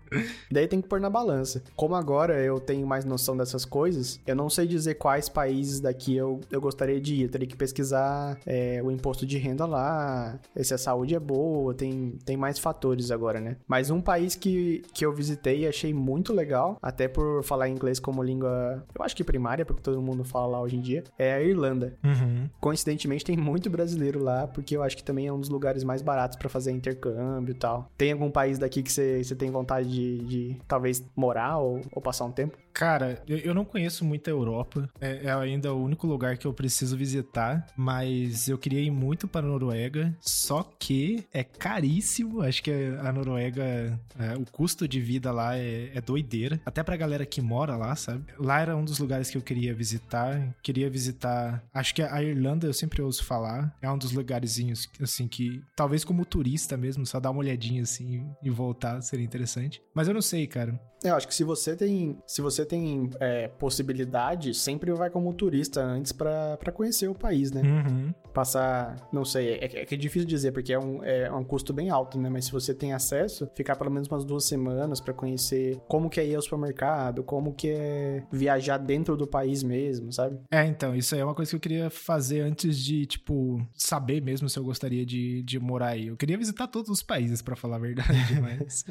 Daí 0.51 0.67
tem 0.67 0.81
que 0.81 0.89
pôr 0.89 1.01
na 1.01 1.11
balança. 1.11 1.63
Como 1.77 1.95
agora 1.95 2.41
eu 2.41 2.61
tenho 2.61 2.87
mais 2.87 3.05
noção 3.05 3.37
dessas 3.37 3.65
coisas, 3.65 4.21
eu 4.27 4.35
não 4.35 4.49
sei 4.49 4.67
dizer 4.67 4.95
quais 4.95 5.29
países 5.29 5.81
daqui 5.81 6.17
eu, 6.17 6.41
eu 6.51 6.61
gostaria 6.61 7.01
de 7.01 7.15
ir. 7.15 7.23
Eu 7.23 7.29
teria 7.29 7.47
que 7.47 7.57
pesquisar 7.57 8.39
é, 8.47 8.81
o 8.83 8.91
imposto 8.91 9.27
de 9.27 9.39
renda 9.39 9.67
lá, 9.67 10.39
se 10.57 10.75
a 10.75 10.79
saúde 10.79 11.15
é 11.15 11.21
boa, 11.21 11.75
tem, 11.75 12.19
tem 12.25 12.37
mais 12.37 12.59
fatores 12.59 13.11
agora, 13.11 13.41
né? 13.41 13.57
Mas 13.67 13.91
um 13.91 14.01
país 14.01 14.35
que, 14.35 14.83
que 14.93 15.05
eu 15.05 15.13
visitei 15.13 15.61
e 15.61 15.67
achei 15.67 15.93
muito 15.93 16.33
legal, 16.33 16.79
até 16.83 17.09
por 17.09 17.43
falar 17.43 17.69
inglês 17.69 17.99
como 17.99 18.23
língua, 18.23 18.85
eu 18.95 19.05
acho 19.05 19.17
que 19.17 19.25
primária, 19.25 19.65
porque 19.65 19.83
todo 19.83 20.01
mundo 20.01 20.25
fala 20.25 20.47
lá 20.47 20.61
hoje 20.61 20.77
em 20.77 20.81
dia, 20.81 21.05
é 21.19 21.35
a 21.35 21.43
Irlanda. 21.43 21.95
Uhum. 22.05 22.49
Coincidentemente 22.61 23.25
tem 23.25 23.37
muito 23.37 23.71
brasileiro 23.71 24.23
lá, 24.23 24.47
porque 24.47 24.77
eu 24.77 24.83
acho 24.83 24.97
que 24.97 25.05
também 25.05 25.27
é 25.27 25.33
um 25.33 25.41
dos 25.41 25.49
lugares 25.49 25.85
mais 25.85 26.03
baratos 26.03 26.37
para 26.37 26.49
fazer 26.49 26.73
intercâmbio 26.73 27.53
e 27.53 27.59
tal. 27.59 27.91
Tem 27.97 28.13
algum 28.13 28.31
país 28.31 28.59
daqui 28.59 28.83
que 28.83 28.93
você 28.93 29.35
tem 29.37 29.51
vontade 29.51 29.91
de 29.91 30.04
de, 30.19 30.57
talvez 30.67 31.05
morar 31.17 31.59
ou, 31.59 31.81
ou, 31.93 32.03
passar 32.03 32.25
um 32.25 32.33
tempo? 32.33 32.57
Cara, 32.75 33.23
eu, 33.29 33.55
não 33.55 33.65
conheço 33.65 34.05
muito 34.05 34.29
a 34.29 34.33
Europa. 34.33 34.91
É, 35.01 35.27
é, 35.27 35.33
ainda 35.33 35.73
o 35.73 35.81
único 35.81 36.09
lugar 36.09 36.37
que 36.37 36.45
eu 36.45 36.53
preciso 36.53 36.97
visitar. 36.97 37.65
Mas 37.77 38.49
eu 38.49 38.59
queria 38.59 38.81
ir 38.81 38.91
muito 38.91 39.29
para 39.29 39.47
a 39.47 39.49
Noruega. 39.49 40.13
Só 40.21 40.65
que 40.79 41.25
é 41.33 41.45
caríssimo. 41.45 42.43
Acho 42.43 42.63
que 42.65 42.73
a 43.01 43.13
Noruega, 43.13 43.99
é, 44.19 44.35
o 44.37 44.45
custo 44.51 44.89
de 44.89 45.01
vida 45.01 45.31
lá 45.31 45.57
é, 45.57 45.93
é 45.95 46.01
doideira. 46.01 46.61
Até 46.67 46.83
pra 46.83 46.97
galera 46.97 47.25
que 47.25 47.41
mora 47.41 47.77
lá, 47.77 47.95
sabe? 47.95 48.25
Lá 48.37 48.61
era 48.61 48.77
um 48.77 48.85
dos 48.85 48.99
lugares 48.99 49.31
que 49.31 49.39
eu 49.39 49.43
queria 49.43 49.73
visitar. 49.73 50.53
Queria 50.61 50.91
visitar. 50.91 51.63
Acho 51.73 51.95
que 51.95 52.03
a 52.03 52.23
Irlanda 52.23 52.67
eu 52.67 52.75
sempre 52.75 53.01
ouço 53.01 53.25
falar. 53.25 53.73
É 53.81 53.89
um 53.89 53.97
dos 53.97 54.11
lugarzinhos, 54.11 54.91
assim, 55.01 55.29
que 55.29 55.63
talvez 55.77 56.03
como 56.05 56.25
turista 56.25 56.77
mesmo, 56.77 57.07
só 57.07 57.21
dar 57.21 57.31
uma 57.31 57.39
olhadinha 57.39 57.83
assim 57.83 58.27
e 58.43 58.51
voltar 58.51 59.01
seria 59.01 59.25
interessante. 59.25 59.81
Mas 59.95 60.09
eu 60.09 60.15
não 60.15 60.23
sei, 60.23 60.49
cara. 60.49 60.81
É, 61.05 61.11
eu 61.11 61.17
acho 61.17 61.29
que 61.29 61.35
se 61.35 61.45
você 61.45 61.77
tem, 61.77 62.19
se 62.27 62.41
você 62.41 62.64
tem 62.65 63.11
é, 63.21 63.49
possibilidade, 63.49 64.55
sempre 64.55 64.93
vai 64.93 65.11
como 65.11 65.33
turista 65.33 65.83
antes 65.83 66.13
para 66.13 66.73
conhecer 66.73 67.09
o 67.09 67.15
país, 67.15 67.51
né? 67.51 67.63
Uhum. 67.63 68.15
Passar, 68.33 68.97
não 69.13 69.25
sei, 69.25 69.55
é, 69.55 69.65
é, 69.65 69.83
é 69.83 69.97
difícil 69.97 70.27
dizer 70.27 70.53
porque 70.53 70.73
é 70.73 70.79
um, 70.79 71.03
é 71.05 71.31
um 71.33 71.45
custo 71.45 71.73
bem 71.73 71.91
alto, 71.91 72.19
né? 72.19 72.29
Mas 72.29 72.47
se 72.47 72.53
você 72.53 72.75
tem 72.75 72.93
acesso, 72.93 73.49
ficar 73.55 73.77
pelo 73.77 73.91
menos 73.91 74.09
umas 74.09 74.25
duas 74.25 74.45
semanas 74.45 75.01
para 75.01 75.15
conhecer 75.15 75.79
como 75.89 76.11
que 76.11 76.21
é 76.21 76.27
ir 76.27 76.35
ao 76.35 76.43
supermercado, 76.43 77.23
como 77.23 77.55
que 77.55 77.69
é 77.71 78.23
viajar 78.33 78.79
dentro 78.79 79.17
do 79.17 79.27
país 79.27 79.63
mesmo, 79.63 80.13
sabe? 80.13 80.39
É, 80.51 80.65
então, 80.65 80.95
isso 80.95 81.15
aí 81.15 81.21
é 81.21 81.25
uma 81.25 81.35
coisa 81.35 81.51
que 81.51 81.57
eu 81.57 81.61
queria 81.61 81.91
fazer 81.91 82.41
antes 82.41 82.79
de, 82.79 83.07
tipo, 83.07 83.65
saber 83.75 84.21
mesmo 84.21 84.49
se 84.49 84.59
eu 84.59 84.65
gostaria 84.65 85.05
de, 85.07 85.43
de 85.43 85.59
morar 85.59 85.89
aí. 85.89 86.09
Eu 86.09 86.17
queria 86.17 86.39
visitar 86.39 86.67
todos 86.67 86.91
os 86.91 87.03
países, 87.03 87.43
para 87.43 87.57
falar 87.57 87.77
a 87.77 87.81
verdade, 87.81 88.39
mas 88.41 88.85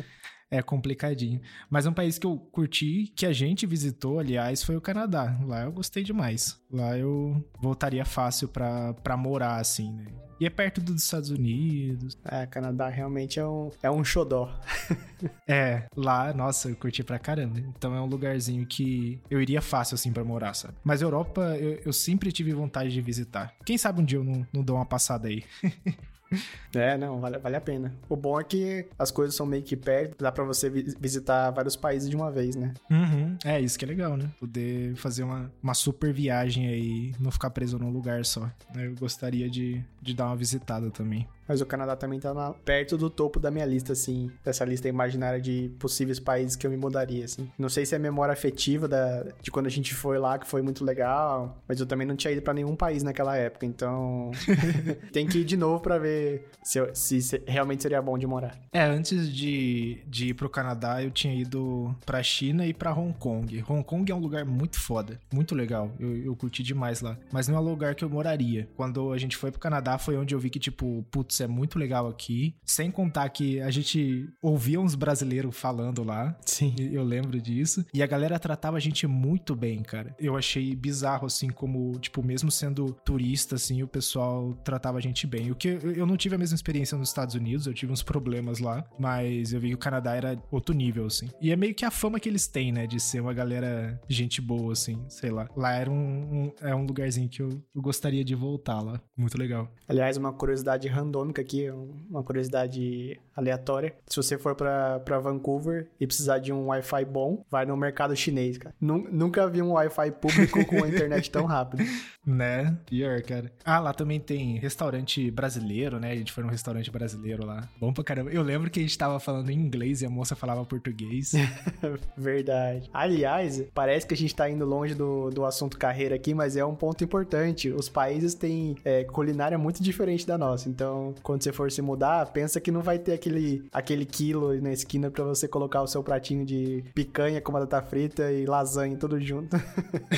é 0.53 0.61
complicadinho. 0.61 1.41
Mas 1.69 1.87
um 1.87 1.93
país 1.93 2.19
que 2.19 2.27
eu 2.27 2.37
curti, 2.37 3.11
que 3.15 3.25
a 3.25 3.33
gente 3.33 3.65
visitou, 3.65 4.19
aliás, 4.19 4.61
foi 4.61 4.77
o 4.77 4.81
Canadá. 4.81 5.35
Lá 5.43 5.63
eu 5.63 5.71
gostei 5.71 6.03
demais. 6.03 6.61
Lá 6.71 6.95
eu 6.97 7.43
voltaria 7.59 8.05
fácil 8.05 8.47
pra, 8.47 8.93
pra 8.93 9.17
morar, 9.17 9.57
assim, 9.57 9.91
né? 9.91 10.05
E 10.39 10.45
é 10.45 10.49
perto 10.49 10.81
dos 10.81 11.03
Estados 11.03 11.29
Unidos. 11.29 12.17
É, 12.25 12.45
Canadá 12.45 12.87
realmente 12.89 13.39
é 13.39 13.47
um, 13.47 13.71
é 13.81 13.89
um 13.89 14.03
xodó. 14.03 14.53
é, 15.47 15.87
lá, 15.95 16.33
nossa, 16.33 16.69
eu 16.69 16.75
curti 16.75 17.03
pra 17.03 17.17
caramba. 17.17 17.59
Então 17.59 17.95
é 17.95 18.01
um 18.01 18.05
lugarzinho 18.05 18.65
que 18.65 19.19
eu 19.29 19.41
iria 19.41 19.61
fácil, 19.61 19.95
assim, 19.95 20.11
pra 20.11 20.23
morar, 20.23 20.53
sabe? 20.53 20.75
Mas 20.83 21.01
Europa, 21.01 21.41
eu, 21.57 21.81
eu 21.85 21.93
sempre 21.93 22.31
tive 22.31 22.53
vontade 22.53 22.91
de 22.91 23.01
visitar. 23.01 23.55
Quem 23.65 23.77
sabe 23.77 24.01
um 24.01 24.05
dia 24.05 24.19
eu 24.19 24.23
não, 24.23 24.45
não 24.53 24.63
dou 24.63 24.75
uma 24.75 24.85
passada 24.85 25.27
aí. 25.27 25.43
É, 26.75 26.97
não, 26.97 27.19
vale, 27.19 27.37
vale 27.37 27.55
a 27.55 27.61
pena. 27.61 27.93
O 28.09 28.15
bom 28.15 28.39
é 28.39 28.43
que 28.43 28.87
as 28.97 29.11
coisas 29.11 29.35
são 29.35 29.45
meio 29.45 29.61
que 29.61 29.75
perto, 29.75 30.17
dá 30.17 30.31
pra 30.31 30.43
você 30.43 30.71
visitar 30.71 31.51
vários 31.51 31.75
países 31.75 32.09
de 32.09 32.15
uma 32.15 32.31
vez, 32.31 32.55
né? 32.55 32.73
Uhum. 32.89 33.37
É, 33.45 33.61
isso 33.61 33.77
que 33.77 33.85
é 33.85 33.87
legal, 33.87 34.17
né? 34.17 34.27
Poder 34.39 34.95
fazer 34.95 35.21
uma, 35.21 35.51
uma 35.61 35.75
super 35.75 36.11
viagem 36.11 36.67
aí, 36.67 37.13
não 37.19 37.29
ficar 37.29 37.51
preso 37.51 37.77
num 37.77 37.91
lugar 37.91 38.25
só. 38.25 38.49
Eu 38.75 38.95
gostaria 38.95 39.47
de, 39.47 39.85
de 40.01 40.15
dar 40.15 40.25
uma 40.25 40.35
visitada 40.35 40.89
também. 40.89 41.27
Mas 41.47 41.61
o 41.61 41.65
Canadá 41.65 41.95
também 41.95 42.19
tá 42.19 42.33
na, 42.33 42.53
perto 42.53 42.97
do 42.97 43.09
topo 43.09 43.39
da 43.39 43.51
minha 43.51 43.65
lista, 43.65 43.93
assim, 43.93 44.31
dessa 44.43 44.63
lista 44.65 44.87
imaginária 44.87 45.39
de 45.39 45.71
possíveis 45.79 46.19
países 46.19 46.55
que 46.55 46.65
eu 46.65 46.71
me 46.71 46.77
mudaria, 46.77 47.25
assim. 47.25 47.49
Não 47.57 47.69
sei 47.69 47.85
se 47.85 47.95
é 47.95 47.99
memória 47.99 48.33
afetiva 48.33 48.87
da, 48.87 49.23
de 49.41 49.51
quando 49.51 49.67
a 49.67 49.69
gente 49.69 49.93
foi 49.93 50.17
lá, 50.17 50.37
que 50.37 50.47
foi 50.47 50.61
muito 50.61 50.83
legal, 50.83 51.57
mas 51.67 51.79
eu 51.79 51.85
também 51.85 52.07
não 52.07 52.15
tinha 52.15 52.31
ido 52.31 52.41
para 52.41 52.53
nenhum 52.53 52.75
país 52.75 53.03
naquela 53.03 53.35
época, 53.35 53.65
então 53.65 54.31
tem 55.11 55.27
que 55.27 55.39
ir 55.39 55.43
de 55.43 55.57
novo 55.57 55.81
para 55.81 55.97
ver 55.97 56.47
se, 56.63 56.79
eu, 56.79 56.93
se, 56.95 57.21
se, 57.21 57.41
realmente 57.45 57.83
seria 57.83 58.01
bom 58.01 58.17
de 58.17 58.25
morar. 58.25 58.57
É, 58.71 58.83
antes 58.83 59.31
de, 59.33 59.99
de 60.07 60.29
ir 60.29 60.33
pro 60.33 60.49
Canadá, 60.49 61.03
eu 61.03 61.11
tinha 61.11 61.33
ido 61.33 61.95
pra 62.05 62.21
China 62.23 62.65
e 62.65 62.73
pra 62.73 62.93
Hong 62.93 63.13
Kong. 63.13 63.63
Hong 63.67 63.83
Kong 63.83 64.11
é 64.11 64.15
um 64.15 64.19
lugar 64.19 64.45
muito 64.45 64.79
foda, 64.79 65.19
muito 65.31 65.55
legal, 65.55 65.91
eu, 65.99 66.15
eu 66.17 66.35
curti 66.35 66.63
demais 66.63 67.01
lá, 67.01 67.17
mas 67.31 67.47
não 67.47 67.57
é 67.57 67.59
um 67.59 67.63
lugar 67.63 67.95
que 67.95 68.03
eu 68.03 68.09
moraria. 68.09 68.67
Quando 68.75 69.11
a 69.11 69.17
gente 69.17 69.35
foi 69.37 69.51
pro 69.51 69.59
Canadá, 69.59 69.97
foi 69.97 70.17
onde 70.17 70.33
eu 70.33 70.39
vi 70.39 70.49
que, 70.49 70.59
tipo, 70.59 71.05
putz, 71.11 71.32
putz, 71.33 71.41
é 71.41 71.47
muito 71.47 71.79
legal 71.79 72.07
aqui. 72.07 72.55
Sem 72.63 72.91
contar 72.91 73.27
que 73.29 73.59
a 73.59 73.71
gente 73.71 74.29
ouvia 74.41 74.79
uns 74.79 74.95
brasileiros 74.95 75.57
falando 75.57 76.03
lá. 76.03 76.37
Sim. 76.45 76.75
Eu 76.77 77.03
lembro 77.03 77.41
disso. 77.41 77.85
E 77.93 78.03
a 78.03 78.07
galera 78.07 78.37
tratava 78.37 78.77
a 78.77 78.79
gente 78.79 79.07
muito 79.07 79.55
bem, 79.55 79.81
cara. 79.81 80.15
Eu 80.19 80.37
achei 80.37 80.75
bizarro, 80.75 81.25
assim, 81.25 81.49
como, 81.49 81.97
tipo, 81.99 82.23
mesmo 82.23 82.51
sendo 82.51 82.93
turista, 83.05 83.55
assim, 83.55 83.81
o 83.81 83.87
pessoal 83.87 84.53
tratava 84.63 84.97
a 84.97 85.01
gente 85.01 85.25
bem. 85.25 85.51
O 85.51 85.55
que 85.55 85.67
eu 85.67 86.05
não 86.05 86.17
tive 86.17 86.35
a 86.35 86.37
mesma 86.37 86.55
experiência 86.55 86.97
nos 86.97 87.09
Estados 87.09 87.35
Unidos, 87.35 87.65
eu 87.65 87.73
tive 87.73 87.91
uns 87.91 88.03
problemas 88.03 88.59
lá, 88.59 88.85
mas 88.99 89.53
eu 89.53 89.59
vi 89.59 89.69
que 89.69 89.75
o 89.75 89.77
Canadá 89.77 90.15
era 90.15 90.41
outro 90.51 90.75
nível, 90.75 91.05
assim. 91.05 91.29
E 91.41 91.51
é 91.51 91.55
meio 91.55 91.73
que 91.73 91.85
a 91.85 91.91
fama 91.91 92.19
que 92.19 92.29
eles 92.29 92.47
têm, 92.47 92.71
né, 92.71 92.85
de 92.85 92.99
ser 92.99 93.21
uma 93.21 93.33
galera 93.33 93.99
gente 94.07 94.41
boa, 94.41 94.73
assim, 94.73 95.03
sei 95.07 95.31
lá. 95.31 95.47
Lá 95.55 95.73
era 95.73 95.89
um, 95.89 95.95
um 95.95 96.51
é 96.61 96.75
um 96.75 96.85
lugarzinho 96.85 97.29
que 97.29 97.41
eu, 97.41 97.49
eu 97.75 97.81
gostaria 97.81 98.23
de 98.23 98.35
voltar 98.35 98.81
lá. 98.81 99.01
Muito 99.15 99.37
legal. 99.37 99.71
Aliás, 99.87 100.17
uma 100.17 100.33
curiosidade 100.33 100.87
random 100.87 101.22
atômica 101.23 101.41
aqui, 101.41 101.69
uma 102.09 102.21
curiosidade 102.23 103.19
aleatória. 103.35 103.95
Se 104.07 104.17
você 104.17 104.37
for 104.37 104.55
pra, 104.55 104.99
pra 104.99 105.19
Vancouver 105.19 105.87
e 105.99 106.05
precisar 106.05 106.39
de 106.39 106.51
um 106.51 106.67
Wi-Fi 106.67 107.05
bom, 107.05 107.43
vai 107.49 107.65
no 107.65 107.75
mercado 107.75 108.15
chinês, 108.15 108.57
cara. 108.57 108.75
Nunca 108.79 109.47
vi 109.47 109.61
um 109.61 109.71
Wi-Fi 109.71 110.11
público 110.11 110.65
com 110.65 110.83
a 110.83 110.87
internet 110.87 111.31
tão 111.31 111.45
rápido. 111.45 111.83
Né? 112.25 112.77
Pior, 112.85 113.21
cara. 113.21 113.51
Ah, 113.65 113.79
lá 113.79 113.93
também 113.93 114.17
tem 114.17 114.57
restaurante 114.57 115.29
brasileiro, 115.29 115.99
né? 115.99 116.11
A 116.11 116.15
gente 116.15 116.31
foi 116.31 116.41
num 116.41 116.49
restaurante 116.49 116.89
brasileiro 116.89 117.45
lá. 117.45 117.67
Bom 117.77 117.91
pra 117.91 118.01
caramba. 118.01 118.31
Eu 118.31 118.41
lembro 118.41 118.71
que 118.71 118.79
a 118.79 118.81
gente 118.81 118.97
tava 118.97 119.19
falando 119.19 119.49
em 119.49 119.59
inglês 119.59 120.01
e 120.01 120.05
a 120.05 120.09
moça 120.09 120.33
falava 120.33 120.63
português. 120.63 121.33
Verdade. 122.15 122.89
Aliás, 122.93 123.61
parece 123.73 124.07
que 124.07 124.13
a 124.13 124.17
gente 124.17 124.33
tá 124.33 124.49
indo 124.49 124.63
longe 124.63 124.95
do, 124.95 125.31
do 125.31 125.43
assunto 125.43 125.77
carreira 125.77 126.15
aqui, 126.15 126.33
mas 126.33 126.55
é 126.55 126.63
um 126.63 126.75
ponto 126.75 127.03
importante. 127.03 127.69
Os 127.69 127.89
países 127.89 128.33
têm 128.33 128.77
é, 128.85 129.03
culinária 129.03 129.57
muito 129.57 129.83
diferente 129.83 130.25
da 130.25 130.37
nossa. 130.37 130.69
Então, 130.69 131.12
quando 131.21 131.43
você 131.43 131.51
for 131.51 131.71
se 131.71 131.81
mudar, 131.81 132.25
pensa 132.31 132.59
que 132.59 132.71
não 132.71 132.81
vai 132.81 132.97
ter 132.99 133.13
aquele, 133.13 133.65
aquele 133.71 134.05
quilo 134.05 134.59
na 134.61 134.71
esquina 134.71 135.11
para 135.11 135.23
você 135.23 135.47
colocar 135.47 135.81
o 135.81 135.87
seu 135.87 136.03
pratinho 136.03 136.45
de 136.45 136.83
picanha 136.93 137.41
com 137.41 137.51
batata 137.51 137.81
frita 137.81 138.31
e 138.31 138.45
lasanha 138.45 138.97
tudo 138.97 139.19
junto. 139.19 139.55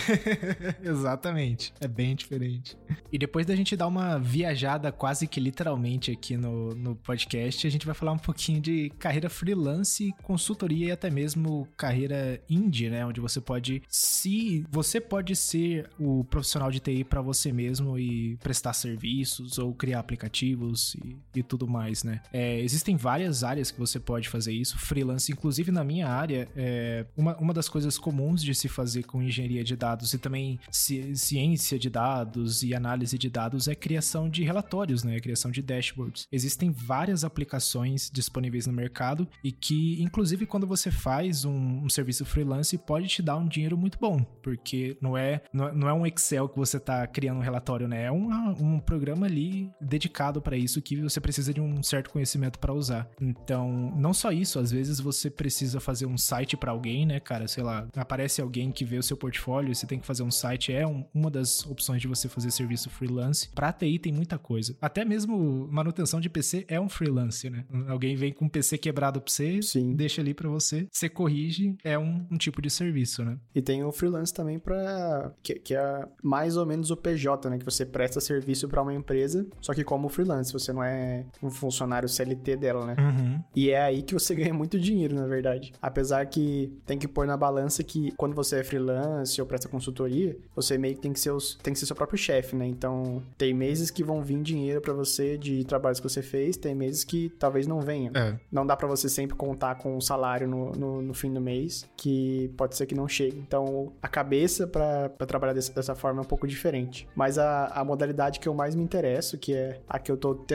Exatamente. 0.84 1.74
É 1.80 1.88
bem 1.88 2.16
diferente. 2.16 2.78
E 3.12 3.18
depois 3.18 3.46
da 3.46 3.56
gente 3.56 3.76
dar 3.76 3.88
uma 3.88 4.18
viajada 4.18 4.92
quase 4.92 5.28
que 5.28 5.40
literalmente 5.40 6.12
aqui 6.12 6.38
no, 6.38 6.76
no 6.76 6.96
podcast, 6.96 7.66
a 7.66 7.70
gente 7.70 7.86
vai 7.86 7.96
falar 7.96 8.12
um 8.12 8.18
pouquinho 8.18 8.62
de 8.62 8.90
carreira 9.00 9.30
freelance, 9.30 10.14
consultoria 10.24 10.88
e 10.88 10.92
até 10.92 11.10
mesmo 11.10 11.68
carreira 11.78 12.42
indie, 12.50 12.90
né? 12.90 13.06
Onde 13.06 13.20
você 13.20 13.40
pode 13.40 13.82
se 13.88 14.66
você 14.70 15.00
pode 15.00 15.36
ser 15.36 15.90
o 16.00 16.24
profissional 16.26 16.72
de 16.72 16.80
TI 16.80 17.04
para 17.04 17.22
você 17.22 17.52
mesmo 17.52 17.98
e 17.98 18.38
prestar 18.38 18.74
serviços 18.74 19.58
ou 19.58 19.74
criar 19.74 20.00
aplicativos 20.00 20.85
e, 20.94 21.18
e 21.36 21.44
tudo 21.44 21.68
mais, 21.68 22.04
né? 22.04 22.22
É, 22.32 22.60
existem 22.60 22.96
várias 22.96 23.44
áreas 23.44 23.72
que 23.72 23.80
você 23.80 24.00
pode 24.00 24.30
fazer 24.30 24.54
isso, 24.54 24.78
freelance, 24.78 25.32
inclusive 25.32 25.72
na 25.72 25.84
minha 25.84 26.08
área, 26.08 26.48
é, 26.56 27.06
uma, 27.16 27.36
uma 27.38 27.54
das 27.54 27.68
coisas 27.68 27.98
comuns 27.98 28.44
de 28.44 28.54
se 28.54 28.68
fazer 28.68 29.04
com 29.04 29.22
engenharia 29.22 29.64
de 29.64 29.76
dados 29.76 30.14
e 30.14 30.18
também 30.18 30.60
ci, 30.70 31.16
ciência 31.16 31.80
de 31.80 31.90
dados 31.90 32.64
e 32.64 32.74
análise 32.74 33.18
de 33.18 33.30
dados 33.30 33.68
é 33.68 33.76
criação 33.76 34.30
de 34.30 34.44
relatórios, 34.44 35.04
né? 35.04 35.20
Criação 35.20 35.52
de 35.52 35.62
dashboards. 35.62 36.28
Existem 36.32 36.72
várias 36.72 37.24
aplicações 37.24 38.10
disponíveis 38.12 38.68
no 38.68 38.74
mercado 38.74 39.28
e 39.44 39.52
que, 39.52 40.02
inclusive, 40.02 40.46
quando 40.46 40.68
você 40.68 40.92
faz 40.92 41.46
um, 41.46 41.84
um 41.86 41.90
serviço 41.90 42.26
freelance, 42.26 42.78
pode 42.78 43.08
te 43.08 43.22
dar 43.22 43.38
um 43.38 43.48
dinheiro 43.48 43.78
muito 43.78 43.98
bom, 44.00 44.24
porque 44.44 44.98
não 45.02 45.18
é, 45.18 45.42
não 45.54 45.88
é 45.88 45.94
um 45.94 46.06
Excel 46.06 46.50
que 46.50 46.58
você 46.58 46.78
está 46.78 47.06
criando 47.08 47.38
um 47.38 47.44
relatório, 47.44 47.88
né? 47.88 48.04
É 48.04 48.12
um, 48.12 48.30
um 48.60 48.80
programa 48.80 49.26
ali 49.26 49.72
dedicado 49.80 50.42
para 50.42 50.58
isso 50.58 50.75
que 50.82 51.02
você 51.02 51.20
precisa 51.20 51.54
de 51.54 51.62
um 51.62 51.82
certo 51.84 52.10
conhecimento 52.10 52.60
para 52.60 52.74
usar. 52.74 53.10
Então, 53.20 53.94
não 53.96 54.14
só 54.14 54.32
isso, 54.32 54.60
às 54.60 54.72
vezes 54.72 55.00
você 55.00 55.30
precisa 55.30 55.80
fazer 55.80 56.06
um 56.06 56.18
site 56.18 56.58
para 56.58 56.72
alguém, 56.72 57.06
né, 57.06 57.20
cara? 57.20 57.48
Sei 57.48 57.64
lá, 57.64 57.88
aparece 57.96 58.42
alguém 58.42 58.72
que 58.72 58.86
vê 58.86 58.98
o 58.98 59.04
seu 59.04 59.18
portfólio 59.18 59.72
e 59.72 59.76
você 59.76 59.86
tem 59.86 60.00
que 60.00 60.06
fazer 60.06 60.24
um 60.24 60.32
site, 60.32 60.74
é 60.74 60.86
um, 60.86 61.06
uma 61.14 61.30
das 61.30 61.66
opções 61.66 62.02
de 62.02 62.08
você 62.08 62.28
fazer 62.28 62.52
serviço 62.52 62.90
freelance. 62.90 63.50
Pra 63.50 63.72
TI 63.72 64.00
tem 64.00 64.14
muita 64.14 64.38
coisa. 64.38 64.76
Até 64.82 65.06
mesmo 65.06 65.68
manutenção 65.72 66.20
de 66.20 66.30
PC 66.30 66.66
é 66.68 66.80
um 66.80 66.90
freelance, 66.90 67.50
né? 67.50 67.66
Alguém 67.88 68.16
vem 68.16 68.34
com 68.34 68.46
um 68.46 68.50
PC 68.50 68.78
quebrado 68.78 69.22
pra 69.22 69.32
você, 69.32 69.62
Sim. 69.62 69.96
deixa 69.96 70.22
ali 70.22 70.34
para 70.34 70.50
você, 70.50 70.88
você 70.92 71.10
corrige, 71.10 71.76
é 71.84 71.98
um, 71.98 72.26
um, 72.32 72.38
tipo 72.38 72.62
de 72.62 72.70
serviço, 72.70 73.24
né? 73.24 73.38
E 73.54 73.62
tem 73.62 73.84
o 73.84 73.92
freelance 73.92 74.34
também 74.34 74.60
para 74.60 75.32
que, 75.42 75.56
que, 75.56 75.76
é 75.76 76.08
mais 76.24 76.58
ou 76.58 76.66
menos 76.66 76.92
o 76.92 76.98
PJ, 76.98 77.50
né? 77.50 77.58
Que 77.58 77.66
você 77.66 77.86
presta 77.86 78.20
serviço 78.20 78.68
para 78.68 78.82
uma 78.82 78.94
empresa, 78.94 79.46
só 79.62 79.74
que 79.74 79.84
como 79.84 80.10
freelance, 80.10 80.54
você 80.54 80.65
não 80.74 80.84
é 80.84 81.24
um 81.42 81.50
funcionário 81.50 82.08
CLT 82.08 82.58
dela, 82.58 82.86
né? 82.86 82.96
Uhum. 82.98 83.44
E 83.56 83.70
é 83.70 83.82
aí 83.82 84.02
que 84.02 84.14
você 84.14 84.34
ganha 84.36 84.54
muito 84.54 84.80
dinheiro, 84.80 85.16
na 85.16 85.28
verdade. 85.28 85.74
Apesar 85.82 86.26
que 86.26 86.72
tem 86.86 86.98
que 86.98 87.08
pôr 87.08 87.28
na 87.28 87.38
balança 87.38 87.84
que 87.84 88.12
quando 88.12 88.36
você 88.36 88.60
é 88.60 88.64
freelance 88.64 89.40
ou 89.40 89.48
presta 89.48 89.68
consultoria, 89.68 90.38
você 90.56 90.78
meio 90.78 90.96
que 90.96 91.02
tem 91.02 91.14
que 91.14 91.20
ser, 91.20 91.32
os, 91.32 91.56
tem 91.56 91.74
que 91.74 91.80
ser 91.80 91.86
seu 91.86 91.96
próprio 91.96 92.18
chefe, 92.18 92.56
né? 92.56 92.66
Então, 92.66 93.22
tem 93.38 93.54
meses 93.54 93.90
que 93.90 94.04
vão 94.04 94.22
vir 94.22 94.42
dinheiro 94.42 94.82
para 94.82 94.94
você 94.94 95.38
de 95.38 95.64
trabalhos 95.64 96.00
que 96.00 96.08
você 96.08 96.22
fez, 96.22 96.58
tem 96.58 96.76
meses 96.76 97.04
que 97.04 97.30
talvez 97.40 97.68
não 97.68 97.80
venham. 97.82 98.12
É. 98.16 98.38
Não 98.52 98.66
dá 98.66 98.76
para 98.76 98.88
você 98.88 99.08
sempre 99.08 99.36
contar 99.36 99.76
com 99.76 99.98
o 99.98 100.02
salário 100.02 100.48
no, 100.48 100.72
no, 100.72 101.02
no, 101.02 101.14
fim 101.14 101.32
do 101.32 101.42
mês, 101.42 101.88
que 101.96 102.52
pode 102.58 102.76
ser 102.76 102.86
que 102.86 102.96
não 102.96 103.08
chegue. 103.08 103.38
Então, 103.38 103.92
a 104.02 104.08
cabeça 104.08 104.68
para 104.68 105.10
trabalhar 105.28 105.54
desse, 105.54 105.74
dessa 105.74 105.96
forma 105.96 106.22
é 106.22 106.24
um 106.24 106.28
pouco 106.28 106.48
diferente. 106.48 107.08
Mas 107.16 107.38
a, 107.38 107.68
a 107.68 107.84
modalidade 107.84 108.40
que 108.40 108.48
eu 108.48 108.54
mais 108.54 108.76
me 108.76 108.84
interesso, 108.84 109.38
que 109.38 109.54
é 109.54 109.80
a 109.88 110.00
que 110.00 110.12
eu 110.12 110.18
tô 110.18 110.36
tentando 110.36 110.55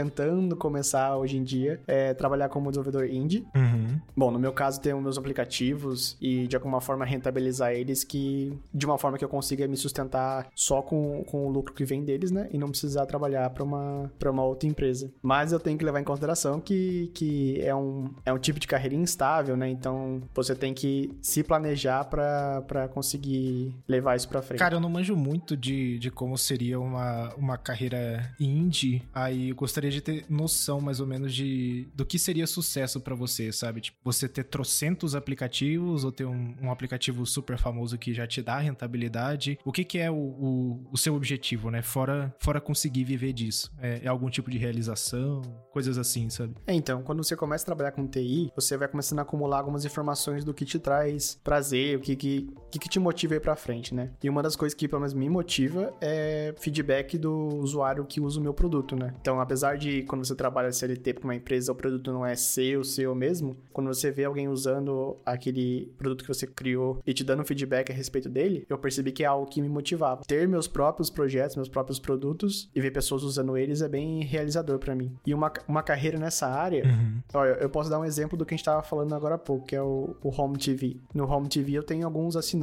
começar 0.56 1.16
hoje 1.16 1.36
em 1.36 1.42
dia, 1.42 1.80
é 1.86 2.14
trabalhar 2.14 2.48
como 2.48 2.70
desenvolvedor 2.70 3.08
indie. 3.08 3.46
Uhum. 3.54 4.00
Bom, 4.16 4.30
no 4.30 4.38
meu 4.38 4.52
caso, 4.52 4.80
tenho 4.80 5.00
meus 5.00 5.18
aplicativos 5.18 6.16
e 6.20 6.46
de 6.46 6.56
alguma 6.56 6.80
forma 6.80 7.04
rentabilizar 7.04 7.72
eles 7.72 8.04
que 8.04 8.58
de 8.72 8.86
uma 8.86 8.98
forma 8.98 9.18
que 9.18 9.24
eu 9.24 9.28
consiga 9.28 9.66
me 9.66 9.76
sustentar 9.76 10.48
só 10.54 10.82
com, 10.82 11.24
com 11.24 11.46
o 11.46 11.50
lucro 11.50 11.74
que 11.74 11.84
vem 11.84 12.04
deles, 12.04 12.30
né? 12.30 12.48
E 12.52 12.58
não 12.58 12.68
precisar 12.68 13.06
trabalhar 13.06 13.50
para 13.50 13.64
uma, 13.64 14.10
pra 14.18 14.30
uma 14.30 14.44
outra 14.44 14.68
empresa. 14.68 15.10
Mas 15.22 15.52
eu 15.52 15.60
tenho 15.60 15.76
que 15.76 15.84
levar 15.84 16.00
em 16.00 16.04
consideração 16.04 16.60
que, 16.60 17.10
que 17.14 17.60
é, 17.60 17.74
um, 17.74 18.10
é 18.24 18.32
um 18.32 18.38
tipo 18.38 18.60
de 18.60 18.66
carreira 18.66 18.94
instável, 18.94 19.56
né? 19.56 19.68
Então 19.68 20.22
você 20.34 20.54
tem 20.54 20.72
que 20.72 21.10
se 21.20 21.42
planejar 21.42 22.04
para 22.04 22.88
conseguir 22.92 23.74
levar 23.88 24.16
isso 24.16 24.28
para 24.28 24.42
frente. 24.42 24.58
Cara, 24.58 24.74
eu 24.74 24.80
não 24.80 24.88
manjo 24.88 25.16
muito 25.16 25.56
de, 25.56 25.98
de 25.98 26.10
como 26.10 26.36
seria 26.36 26.78
uma, 26.78 27.34
uma 27.36 27.58
carreira 27.58 28.30
indie. 28.38 29.02
Aí 29.14 29.50
eu 29.50 29.56
gostaria 29.80 29.90
de 29.90 30.00
ter 30.00 30.24
noção 30.28 30.80
mais 30.80 31.00
ou 31.00 31.06
menos 31.06 31.34
de 31.34 31.88
do 31.94 32.04
que 32.04 32.18
seria 32.18 32.46
sucesso 32.46 33.00
para 33.00 33.14
você, 33.14 33.50
sabe? 33.50 33.80
Tipo, 33.80 33.98
você 34.04 34.28
ter 34.28 34.44
trocentos 34.44 35.14
aplicativos 35.14 36.04
ou 36.04 36.12
ter 36.12 36.26
um, 36.26 36.54
um, 36.60 36.70
aplicativo 36.70 37.24
super 37.24 37.56
famoso 37.56 37.96
que 37.96 38.12
já 38.12 38.26
te 38.26 38.42
dá 38.42 38.58
rentabilidade. 38.58 39.58
O 39.64 39.72
que, 39.72 39.84
que 39.84 39.98
é 39.98 40.10
o, 40.10 40.14
o, 40.14 40.88
o 40.92 40.98
seu 40.98 41.14
objetivo, 41.14 41.70
né? 41.70 41.82
Fora, 41.82 42.34
fora 42.38 42.60
conseguir 42.60 43.04
viver 43.04 43.32
disso. 43.32 43.72
É, 43.78 44.00
é, 44.04 44.08
algum 44.08 44.28
tipo 44.28 44.50
de 44.50 44.58
realização, 44.58 45.40
coisas 45.72 45.96
assim, 45.96 46.28
sabe? 46.28 46.54
É, 46.66 46.74
então, 46.74 47.02
quando 47.02 47.24
você 47.24 47.34
começa 47.34 47.64
a 47.64 47.66
trabalhar 47.66 47.92
com 47.92 48.06
TI, 48.06 48.52
você 48.54 48.76
vai 48.76 48.88
começando 48.88 49.20
a 49.20 49.22
acumular 49.22 49.58
algumas 49.58 49.84
informações 49.84 50.44
do 50.44 50.52
que 50.52 50.64
te 50.64 50.78
traz 50.78 51.38
prazer, 51.42 51.96
o 51.96 52.00
que, 52.00 52.16
que, 52.16 52.50
que, 52.70 52.78
que 52.78 52.88
te 52.88 52.98
motiva 52.98 53.34
aí 53.34 53.40
pra 53.40 53.56
frente, 53.56 53.94
né? 53.94 54.10
E 54.22 54.28
uma 54.28 54.42
das 54.42 54.56
coisas 54.56 54.74
que, 54.74 54.88
pelo 54.88 55.00
menos, 55.00 55.14
me 55.14 55.28
motiva 55.28 55.92
é 56.00 56.54
feedback 56.58 57.18
do 57.18 57.48
usuário 57.58 58.04
que 58.04 58.20
usa 58.20 58.38
o 58.38 58.42
meu 58.42 58.54
produto, 58.54 58.96
né? 58.96 59.14
Então, 59.20 59.40
apesar 59.40 59.76
de 59.76 60.02
quando 60.02 60.24
você 60.24 60.34
trabalha 60.34 60.72
CLT 60.72 61.14
para 61.14 61.24
uma 61.24 61.34
empresa, 61.34 61.72
o 61.72 61.74
produto 61.74 62.12
não 62.12 62.24
é 62.24 62.34
seu, 62.34 62.84
seu 62.84 63.14
mesmo, 63.14 63.56
quando 63.72 63.88
você 63.88 64.10
vê 64.10 64.24
alguém 64.24 64.48
usando 64.48 65.16
aquele 65.24 65.92
produto 65.98 66.22
que 66.22 66.28
você 66.28 66.46
criou 66.46 67.00
e 67.06 67.12
te 67.12 67.24
dando 67.24 67.44
feedback 67.44 67.90
a 67.90 67.94
respeito 67.94 68.28
dele, 68.28 68.64
eu 68.68 68.78
percebi 68.78 69.12
que 69.12 69.24
é 69.24 69.26
algo 69.26 69.46
que 69.46 69.60
me 69.60 69.68
motivava. 69.68 70.22
Ter 70.26 70.46
meus 70.48 70.68
próprios 70.68 71.10
projetos, 71.10 71.56
meus 71.56 71.68
próprios 71.68 71.98
produtos 71.98 72.70
e 72.74 72.80
ver 72.80 72.90
pessoas 72.90 73.22
usando 73.22 73.56
eles 73.56 73.82
é 73.82 73.88
bem 73.88 74.22
realizador 74.22 74.78
para 74.78 74.94
mim. 74.94 75.16
E 75.26 75.34
uma, 75.34 75.52
uma 75.66 75.82
carreira 75.82 76.18
nessa 76.18 76.46
área, 76.46 76.84
uhum. 76.84 77.20
olha, 77.34 77.50
eu 77.60 77.70
posso 77.70 77.90
dar 77.90 77.98
um 77.98 78.04
exemplo 78.04 78.36
do 78.36 78.44
que 78.44 78.54
a 78.54 78.56
gente 78.56 78.64
tava 78.64 78.82
falando 78.82 79.14
agora 79.14 79.34
há 79.34 79.38
pouco, 79.38 79.66
que 79.66 79.76
é 79.76 79.82
o, 79.82 80.16
o 80.22 80.40
Home 80.40 80.58
TV. 80.58 80.96
No 81.14 81.30
Home 81.30 81.48
TV 81.48 81.72
eu 81.72 81.82
tenho 81.82 82.06
alguns 82.06 82.36
assinantes, 82.36 82.59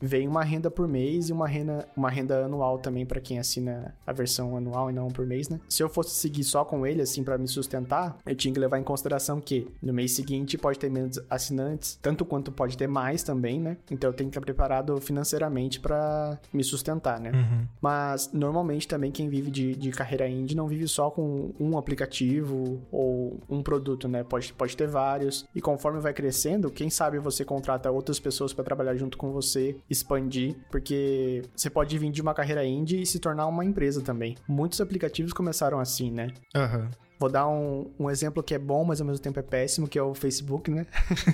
vem 0.00 0.28
uma 0.28 0.42
renda 0.42 0.70
por 0.70 0.88
mês 0.88 1.28
e 1.28 1.32
uma 1.32 1.46
renda, 1.46 1.88
uma 1.96 2.10
renda 2.10 2.44
anual 2.44 2.78
também 2.78 3.04
para 3.06 3.20
quem 3.20 3.38
assina 3.38 3.94
a 4.06 4.12
versão 4.12 4.56
anual 4.56 4.90
e 4.90 4.92
não 4.92 5.08
por 5.08 5.26
mês, 5.26 5.48
né? 5.48 5.60
Se 5.68 5.82
eu 5.82 5.88
fosse 5.88 6.14
seguir 6.14 6.44
só 6.44 6.64
com 6.64 6.86
ele, 6.86 7.02
assim, 7.02 7.22
para 7.22 7.38
me 7.38 7.48
sustentar, 7.48 8.16
eu 8.26 8.34
tinha 8.34 8.52
que 8.52 8.60
levar 8.60 8.78
em 8.78 8.84
consideração 8.84 9.40
que 9.40 9.68
no 9.82 9.92
mês 9.92 10.12
seguinte 10.12 10.56
pode 10.58 10.78
ter 10.78 10.90
menos 10.90 11.20
assinantes, 11.28 11.98
tanto 12.00 12.24
quanto 12.24 12.50
pode 12.50 12.76
ter 12.76 12.86
mais 12.86 13.22
também, 13.22 13.60
né? 13.60 13.76
Então 13.90 14.10
eu 14.10 14.14
tenho 14.14 14.30
que 14.30 14.36
estar 14.36 14.44
preparado 14.44 15.00
financeiramente 15.00 15.80
para 15.80 16.38
me 16.52 16.64
sustentar, 16.64 17.20
né? 17.20 17.30
Uhum. 17.30 17.66
Mas 17.80 18.30
normalmente 18.32 18.88
também 18.88 19.10
quem 19.10 19.28
vive 19.28 19.50
de, 19.50 19.74
de 19.74 19.90
carreira 19.90 20.28
indie 20.28 20.56
não 20.56 20.66
vive 20.66 20.88
só 20.88 21.10
com 21.10 21.52
um 21.58 21.76
aplicativo 21.78 22.80
ou 22.90 23.38
um 23.48 23.62
produto, 23.62 24.08
né? 24.08 24.22
Pode, 24.22 24.52
pode 24.52 24.76
ter 24.76 24.86
vários. 24.86 25.46
E 25.54 25.60
conforme 25.60 26.00
vai 26.00 26.12
crescendo, 26.12 26.70
quem 26.70 26.90
sabe 26.90 27.18
você 27.18 27.44
contrata 27.44 27.90
outras 27.90 28.18
pessoas 28.18 28.52
para 28.52 28.64
trabalhar 28.64 28.94
junto 28.96 29.16
com 29.16 29.30
você, 29.36 29.76
expandir, 29.88 30.56
porque 30.70 31.42
você 31.54 31.68
pode 31.68 31.96
vir 31.98 32.10
de 32.10 32.22
uma 32.22 32.34
carreira 32.34 32.64
indie 32.64 33.02
e 33.02 33.06
se 33.06 33.18
tornar 33.18 33.46
uma 33.46 33.64
empresa 33.64 34.00
também. 34.00 34.36
Muitos 34.48 34.80
aplicativos 34.80 35.32
começaram 35.32 35.78
assim, 35.78 36.10
né? 36.10 36.28
Aham. 36.54 36.78
Uhum. 36.78 37.06
Vou 37.18 37.30
dar 37.30 37.48
um, 37.48 37.90
um 37.98 38.10
exemplo 38.10 38.42
que 38.42 38.54
é 38.54 38.58
bom, 38.58 38.84
mas 38.84 39.00
ao 39.00 39.06
mesmo 39.06 39.22
tempo 39.22 39.38
é 39.38 39.42
péssimo, 39.42 39.88
que 39.88 39.98
é 39.98 40.02
o 40.02 40.14
Facebook, 40.14 40.70
né? 40.70 40.86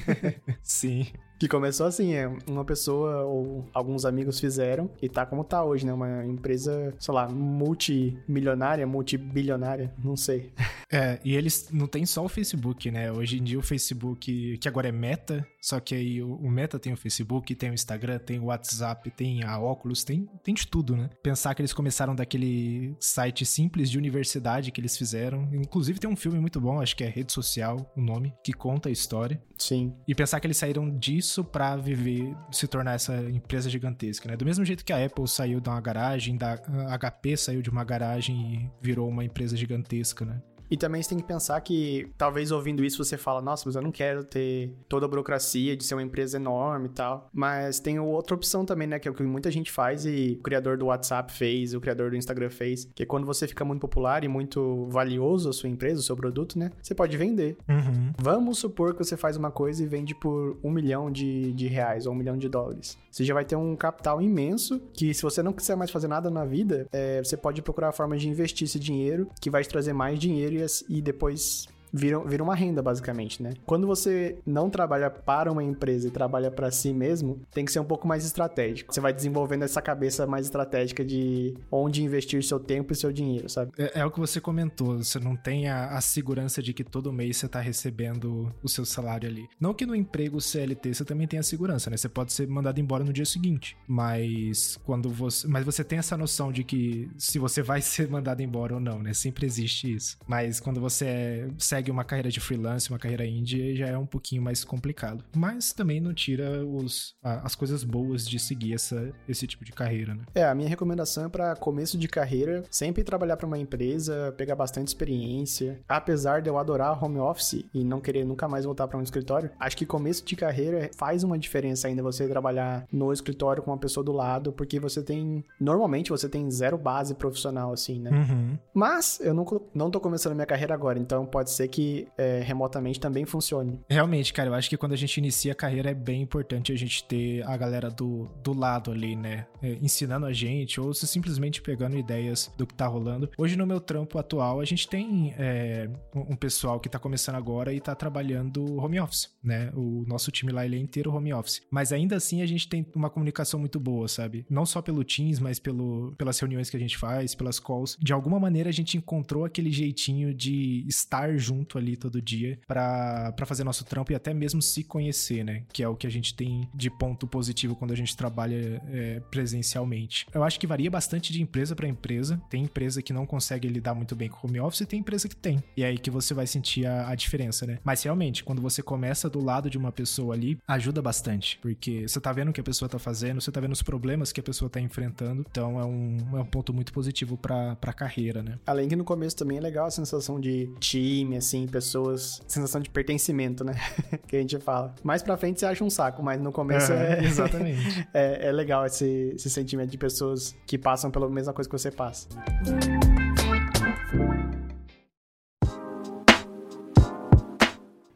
Sim. 0.62 1.08
Que 1.42 1.48
começou 1.48 1.86
assim, 1.86 2.14
é 2.14 2.30
uma 2.46 2.64
pessoa 2.64 3.24
ou 3.24 3.68
alguns 3.74 4.04
amigos 4.04 4.38
fizeram 4.38 4.88
e 5.02 5.08
tá 5.08 5.26
como 5.26 5.42
tá 5.42 5.64
hoje, 5.64 5.84
né? 5.84 5.92
Uma 5.92 6.24
empresa, 6.24 6.94
sei 7.00 7.12
lá, 7.12 7.28
multimilionária, 7.28 8.86
multibilionária, 8.86 9.92
não 9.98 10.16
sei. 10.16 10.52
É, 10.94 11.18
e 11.24 11.34
eles 11.34 11.70
não 11.72 11.86
tem 11.86 12.04
só 12.04 12.22
o 12.22 12.28
Facebook, 12.28 12.90
né? 12.90 13.10
Hoje 13.10 13.38
em 13.38 13.42
dia 13.42 13.58
o 13.58 13.62
Facebook, 13.62 14.58
que 14.58 14.68
agora 14.68 14.88
é 14.88 14.92
Meta, 14.92 15.44
só 15.58 15.80
que 15.80 15.94
aí 15.94 16.22
o, 16.22 16.50
Meta 16.50 16.78
tem 16.78 16.92
o 16.92 16.96
Facebook, 16.98 17.54
tem 17.54 17.70
o 17.70 17.72
Instagram, 17.74 18.18
tem 18.18 18.38
o 18.38 18.44
WhatsApp, 18.44 19.10
tem 19.10 19.42
a 19.42 19.58
Oculus, 19.58 20.04
tem, 20.04 20.28
tem 20.44 20.52
de 20.52 20.66
tudo, 20.66 20.94
né? 20.94 21.08
Pensar 21.22 21.54
que 21.54 21.62
eles 21.62 21.72
começaram 21.72 22.14
daquele 22.14 22.94
site 23.00 23.46
simples 23.46 23.90
de 23.90 23.96
universidade 23.96 24.70
que 24.70 24.82
eles 24.82 24.98
fizeram. 24.98 25.48
Inclusive 25.50 25.98
tem 25.98 26.10
um 26.10 26.14
filme 26.14 26.38
muito 26.38 26.60
bom, 26.60 26.78
acho 26.78 26.94
que 26.94 27.04
é 27.04 27.08
Rede 27.08 27.32
Social, 27.32 27.90
o 27.96 28.00
nome, 28.02 28.34
que 28.44 28.52
conta 28.52 28.90
a 28.90 28.92
história. 28.92 29.42
Sim. 29.56 29.94
E 30.06 30.14
pensar 30.14 30.40
que 30.40 30.46
eles 30.46 30.58
saíram 30.58 30.90
disso 30.90 31.31
para 31.40 31.76
viver, 31.76 32.36
se 32.50 32.66
tornar 32.66 32.94
essa 32.94 33.14
empresa 33.30 33.70
gigantesca, 33.70 34.28
né? 34.28 34.36
Do 34.36 34.44
mesmo 34.44 34.64
jeito 34.64 34.84
que 34.84 34.92
a 34.92 35.04
Apple 35.04 35.26
saiu 35.26 35.60
de 35.60 35.68
uma 35.68 35.80
garagem, 35.80 36.36
da 36.36 36.56
HP 36.98 37.36
saiu 37.36 37.62
de 37.62 37.70
uma 37.70 37.84
garagem 37.84 38.54
e 38.54 38.70
virou 38.80 39.08
uma 39.08 39.24
empresa 39.24 39.56
gigantesca, 39.56 40.24
né? 40.24 40.40
E 40.72 40.76
também 40.78 41.02
você 41.02 41.10
tem 41.10 41.18
que 41.18 41.24
pensar 41.24 41.60
que, 41.60 42.10
talvez 42.16 42.50
ouvindo 42.50 42.82
isso, 42.82 43.04
você 43.04 43.18
fala, 43.18 43.42
nossa, 43.42 43.64
mas 43.66 43.76
eu 43.76 43.82
não 43.82 43.92
quero 43.92 44.24
ter 44.24 44.74
toda 44.88 45.04
a 45.04 45.08
burocracia 45.08 45.76
de 45.76 45.84
ser 45.84 45.94
uma 45.94 46.02
empresa 46.02 46.38
enorme 46.38 46.86
e 46.86 46.92
tal. 46.92 47.28
Mas 47.30 47.78
tem 47.78 48.00
outra 48.00 48.34
opção 48.34 48.64
também, 48.64 48.88
né? 48.88 48.98
Que 48.98 49.06
é 49.06 49.10
o 49.10 49.14
que 49.14 49.22
muita 49.22 49.50
gente 49.50 49.70
faz 49.70 50.06
e 50.06 50.38
o 50.40 50.42
criador 50.42 50.78
do 50.78 50.86
WhatsApp 50.86 51.30
fez, 51.30 51.74
o 51.74 51.80
criador 51.80 52.08
do 52.08 52.16
Instagram 52.16 52.48
fez, 52.48 52.88
que 52.94 53.02
é 53.02 53.06
quando 53.06 53.26
você 53.26 53.46
fica 53.46 53.66
muito 53.66 53.82
popular 53.82 54.24
e 54.24 54.28
muito 54.28 54.86
valioso 54.86 55.50
a 55.50 55.52
sua 55.52 55.68
empresa, 55.68 56.00
o 56.00 56.02
seu 56.02 56.16
produto, 56.16 56.58
né? 56.58 56.70
Você 56.80 56.94
pode 56.94 57.18
vender. 57.18 57.58
Uhum. 57.68 58.14
Vamos 58.16 58.58
supor 58.58 58.94
que 58.94 59.04
você 59.04 59.14
faz 59.14 59.36
uma 59.36 59.50
coisa 59.50 59.82
e 59.82 59.86
vende 59.86 60.14
por 60.14 60.58
um 60.64 60.70
milhão 60.70 61.10
de, 61.10 61.52
de 61.52 61.66
reais 61.66 62.06
ou 62.06 62.14
um 62.14 62.16
milhão 62.16 62.38
de 62.38 62.48
dólares. 62.48 62.96
Você 63.10 63.24
já 63.24 63.34
vai 63.34 63.44
ter 63.44 63.56
um 63.56 63.76
capital 63.76 64.22
imenso 64.22 64.80
que, 64.94 65.12
se 65.12 65.22
você 65.22 65.42
não 65.42 65.52
quiser 65.52 65.76
mais 65.76 65.90
fazer 65.90 66.08
nada 66.08 66.30
na 66.30 66.46
vida, 66.46 66.86
é, 66.90 67.22
você 67.22 67.36
pode 67.36 67.60
procurar 67.60 67.92
formas 67.92 68.22
de 68.22 68.28
investir 68.30 68.64
esse 68.64 68.78
dinheiro 68.78 69.28
que 69.38 69.50
vai 69.50 69.62
te 69.62 69.68
trazer 69.68 69.92
mais 69.92 70.18
dinheiro 70.18 70.54
e 70.54 70.61
e 70.88 71.02
depois 71.02 71.66
viram, 71.92 72.24
viram 72.24 72.44
uma 72.44 72.54
renda, 72.54 72.82
basicamente, 72.82 73.42
né? 73.42 73.54
Quando 73.66 73.86
você 73.86 74.38
não 74.46 74.70
trabalha 74.70 75.10
para 75.10 75.50
uma 75.50 75.62
empresa 75.62 76.08
e 76.08 76.10
trabalha 76.10 76.50
para 76.50 76.70
si 76.70 76.92
mesmo, 76.92 77.40
tem 77.52 77.64
que 77.64 77.72
ser 77.72 77.80
um 77.80 77.84
pouco 77.84 78.06
mais 78.06 78.24
estratégico. 78.24 78.92
Você 78.92 79.00
vai 79.00 79.12
desenvolvendo 79.12 79.62
essa 79.62 79.82
cabeça 79.82 80.26
mais 80.26 80.46
estratégica 80.46 81.04
de 81.04 81.54
onde 81.70 82.02
investir 82.02 82.42
seu 82.42 82.58
tempo 82.58 82.92
e 82.92 82.96
seu 82.96 83.12
dinheiro, 83.12 83.48
sabe? 83.48 83.72
É, 83.78 84.00
é 84.00 84.06
o 84.06 84.10
que 84.10 84.18
você 84.18 84.40
comentou, 84.40 84.98
você 84.98 85.18
não 85.18 85.36
tem 85.36 85.68
a, 85.68 85.96
a, 85.96 86.00
segurança 86.00 86.62
de 86.62 86.72
que 86.72 86.84
todo 86.84 87.12
mês 87.12 87.36
você 87.36 87.48
tá 87.48 87.60
recebendo 87.60 88.52
o 88.62 88.68
seu 88.68 88.84
salário 88.84 89.28
ali. 89.28 89.48
Não 89.60 89.74
que 89.74 89.86
no 89.86 89.94
emprego 89.94 90.40
CLT 90.40 90.94
você 90.94 91.04
também 91.04 91.26
tenha 91.26 91.40
a 91.40 91.44
segurança, 91.44 91.90
né? 91.90 91.96
Você 91.96 92.08
pode 92.08 92.32
ser 92.32 92.48
mandado 92.48 92.80
embora 92.80 93.04
no 93.04 93.12
dia 93.12 93.24
seguinte, 93.24 93.76
mas 93.86 94.78
quando 94.84 95.08
você, 95.10 95.46
mas 95.46 95.64
você 95.64 95.84
tem 95.84 95.98
essa 95.98 96.16
noção 96.16 96.52
de 96.52 96.64
que 96.64 97.10
se 97.18 97.38
você 97.38 97.62
vai 97.62 97.80
ser 97.82 98.08
mandado 98.08 98.42
embora 98.42 98.74
ou 98.74 98.80
não, 98.80 98.98
né? 99.00 99.12
Sempre 99.14 99.46
existe 99.46 99.92
isso. 99.94 100.18
Mas 100.26 100.60
quando 100.60 100.80
você 100.80 101.48
segue 101.58 101.81
segue 101.82 101.90
uma 101.90 102.04
carreira 102.04 102.30
de 102.30 102.38
freelance, 102.38 102.88
uma 102.88 102.98
carreira 102.98 103.26
indie, 103.26 103.74
já 103.74 103.88
é 103.88 103.98
um 103.98 104.06
pouquinho 104.06 104.40
mais 104.40 104.62
complicado. 104.62 105.24
Mas 105.34 105.72
também 105.72 106.00
não 106.00 106.14
tira 106.14 106.64
os, 106.64 107.14
as 107.22 107.56
coisas 107.56 107.82
boas 107.82 108.26
de 108.26 108.38
seguir 108.38 108.74
essa, 108.74 109.12
esse 109.28 109.46
tipo 109.46 109.64
de 109.64 109.72
carreira, 109.72 110.14
né? 110.14 110.22
É, 110.34 110.44
a 110.44 110.54
minha 110.54 110.68
recomendação 110.68 111.24
é 111.24 111.28
para 111.28 111.56
começo 111.56 111.98
de 111.98 112.06
carreira, 112.06 112.62
sempre 112.70 113.02
trabalhar 113.02 113.36
para 113.36 113.46
uma 113.46 113.58
empresa, 113.58 114.32
pegar 114.36 114.54
bastante 114.54 114.88
experiência. 114.88 115.80
Apesar 115.88 116.40
de 116.40 116.48
eu 116.48 116.56
adorar 116.56 117.02
home 117.02 117.18
office 117.18 117.64
e 117.74 117.82
não 117.82 118.00
querer 118.00 118.24
nunca 118.24 118.46
mais 118.46 118.64
voltar 118.64 118.86
para 118.86 118.98
um 118.98 119.02
escritório, 119.02 119.50
acho 119.58 119.76
que 119.76 119.84
começo 119.84 120.24
de 120.24 120.36
carreira 120.36 120.90
faz 120.96 121.24
uma 121.24 121.38
diferença 121.38 121.88
ainda 121.88 122.02
você 122.02 122.28
trabalhar 122.28 122.86
no 122.92 123.12
escritório 123.12 123.62
com 123.62 123.72
uma 123.72 123.78
pessoa 123.78 124.04
do 124.04 124.12
lado, 124.12 124.52
porque 124.52 124.78
você 124.78 125.02
tem. 125.02 125.44
Normalmente 125.58 126.10
você 126.10 126.28
tem 126.28 126.48
zero 126.50 126.78
base 126.78 127.14
profissional, 127.14 127.72
assim, 127.72 127.98
né? 127.98 128.10
Uhum. 128.10 128.58
Mas 128.72 129.18
eu 129.20 129.34
não, 129.34 129.44
não 129.74 129.90
tô 129.90 129.98
começando 129.98 130.34
minha 130.34 130.46
carreira 130.46 130.74
agora, 130.74 130.98
então 130.98 131.26
pode 131.26 131.50
ser 131.50 131.64
que 131.72 132.06
é, 132.18 132.40
remotamente 132.44 133.00
também 133.00 133.24
funcione. 133.24 133.80
Realmente, 133.88 134.32
cara, 134.32 134.50
eu 134.50 134.54
acho 134.54 134.68
que 134.68 134.76
quando 134.76 134.92
a 134.92 134.96
gente 134.96 135.16
inicia 135.16 135.52
a 135.52 135.54
carreira 135.54 135.90
é 135.90 135.94
bem 135.94 136.20
importante 136.22 136.70
a 136.70 136.76
gente 136.76 137.02
ter 137.04 137.42
a 137.44 137.56
galera 137.56 137.90
do, 137.90 138.28
do 138.44 138.52
lado 138.52 138.92
ali, 138.92 139.16
né? 139.16 139.46
É, 139.62 139.78
ensinando 139.80 140.26
a 140.26 140.32
gente, 140.32 140.80
ou 140.80 140.92
se 140.92 141.06
simplesmente 141.06 141.62
pegando 141.62 141.96
ideias 141.96 142.52
do 142.56 142.66
que 142.66 142.74
tá 142.74 142.86
rolando. 142.86 143.30
Hoje 143.38 143.56
no 143.56 143.66
meu 143.66 143.80
trampo 143.80 144.18
atual, 144.18 144.60
a 144.60 144.64
gente 144.64 144.86
tem 144.86 145.34
é, 145.38 145.88
um 146.14 146.36
pessoal 146.36 146.78
que 146.78 146.88
tá 146.88 146.98
começando 146.98 147.36
agora 147.36 147.72
e 147.72 147.80
tá 147.80 147.94
trabalhando 147.94 148.76
home 148.76 149.00
office, 149.00 149.30
né? 149.42 149.72
O 149.74 150.04
nosso 150.06 150.30
time 150.30 150.52
lá, 150.52 150.66
ele 150.66 150.76
é 150.76 150.78
inteiro 150.78 151.12
home 151.12 151.32
office. 151.32 151.62
Mas 151.70 151.92
ainda 151.92 152.16
assim 152.16 152.42
a 152.42 152.46
gente 152.46 152.68
tem 152.68 152.86
uma 152.94 153.08
comunicação 153.08 153.58
muito 153.58 153.80
boa, 153.80 154.06
sabe? 154.08 154.44
Não 154.50 154.66
só 154.66 154.82
pelo 154.82 155.02
Teams, 155.02 155.40
mas 155.40 155.58
pelo, 155.58 156.14
pelas 156.18 156.38
reuniões 156.38 156.68
que 156.68 156.76
a 156.76 156.80
gente 156.80 156.98
faz, 156.98 157.34
pelas 157.34 157.58
calls. 157.58 157.96
De 158.00 158.12
alguma 158.12 158.38
maneira 158.38 158.68
a 158.68 158.72
gente 158.72 158.96
encontrou 158.96 159.44
aquele 159.44 159.70
jeitinho 159.70 160.34
de 160.34 160.84
estar 160.86 161.36
junto 161.38 161.61
junto 161.62 161.78
ali 161.78 161.96
todo 161.96 162.20
dia 162.20 162.58
para 162.66 163.32
fazer 163.46 163.64
nosso 163.64 163.84
trampo 163.84 164.12
e 164.12 164.14
até 164.14 164.34
mesmo 164.34 164.60
se 164.60 164.82
conhecer, 164.82 165.44
né? 165.44 165.62
Que 165.72 165.82
é 165.82 165.88
o 165.88 165.94
que 165.94 166.06
a 166.06 166.10
gente 166.10 166.34
tem 166.34 166.68
de 166.74 166.90
ponto 166.90 167.26
positivo 167.26 167.76
quando 167.76 167.92
a 167.92 167.96
gente 167.96 168.16
trabalha 168.16 168.82
é, 168.90 169.20
presencialmente. 169.30 170.26
Eu 170.34 170.42
acho 170.42 170.58
que 170.58 170.66
varia 170.66 170.90
bastante 170.90 171.32
de 171.32 171.40
empresa 171.40 171.74
para 171.74 171.86
empresa. 171.86 172.40
Tem 172.50 172.64
empresa 172.64 173.00
que 173.00 173.12
não 173.12 173.24
consegue 173.24 173.68
lidar 173.68 173.94
muito 173.94 174.16
bem 174.16 174.28
com 174.28 174.46
home 174.46 174.60
office 174.60 174.80
e 174.80 174.86
tem 174.86 175.00
empresa 175.00 175.28
que 175.28 175.36
tem. 175.36 175.62
E 175.76 175.82
é 175.82 175.86
aí 175.86 175.98
que 175.98 176.10
você 176.10 176.34
vai 176.34 176.46
sentir 176.46 176.86
a, 176.86 177.08
a 177.08 177.14
diferença, 177.14 177.66
né? 177.66 177.78
Mas 177.84 178.02
realmente, 178.02 178.42
quando 178.42 178.60
você 178.60 178.82
começa 178.82 179.30
do 179.30 179.42
lado 179.42 179.70
de 179.70 179.78
uma 179.78 179.92
pessoa 179.92 180.34
ali, 180.34 180.58
ajuda 180.66 181.00
bastante. 181.00 181.58
Porque 181.62 182.08
você 182.08 182.20
tá 182.20 182.32
vendo 182.32 182.48
o 182.48 182.52
que 182.52 182.60
a 182.60 182.64
pessoa 182.64 182.88
tá 182.88 182.98
fazendo, 182.98 183.40
você 183.40 183.52
tá 183.52 183.60
vendo 183.60 183.72
os 183.72 183.82
problemas 183.82 184.32
que 184.32 184.40
a 184.40 184.42
pessoa 184.42 184.68
tá 184.68 184.80
enfrentando. 184.80 185.44
Então 185.48 185.78
é 185.78 185.84
um, 185.84 186.16
é 186.34 186.40
um 186.40 186.46
ponto 186.46 186.72
muito 186.72 186.92
positivo 186.92 187.36
pra, 187.36 187.76
pra 187.76 187.92
carreira, 187.92 188.42
né? 188.42 188.58
Além 188.66 188.88
que 188.88 188.96
no 188.96 189.04
começo 189.04 189.36
também 189.36 189.58
é 189.58 189.60
legal 189.60 189.86
a 189.86 189.90
sensação 189.90 190.40
de 190.40 190.70
time, 190.80 191.36
assim 191.36 191.51
assim, 191.52 191.66
pessoas, 191.66 192.40
sensação 192.46 192.80
de 192.80 192.88
pertencimento, 192.88 193.62
né? 193.64 193.74
que 194.26 194.36
a 194.36 194.40
gente 194.40 194.58
fala. 194.58 194.94
Mais 195.02 195.22
pra 195.22 195.36
frente 195.36 195.60
você 195.60 195.66
acha 195.66 195.84
um 195.84 195.90
saco, 195.90 196.22
mas 196.22 196.40
no 196.40 196.50
começo 196.50 196.92
é. 196.92 197.22
Exatamente. 197.24 198.08
é, 198.12 198.48
é 198.48 198.52
legal 198.52 198.86
esse, 198.86 199.32
esse 199.34 199.50
sentimento 199.50 199.90
de 199.90 199.98
pessoas 199.98 200.54
que 200.66 200.78
passam 200.78 201.10
pela 201.10 201.28
mesma 201.28 201.52
coisa 201.52 201.68
que 201.68 201.78
você 201.78 201.90
passa. 201.90 202.28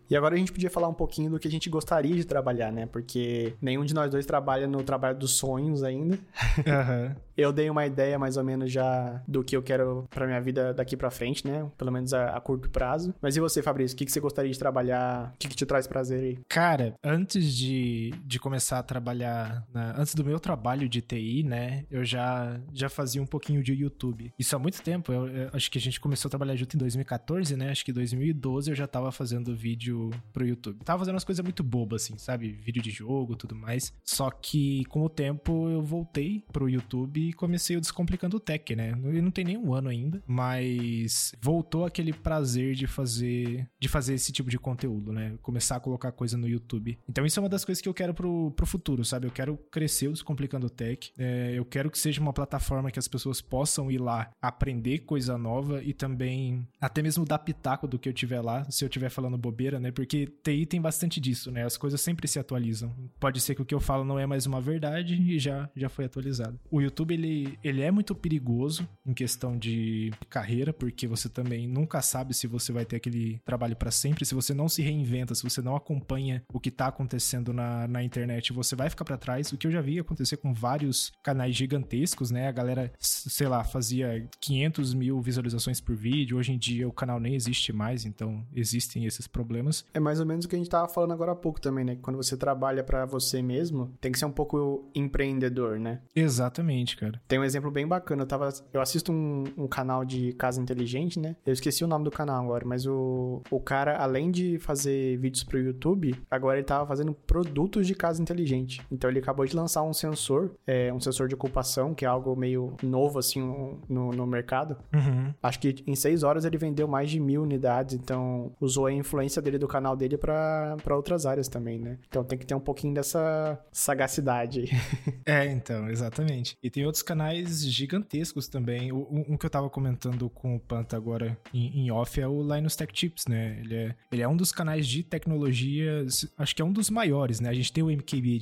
E 0.09 0.17
agora 0.17 0.35
a 0.35 0.39
gente 0.39 0.53
podia 0.53 0.71
falar 0.71 0.89
um 0.89 0.95
pouquinho 0.95 1.31
do 1.31 1.39
que 1.39 1.49
a 1.49 1.51
gente 1.51 1.69
gostaria 1.69 2.15
de 2.15 2.25
trabalhar, 2.25 2.73
né? 2.73 2.87
Porque 2.87 3.55
nenhum 3.61 3.85
de 3.85 3.95
nós 3.95 4.11
dois 4.11 4.25
trabalha 4.25 4.67
no 4.67 4.83
trabalho 4.83 5.19
dos 5.19 5.33
sonhos 5.33 5.83
ainda. 5.83 6.19
Uhum. 6.67 7.15
eu 7.37 7.53
dei 7.53 7.69
uma 7.69 7.87
ideia 7.87 8.19
mais 8.19 8.37
ou 8.37 8.45
menos 8.45 8.73
já 8.73 9.23
do 9.29 9.45
que 9.45 9.57
eu 9.57 9.63
quero 9.63 10.07
para 10.11 10.27
minha 10.27 10.41
vida 10.41 10.73
daqui 10.73 10.97
para 10.97 11.11
frente, 11.11 11.47
né? 11.47 11.71
Pelo 11.77 11.93
menos 11.93 12.13
a, 12.13 12.31
a, 12.37 12.41
curto 12.41 12.71
prazo. 12.71 13.15
Mas 13.21 13.37
e 13.37 13.41
você, 13.41 13.63
Fabrício? 13.63 13.95
O 13.95 13.99
que, 13.99 14.05
que 14.05 14.13
você 14.13 14.21
gostaria 14.21 14.51
de 14.51 14.59
trabalhar? 14.59 15.33
O 15.35 15.39
que, 15.39 15.49
que 15.49 15.57
te 15.57 15.67
traz 15.67 15.87
prazer 15.87 16.23
aí? 16.23 16.39
Cara, 16.49 16.95
antes 17.05 17.55
de, 17.55 18.13
de 18.25 18.39
começar 18.41 18.79
a 18.79 18.83
trabalhar, 18.83 19.65
na, 19.73 20.01
antes 20.01 20.15
do 20.15 20.25
meu 20.25 20.41
trabalho 20.41 20.89
de 20.89 21.01
TI, 21.01 21.43
né? 21.43 21.85
Eu 21.91 22.05
já, 22.05 22.59
já 22.73 22.89
fazia 22.89 23.23
um 23.23 23.27
pouquinho 23.27 23.63
de 23.63 23.75
YouTube. 23.75 24.33
Isso 24.39 24.57
há 24.57 24.59
muito 24.59 24.83
tempo. 24.83 25.13
Eu, 25.13 25.29
eu 25.29 25.51
acho 25.53 25.71
que 25.71 25.79
a 25.79 25.81
gente 25.81 26.01
começou 26.01 26.29
a 26.29 26.31
trabalhar 26.31 26.57
junto 26.57 26.75
em 26.75 26.79
2014, 26.79 27.57
né? 27.57 27.71
Acho 27.71 27.85
que 27.85 27.91
em 27.91 27.95
2012 27.95 28.71
eu 28.71 28.75
já 28.75 28.87
tava 28.87 29.13
fazendo 29.13 29.55
vídeo 29.55 29.95
vídeo 29.97 30.11
pro 30.32 30.47
YouTube. 30.47 30.84
Tava 30.84 30.99
fazendo 31.01 31.14
umas 31.14 31.24
coisas 31.24 31.42
muito 31.42 31.64
bobas, 31.64 32.03
assim, 32.03 32.18
sabe? 32.18 32.53
Vídeo 32.53 32.82
de 32.82 32.90
jogo 32.90 33.34
tudo 33.36 33.55
mais. 33.55 33.92
Só 34.05 34.30
que 34.30 34.84
com 34.86 35.03
o 35.03 35.09
tempo 35.09 35.68
eu 35.68 35.82
voltei 35.82 36.44
pro 36.53 36.68
YouTube 36.68 37.28
e 37.28 37.32
comecei 37.32 37.76
o 37.76 37.80
Descomplicando 37.80 38.38
Tech, 38.38 38.74
né? 38.76 38.90
E 38.90 39.20
não 39.20 39.30
tem 39.30 39.44
nem 39.44 39.57
um 39.57 39.72
ano 39.72 39.88
ainda, 39.88 40.22
mas 40.26 41.34
voltou 41.40 41.84
aquele 41.84 42.12
prazer 42.12 42.74
de 42.74 42.86
fazer 42.86 43.68
de 43.80 43.88
fazer 43.88 44.14
esse 44.14 44.32
tipo 44.32 44.51
de 44.51 44.59
conteúdo, 44.59 45.12
né? 45.12 45.36
Começar 45.42 45.76
a 45.76 45.80
colocar 45.80 46.12
coisa 46.12 46.36
no 46.36 46.49
YouTube. 46.49 46.99
Então 47.09 47.24
isso 47.24 47.38
é 47.38 47.42
uma 47.42 47.49
das 47.49 47.64
coisas 47.64 47.80
que 47.80 47.88
eu 47.88 47.94
quero 47.94 48.12
pro, 48.12 48.51
pro 48.53 48.66
futuro, 48.66 49.05
sabe? 49.05 49.26
Eu 49.26 49.30
quero 49.30 49.57
crescer 49.70 50.09
o 50.09 50.12
Descomplicando 50.12 50.68
Tech. 50.68 51.12
É, 51.18 51.53
eu 51.55 51.64
quero 51.64 51.90
que 51.90 51.99
seja 51.99 52.20
uma 52.20 52.32
plataforma 52.32 52.90
que 52.90 52.99
as 52.99 53.09
pessoas 53.09 53.40
possam 53.40 53.90
ir 53.90 53.99
lá 53.99 54.30
aprender 54.40 55.01
coisa 55.01 55.38
nova 55.38 55.82
e 55.82 55.92
também 55.92 56.66
até 56.80 57.03
mesmo 57.03 57.24
dar 57.24 57.38
pitaco 57.38 57.86
do 57.86 57.99
que 57.99 58.09
eu 58.09 58.12
tiver 58.12 58.40
lá. 58.40 58.68
Se 58.70 58.84
eu 58.84 58.88
estiver 58.88 59.09
falando 59.09 59.38
bobeira, 59.38 59.78
né? 59.78 59.86
Né? 59.87 59.93
Porque 59.93 60.26
TI 60.43 60.66
tem 60.66 60.80
bastante 60.80 61.20
disso, 61.20 61.51
né? 61.51 61.64
As 61.64 61.76
coisas 61.76 62.01
sempre 62.01 62.26
se 62.26 62.39
atualizam. 62.39 62.95
Pode 63.18 63.41
ser 63.41 63.55
que 63.55 63.62
o 63.62 63.64
que 63.64 63.74
eu 63.74 63.80
falo 63.80 64.05
não 64.05 64.18
é 64.18 64.26
mais 64.26 64.47
uma 64.47 64.61
verdade 64.61 65.14
e 65.14 65.39
já, 65.39 65.70
já 65.74 65.89
foi 65.89 66.05
atualizado. 66.05 66.59
O 66.70 66.80
YouTube, 66.80 67.14
ele, 67.14 67.59
ele 67.62 67.82
é 67.82 67.91
muito 67.91 68.14
perigoso 68.14 68.87
em 69.05 69.14
questão 69.14 69.57
de 69.57 70.12
carreira, 70.28 70.72
porque 70.72 71.07
você 71.07 71.28
também 71.28 71.66
nunca 71.68 72.03
sabe 72.03 72.34
se 72.34 72.47
você 72.47 72.72
vai 72.72 72.84
ter 72.84 72.97
aquele 72.97 73.41
trabalho 73.45 73.76
para 73.76 73.91
sempre, 73.91 74.24
se 74.24 74.34
você 74.34 74.53
não 74.53 74.68
se 74.68 74.82
reinventa, 74.82 75.34
se 75.34 75.45
você 75.45 75.62
não 75.62 75.76
acompanha 75.76 76.43
o 76.53 76.61
que 76.61 76.70
tá 76.70 76.89
acontecendo 76.89 77.53
na, 77.53 77.87
na 77.87 78.03
internet, 78.03 78.53
você 78.53 78.74
vai 78.74 78.91
ficar 78.91 79.05
para 79.05 79.16
trás. 79.16 79.53
O 79.53 79.57
que 79.57 79.66
eu 79.66 79.70
já 79.70 79.80
vi 79.80 79.99
acontecer 79.99 80.37
com 80.39 80.53
vários 80.53 81.12
canais 81.22 81.55
gigantescos, 81.55 82.30
né? 82.30 82.49
A 82.49 82.53
galera, 82.53 82.93
sei 82.99 83.47
lá, 83.47 83.62
fazia 83.62 84.28
500 84.41 84.95
mil 84.95 85.20
visualizações 85.20 85.80
por 85.80 85.95
vídeo. 85.95 86.37
Hoje 86.37 86.53
em 86.53 86.59
dia 86.59 86.89
o 86.89 86.93
canal 86.93 87.20
nem 87.20 87.34
existe 87.34 87.72
mais, 87.72 88.05
então 88.05 88.45
existem 88.55 89.05
esses 89.05 89.26
problemas 89.26 89.76
plataformas. 89.77 89.85
É 89.93 90.01
mais 90.01 90.20
ou 90.20 90.27
menos 90.27 90.45
o 90.45 90.49
que 90.49 90.55
a 90.55 90.59
gente 90.59 90.70
tava 90.70 90.89
falando 90.89 91.12
agora 91.12 91.33
há 91.33 91.37
pouco 91.37 91.61
também, 91.61 91.85
né? 91.85 91.99
Quando 92.01 92.16
você 92.16 92.37
trabalha 92.37 92.83
para 92.83 93.05
você 93.05 93.43
mesmo, 93.43 93.91
tem 94.01 94.12
que 94.12 94.18
ser 94.18 94.27
um 94.27 94.31
pouco 94.31 94.89
empreendedor, 94.95 95.79
né? 95.79 96.01
Exatamente, 96.14 96.97
cara. 96.97 97.20
Tem 97.27 97.39
um 97.39 97.45
exemplo 97.45 97.70
bem 97.70 97.87
bacana. 97.87 98.22
Eu, 98.22 98.27
tava, 98.27 98.49
eu 98.72 98.81
assisto 98.81 99.12
um, 99.12 99.45
um 99.57 99.66
canal 99.66 100.05
de 100.05 100.33
casa 100.35 100.61
inteligente, 100.61 101.18
né? 101.18 101.37
Eu 101.45 101.53
esqueci 101.53 101.85
o 101.85 101.89
nome 101.89 102.05
do 102.05 102.11
canal 102.11 102.43
agora, 102.45 102.64
mas 102.66 102.87
o, 102.87 103.43
o 103.51 103.61
cara, 103.61 103.97
além 103.99 104.31
de 104.31 104.59
fazer 104.59 105.16
vídeos 105.18 105.45
pro 105.45 105.59
YouTube, 105.59 106.14
agora 106.31 106.59
ele 106.59 106.66
tava 106.66 106.87
fazendo 106.87 107.12
produtos 107.12 107.87
de 107.87 107.95
casa 107.95 108.22
inteligente. 108.22 108.81
Então 108.91 109.11
ele 109.11 109.18
acabou 109.18 109.45
de 109.45 109.57
lançar 109.57 109.83
um 109.83 109.93
sensor, 109.93 110.53
é, 110.66 110.93
um 110.93 111.01
sensor 111.01 111.29
de 111.29 111.35
ocupação, 111.35 111.95
que 111.95 112.05
é 112.05 112.09
algo 112.09 112.37
meio 112.37 112.74
novo, 112.83 113.18
assim, 113.18 113.41
no, 113.89 114.11
no 114.11 114.27
mercado. 114.27 114.77
Uhum. 114.93 115.33
Acho 115.43 115.59
que 115.61 115.83
em 115.87 115.95
seis 115.95 116.22
horas 116.22 116.45
ele 116.45 116.59
vendeu 116.59 116.87
mais 116.87 117.11
de 117.11 117.18
mil 117.18 117.43
unidades, 117.43 117.95
então 117.95 118.53
usou 118.61 118.87
a 118.87 118.93
influência 118.93 119.41
dele 119.41 119.59
do 119.59 119.66
canal 119.69 119.97
dele 119.97 120.17
para 120.17 120.77
outras 120.91 121.27
áreas 121.27 121.49
também, 121.49 121.79
né? 121.79 121.99
Então 122.09 122.25
tem 122.25 122.39
que 122.39 122.47
ter 122.47 122.55
um 122.55 122.61
pouquinho 122.61 122.95
dessa 122.95 123.59
sagacidade 123.73 124.67
é, 125.27 125.47
então, 125.47 125.89
exatamente. 125.89 126.57
E 126.62 126.71
tem 126.71 126.85
outros 126.85 127.03
canais 127.03 127.64
gigantescos 127.64 128.49
também. 128.49 128.93
Um, 128.93 129.25
um 129.29 129.37
que 129.37 129.47
eu 129.47 129.51
tava 129.51 129.69
comentando 129.69 130.29
com 130.31 130.57
o 130.57 130.61
Panta 130.61 130.97
agora 130.97 131.39
em, 131.53 131.81
em, 131.81 131.91
off 131.91 132.21
é 132.21 132.27
o 132.27 132.43
Linus 132.43 132.77
Tech 132.77 132.93
Tips, 132.93 133.27
né? 133.27 133.59
Ele 133.61 133.75
é, 133.75 133.95
ele 134.12 134.23
é 134.23 134.29
um 134.29 134.37
dos 134.37 134.53
canais 134.53 134.87
de 134.87 135.03
tecnologia, 135.03 136.07
acho 136.39 136.55
que 136.55 136.62
é 136.62 136.64
um 136.64 136.73
dos 136.73 136.91
maiores, 136.91 137.41
né? 137.41 137.49
A 137.49 137.55
gente 137.55 137.73
tem 137.73 137.83
o 137.83 137.91
MKB 137.91 138.37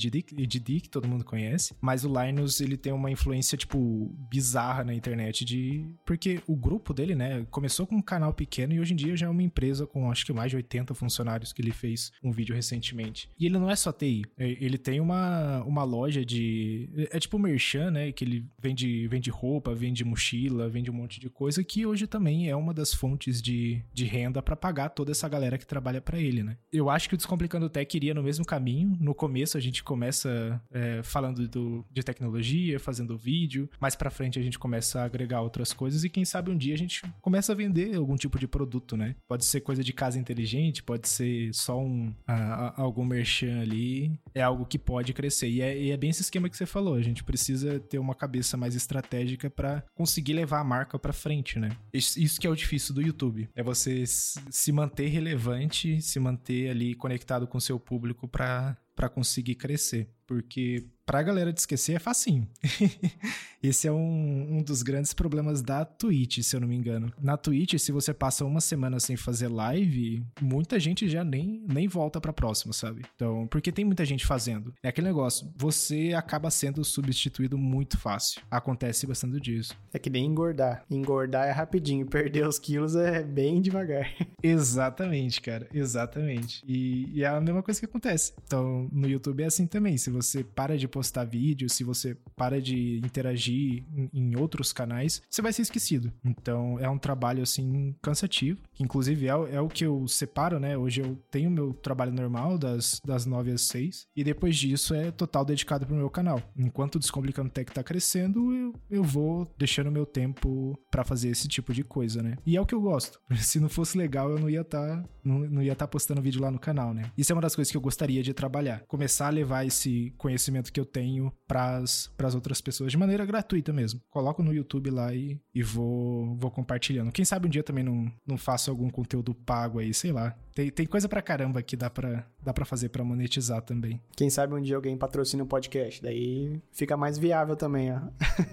que 0.81 0.89
todo 0.89 1.09
mundo 1.09 1.25
conhece, 1.25 1.75
mas 1.81 2.05
o 2.05 2.09
Linus, 2.09 2.61
ele 2.61 2.77
tem 2.77 2.93
uma 2.93 3.11
influência, 3.11 3.57
tipo, 3.57 4.11
bizarra 4.31 4.85
na 4.85 4.95
internet 4.95 5.45
de... 5.45 5.85
Porque 6.05 6.41
o 6.47 6.57
grupo 6.57 6.93
dele, 6.93 7.15
né, 7.15 7.47
começou 7.51 7.87
com 7.87 7.97
um 7.97 8.03
canal 8.03 8.33
pequeno 8.33 8.75
e 8.75 8.81
hoje 8.81 8.93
em 8.93 8.97
dia 8.97 9.17
já 9.17 9.27
é 9.27 9.29
uma 9.29 9.43
empresa 9.43 9.87
com, 9.87 10.11
acho 10.11 10.25
que 10.25 10.33
mais 10.33 10.51
de 10.51 10.57
80 10.57 10.95
funcionários 10.95 11.14
que 11.53 11.63
ele 11.63 11.73
fez 11.73 12.13
um 12.23 12.31
vídeo 12.31 12.55
recentemente. 12.55 13.29
E 13.39 13.47
ele 13.47 13.59
não 13.59 13.71
é 13.71 13.77
só 13.77 13.93
TI, 13.93 14.25
é, 14.39 14.51
ele 14.61 14.79
tem 14.79 15.01
uma, 15.01 15.63
uma 15.65 15.85
loja 15.85 16.25
de... 16.25 16.89
É 17.11 17.19
tipo 17.19 17.39
merchan, 17.39 17.91
né, 17.91 18.13
que 18.13 18.25
ele 18.25 18.47
vende, 18.59 19.07
vende 19.09 19.31
roupa, 19.31 19.75
vende 19.75 20.05
mochila, 20.05 20.69
vende 20.69 20.91
um 20.91 20.95
monte 20.95 21.21
de 21.21 21.29
coisa, 21.29 21.63
que 21.63 21.87
hoje 21.87 22.07
também 22.07 22.49
é 22.49 22.57
uma 22.57 22.73
das 22.73 22.93
fontes 22.93 23.41
de, 23.41 23.83
de 23.93 24.05
renda 24.05 24.43
para 24.43 24.57
pagar 24.57 24.91
toda 24.91 25.13
essa 25.13 25.29
galera 25.29 25.59
que 25.59 25.67
trabalha 25.67 26.01
para 26.01 26.19
ele, 26.19 26.43
né. 26.43 26.57
Eu 26.73 26.91
acho 26.91 27.09
que 27.09 27.15
o 27.15 27.19
Descomplicando 27.19 27.69
Tech 27.69 27.97
iria 27.97 28.15
no 28.15 28.23
mesmo 28.23 28.45
caminho. 28.45 28.97
No 29.01 29.15
começo 29.15 29.57
a 29.57 29.61
gente 29.61 29.83
começa 29.83 30.61
é, 30.71 31.03
falando 31.03 31.47
do, 31.49 31.85
de 31.91 32.03
tecnologia, 32.03 32.79
fazendo 32.81 33.17
vídeo, 33.17 33.69
mais 33.81 33.95
para 33.95 34.11
frente 34.11 34.39
a 34.39 34.43
gente 34.43 34.59
começa 34.59 35.01
a 35.01 35.05
agregar 35.05 35.41
outras 35.43 35.73
coisas 35.73 36.05
e 36.05 36.11
quem 36.11 36.25
sabe 36.25 36.51
um 36.51 36.57
dia 36.57 36.75
a 36.75 36.79
gente 36.79 37.03
começa 37.21 37.53
a 37.53 37.55
vender 37.55 37.95
algum 37.97 38.17
tipo 38.17 38.39
de 38.39 38.47
produto, 38.47 38.97
né? 38.97 39.17
Pode 39.29 39.45
ser 39.45 39.61
coisa 39.61 39.83
de 39.83 39.93
casa 39.93 40.19
inteligente, 40.19 40.83
pode 40.83 41.04
ser 41.09 41.53
só 41.55 41.79
um 41.79 42.15
a, 42.27 42.35
a, 42.35 42.81
algum 42.81 43.05
merchan 43.05 43.61
ali, 43.61 44.19
é 44.35 44.43
algo 44.43 44.67
que 44.67 44.79
pode 44.79 45.13
crescer. 45.13 45.49
E 45.49 45.61
é, 45.61 45.79
e 45.79 45.91
é, 45.91 45.97
bem 45.97 46.11
esse 46.11 46.23
esquema 46.23 46.49
que 46.49 46.57
você 46.57 46.67
falou, 46.67 46.95
a 46.95 47.03
gente 47.03 47.25
precisa 47.25 47.81
ter 47.81 47.99
uma 47.99 48.15
cabeça 48.15 48.57
mais 48.57 48.75
estratégica 48.75 49.51
para 49.51 49.83
conseguir 49.95 50.35
levar 50.35 50.61
a 50.61 50.65
marca 50.65 50.99
para 50.99 51.13
frente, 51.13 51.59
né? 51.59 51.71
Isso, 51.93 52.19
isso 52.21 52.41
que 52.41 52.47
é 52.47 52.51
o 52.51 52.57
difícil 52.57 52.95
do 52.95 53.03
YouTube, 53.03 53.49
é 53.55 53.63
você 53.63 54.05
se 54.07 54.73
manter 54.73 55.09
relevante, 55.09 56.01
se 56.01 56.19
manter 56.19 56.71
ali 56.71 56.95
conectado 56.95 57.47
com 57.47 57.61
seu 57.61 57.79
público 57.79 58.29
para 58.29 58.77
conseguir 59.13 59.55
crescer. 59.55 60.09
Porque 60.27 60.87
pra 61.07 61.23
galera 61.23 61.53
de 61.53 61.61
esquecer 61.61 61.95
é 61.95 61.99
facinho. 61.99 62.49
Esse 63.63 63.89
é 63.89 63.93
um, 63.93 64.59
um 64.59 64.63
dos 64.63 64.83
grandes 64.83 65.15
problemas 65.15 65.63
da 65.63 65.87
Twitch, 65.87 66.41
se 66.43 66.55
eu 66.55 66.61
não 66.61 66.69
me 66.69 66.77
engano. 66.77 67.11
Na 67.19 67.35
Twitch, 67.35 67.79
se 67.79 67.93
você 67.93 68.13
passa 68.13 68.45
uma 68.45 68.61
semana 68.61 69.01
sem 69.01 69.17
fazer 69.17 69.49
live, 69.49 70.23
muita 70.39 70.79
gente 70.79 71.09
já 71.09 71.25
nem, 71.25 71.65
nem 71.67 71.89
volta 71.89 72.21
pra 72.21 72.31
próxima, 72.31 72.75
sabe? 72.75 73.07
Então, 73.15 73.47
porque 73.47 73.73
tem 73.73 73.83
muita 73.83 74.05
gente 74.05 74.27
fazendo. 74.27 74.75
É 74.83 74.89
aquele 74.89 75.07
negócio, 75.07 75.51
você 75.57 76.13
acaba 76.13 76.51
sendo 76.51 76.85
substituído 76.85 77.57
muito 77.57 77.97
fácil. 77.97 78.43
Acontece 78.51 79.07
bastante 79.07 79.41
disso. 79.41 79.75
É 79.95 79.99
que 79.99 80.11
nem 80.11 80.27
engordar. 80.27 80.85
Engordar 80.91 81.49
é 81.49 81.51
rapidinho, 81.51 82.05
perder 82.05 82.47
os 82.47 82.59
quilos 82.59 82.95
é 82.95 83.23
bem 83.23 83.63
devagar. 83.63 84.13
Exatamente, 84.43 85.41
cara. 85.41 85.67
Exatamente. 85.73 86.63
E, 86.69 87.09
e 87.15 87.23
é 87.23 87.29
a 87.29 87.41
mesma 87.41 87.63
coisa 87.63 87.81
que 87.81 87.87
acontece. 87.87 88.35
Então, 88.45 88.91
no 88.93 89.09
YouTube 89.09 89.43
é 89.43 89.47
assim 89.47 89.67
também. 89.67 89.97
Se 89.97 90.11
você 90.11 90.45
para 90.45 90.77
de 90.77 90.87
postar 90.95 91.25
vídeo, 91.25 91.69
se 91.69 91.83
você 91.83 92.17
para 92.37 92.63
de 92.63 92.99
interagir 92.99 93.83
em, 94.13 94.37
outros 94.37 94.73
canais, 94.73 95.21
você 95.29 95.43
vai 95.43 95.53
ser 95.53 95.63
esquecido. 95.63 96.13
Então 96.25 96.79
é 96.79 96.89
um 96.89 96.99
trabalho 96.99 97.43
assim 97.43 97.97
cansativo, 98.01 98.61
que 98.73 98.85
inclusive 98.85 99.27
é, 99.27 99.31
é 99.31 99.61
o 99.61 99.69
que 99.69 99.85
eu 99.85 100.07
separo, 100.07 100.61
né? 100.61 100.79
Hoje 100.79 101.01
eu 101.01 101.17
tenho 101.33 101.51
meu 101.51 101.73
trabalho 101.73 102.13
normal 102.13 102.57
das, 102.57 103.01
das 103.05 103.27
9 103.27 103.51
às 103.51 103.63
6 103.63 104.07
e 104.15 104.23
depois 104.23 104.57
disso 104.57 104.95
é 104.95 105.11
total 105.11 105.45
dedicado 105.45 105.85
pro 105.85 105.97
meu 105.97 106.09
canal. 106.09 106.41
Enquanto 106.57 106.95
o 106.95 106.99
Descomplicando 107.01 107.51
Tech 107.51 107.73
tá 107.73 107.83
crescendo, 107.83 108.55
eu, 108.55 108.75
eu 108.89 109.03
vou 109.03 109.53
deixando 109.59 109.91
meu 109.91 110.07
tempo 110.07 110.79
para 110.91 111.03
fazer 111.03 111.29
esse 111.29 111.49
tipo 111.49 111.75
de 111.75 111.83
coisa, 111.83 112.23
né? 112.23 112.37
E 112.47 112.57
é 112.57 112.61
o 112.61 112.67
que 112.67 112.75
eu 112.75 112.81
gosto. 112.81 113.21
Se 113.37 113.59
não 113.59 113.69
fosse 113.69 113.99
legal, 113.99 114.31
eu 114.31 114.39
não 114.39 114.49
ia 114.49 114.61
estar 114.61 115.03
tá, 115.03 115.09
não, 115.25 115.41
não 115.41 115.63
ia 115.63 115.73
estar 115.73 115.87
tá 115.87 115.91
postando 115.91 116.23
vídeo 116.23 116.41
lá 116.41 116.53
no 116.53 116.59
canal, 116.59 116.95
né? 116.95 117.11
Isso 117.19 117.33
é 117.33 117.35
uma 117.35 117.43
das 117.43 117.57
coisas 117.57 117.71
que 117.71 117.77
eu 117.77 117.81
gostaria 117.81 118.23
de 118.23 118.33
trabalhar. 118.33 118.83
Começar 118.87 119.27
a 119.27 119.31
levar 119.31 119.67
esse 119.67 120.13
conhecimento 120.19 120.73
que 120.73 120.79
eu 120.79 120.84
tenho 120.85 121.33
para 121.47 121.77
as 121.79 122.35
outras 122.35 122.61
pessoas 122.61 122.91
de 122.91 122.99
maneira 122.99 123.25
gratuita 123.25 123.73
mesmo. 123.73 124.01
Coloco 124.11 124.43
no 124.43 124.53
YouTube 124.53 124.91
lá 124.91 125.15
e, 125.15 125.41
e 125.55 125.63
vou, 125.63 126.37
vou 126.37 126.51
compartilhando. 126.51 127.13
Quem 127.13 127.25
sabe 127.25 127.47
um 127.47 127.51
dia 127.51 127.63
também 127.63 127.85
não, 127.85 128.11
não 128.27 128.37
faço 128.37 128.71
algum 128.71 128.91
conteúdo 128.91 129.35
pago 129.35 129.79
aí, 129.79 129.93
sei 129.93 130.13
lá. 130.13 130.37
Tem, 130.55 130.71
tem 130.71 130.87
coisa 130.87 131.09
pra 131.09 131.21
caramba 131.21 131.61
que 131.63 131.77
dá 131.77 131.91
pra, 131.91 132.25
dá 132.41 132.53
pra 132.53 132.65
fazer 132.65 132.91
pra 132.91 133.03
monetizar 133.03 133.61
também. 133.61 134.01
Quem 134.17 134.31
sabe 134.31 134.55
um 134.55 134.61
dia 134.61 134.77
alguém 134.77 134.97
patrocina 134.97 135.43
um 135.43 135.47
podcast, 135.47 136.01
daí 136.01 136.61
fica 136.73 136.97
mais 136.97 137.19
viável 137.19 137.57
também, 137.57 137.93
ó. 137.93 138.01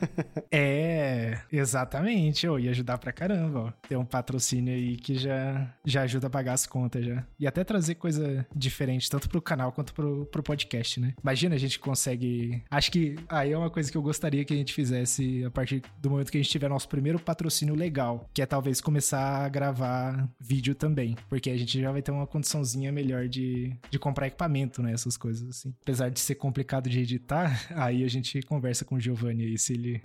é, 0.52 1.40
exatamente. 1.52 2.48
Oh, 2.48 2.58
ia 2.58 2.72
ajudar 2.72 2.98
pra 2.98 3.12
caramba, 3.12 3.60
ó. 3.60 3.72
Ter 3.88 3.98
um 3.98 4.06
patrocínio 4.06 4.74
aí 4.74 4.98
que 4.98 5.16
já, 5.16 5.72
já 5.86 6.02
ajuda 6.02 6.26
a 6.26 6.30
pagar 6.30 6.54
as 6.54 6.66
contas 6.66 7.06
já. 7.06 7.24
E 7.40 7.46
até 7.46 7.64
trazer 7.64 7.96
coisa 7.96 8.46
diferente, 8.56 9.10
tanto 9.10 9.30
pro 9.30 9.42
canal 9.42 9.72
quanto 9.72 9.94
pro, 9.94 10.26
pro 10.26 10.42
podcast, 10.42 11.00
né? 11.00 11.14
Imagina 11.22 11.54
a 11.54 11.60
gente 11.60 11.80
consegue. 11.80 12.64
Acho 12.72 12.92
que 12.92 13.16
aí 13.30 13.52
é 13.52 13.58
uma 13.58 13.70
coisa 13.70 13.92
que 13.92 13.98
eu 13.98 14.02
gostaria 14.02 14.44
que 14.44 14.54
a 14.54 14.58
gente 14.58 14.74
fizesse 14.74 15.46
a 15.46 15.52
partir 15.52 15.84
do 16.00 16.10
momento 16.10 16.32
que 16.32 16.38
a 16.38 16.42
gente 16.42 16.52
tiver 16.52 16.68
nosso 16.68 16.90
primeiro 16.90 17.20
patrocínio 17.20 17.76
legal, 17.76 18.28
que 18.34 18.42
é 18.42 18.46
talvez 18.48 18.82
começar 18.82 19.46
a 19.46 19.50
gravar 19.50 20.28
vídeo 20.40 20.74
também. 20.74 21.16
Porque 21.30 21.52
a 21.52 21.58
gente 21.58 21.80
já 21.80 21.91
vai 21.92 22.02
ter 22.02 22.12
uma 22.12 22.28
condiçãozinha 22.28 22.92
melhor 22.92 23.28
de, 23.28 23.76
de 23.90 24.00
comprar 24.00 24.28
equipamento, 24.28 24.82
né? 24.82 24.94
Essas 24.94 25.18
coisas 25.18 25.48
assim. 25.50 25.74
Apesar 25.82 26.10
de 26.10 26.20
ser 26.20 26.36
complicado 26.36 26.90
de 26.90 27.00
editar, 27.00 27.68
aí 27.76 28.04
a 28.04 28.08
gente 28.08 28.42
conversa 28.44 28.86
com 28.86 28.96
o 28.96 29.00
Giovanni 29.00 29.46
aí 29.46 29.58
se 29.58 29.74
ele, 29.74 30.02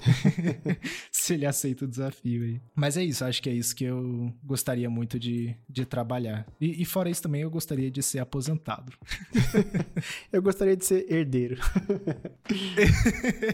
se 1.11 1.35
ele 1.35 1.47
aceita 1.47 1.85
o 1.85 1.89
desafio 1.89 2.43
aí. 2.43 2.61
Mas 2.75 2.97
é 2.97 3.05
isso, 3.05 3.25
acho 3.25 3.43
que 3.43 3.51
é 3.51 3.53
isso 3.53 3.75
que 3.75 3.85
eu 3.85 4.33
gostaria 4.45 4.89
muito 4.91 5.19
de, 5.19 5.55
de 5.69 5.85
trabalhar. 5.85 6.47
E, 6.61 6.83
e 6.83 6.85
fora 6.85 7.11
isso 7.11 7.23
também, 7.23 7.43
eu 7.43 7.51
gostaria 7.51 7.91
de 7.91 8.03
ser 8.03 8.19
aposentado. 8.19 8.93
eu 10.33 10.43
gostaria 10.43 10.77
de 10.77 10.85
ser 10.85 11.11
herdeiro. 11.13 11.61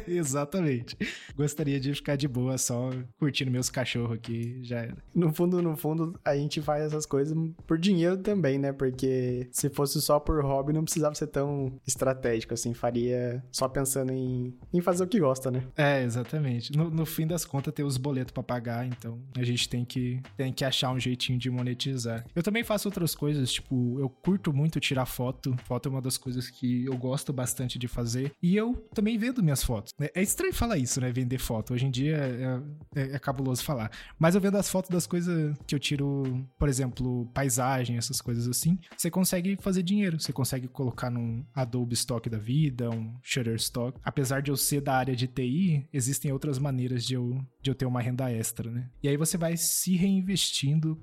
Exatamente. 0.07 0.97
Gostaria 1.37 1.81
de 1.81 1.95
ficar 1.95 2.17
de 2.17 2.29
boa 2.29 2.59
só 2.59 2.91
curtindo 3.19 3.51
meus 3.51 3.71
cachorros 3.71 4.17
aqui, 4.17 4.59
já 4.63 4.81
era. 4.81 4.97
No 5.15 5.33
fundo, 5.33 5.63
no 5.63 5.77
fundo, 5.77 6.19
a 6.25 6.37
gente 6.37 6.61
faz 6.61 6.85
essas 6.85 7.07
coisas 7.07 7.37
por 7.67 7.79
dinheiro 7.79 8.17
também, 8.23 8.59
né? 8.59 8.73
Porque 8.73 9.49
se 9.51 9.69
fosse 9.69 10.01
só 10.01 10.19
por 10.19 10.43
hobby, 10.45 10.73
não 10.73 10.85
precisava 10.85 11.15
ser 11.15 11.27
tão 11.27 11.81
estratégico, 11.87 12.55
assim. 12.55 12.73
Faria 12.75 13.45
só 13.51 13.69
pensando 13.69 14.13
em, 14.13 14.57
em 14.73 14.81
fazer 14.81 15.05
o 15.05 15.07
que 15.07 15.21
gosta, 15.21 15.51
né? 15.51 15.63
É, 15.77 16.03
exatamente. 16.03 16.77
No, 16.77 16.91
no 16.91 17.05
fim 17.05 17.27
das 17.27 17.45
contas, 17.45 17.75
ter 17.75 17.85
os 17.85 17.97
boletos 17.97 18.33
para 18.33 18.43
pagar, 18.43 18.87
então 18.87 19.21
a 19.37 19.43
gente 19.43 19.69
tem 19.69 19.85
que, 19.85 20.21
tem 20.37 20.53
que 20.53 20.65
achar 20.65 20.91
um 20.91 21.01
jeitinho 21.01 21.39
de 21.39 21.51
monetizar. 21.51 22.25
Eu 22.35 22.43
também 22.43 22.65
faço 22.65 22.89
outras 22.89 23.15
coisas, 23.15 23.53
tipo, 23.53 23.99
eu 23.99 24.09
curto 24.09 24.53
muito 24.53 24.81
tirar 24.81 25.07
foto. 25.07 25.57
Foto 25.65 25.89
é 25.89 25.93
uma 25.93 26.03
das 26.03 26.17
coisas 26.17 26.49
que 26.49 26.85
eu 26.85 26.97
gosto 26.97 27.33
bastante 27.33 27.79
de 27.79 27.89
fazer. 27.89 28.33
E 28.43 28.57
eu 28.57 28.75
também 28.95 29.19
vendo 29.19 29.43
minhas 29.43 29.63
fotos. 29.63 29.93
É, 30.01 30.13
é 30.15 30.23
estranho 30.23 30.55
falar 30.55 30.79
isso, 30.79 31.01
né? 31.01 31.11
Vender 31.11 31.39
foto. 31.39 31.75
Hoje 31.75 31.87
em 31.87 31.91
dia 31.91 32.17
é, 32.17 33.01
é, 33.01 33.17
é 33.17 33.19
cabuloso 33.19 33.63
falar. 33.65 33.91
Mas 34.19 34.35
eu 34.35 34.41
vendo 34.41 34.57
as 34.57 34.71
fotos 34.71 34.91
das 34.91 35.07
coisas 35.07 35.57
que 35.67 35.75
eu 35.75 35.79
tiro, 35.79 36.47
por 36.59 36.69
exemplo, 36.69 37.27
paisagem, 37.33 37.97
essas 37.97 38.12
coisas 38.21 38.49
assim, 38.49 38.79
você 38.97 39.11
consegue 39.11 39.57
fazer 39.61 39.83
dinheiro. 39.83 40.21
Você 40.21 40.33
consegue 40.33 40.69
colocar 40.69 41.11
num 41.11 41.45
Adobe 41.55 41.95
Stock 41.95 42.29
da 42.29 42.39
vida, 42.39 42.91
um 42.91 43.15
Shutterstock. 43.23 43.99
Apesar 44.03 44.43
de 44.43 44.51
eu 44.51 44.57
ser 44.57 44.81
da 44.81 44.95
área 44.95 45.15
de 45.15 45.27
TI, 45.27 45.89
existem 45.93 46.33
outras 46.33 46.59
maneiras 46.59 47.05
de 47.05 47.15
eu, 47.15 47.41
de 47.61 47.71
eu 47.71 47.75
ter 47.75 47.87
uma 47.87 48.01
renda 48.01 48.31
extra, 48.31 48.71
né? 48.71 48.91
E 49.03 49.09
aí 49.09 49.17
você 49.17 49.37
vai 49.37 49.57
se 49.57 49.97
reinvestindo 49.97 51.01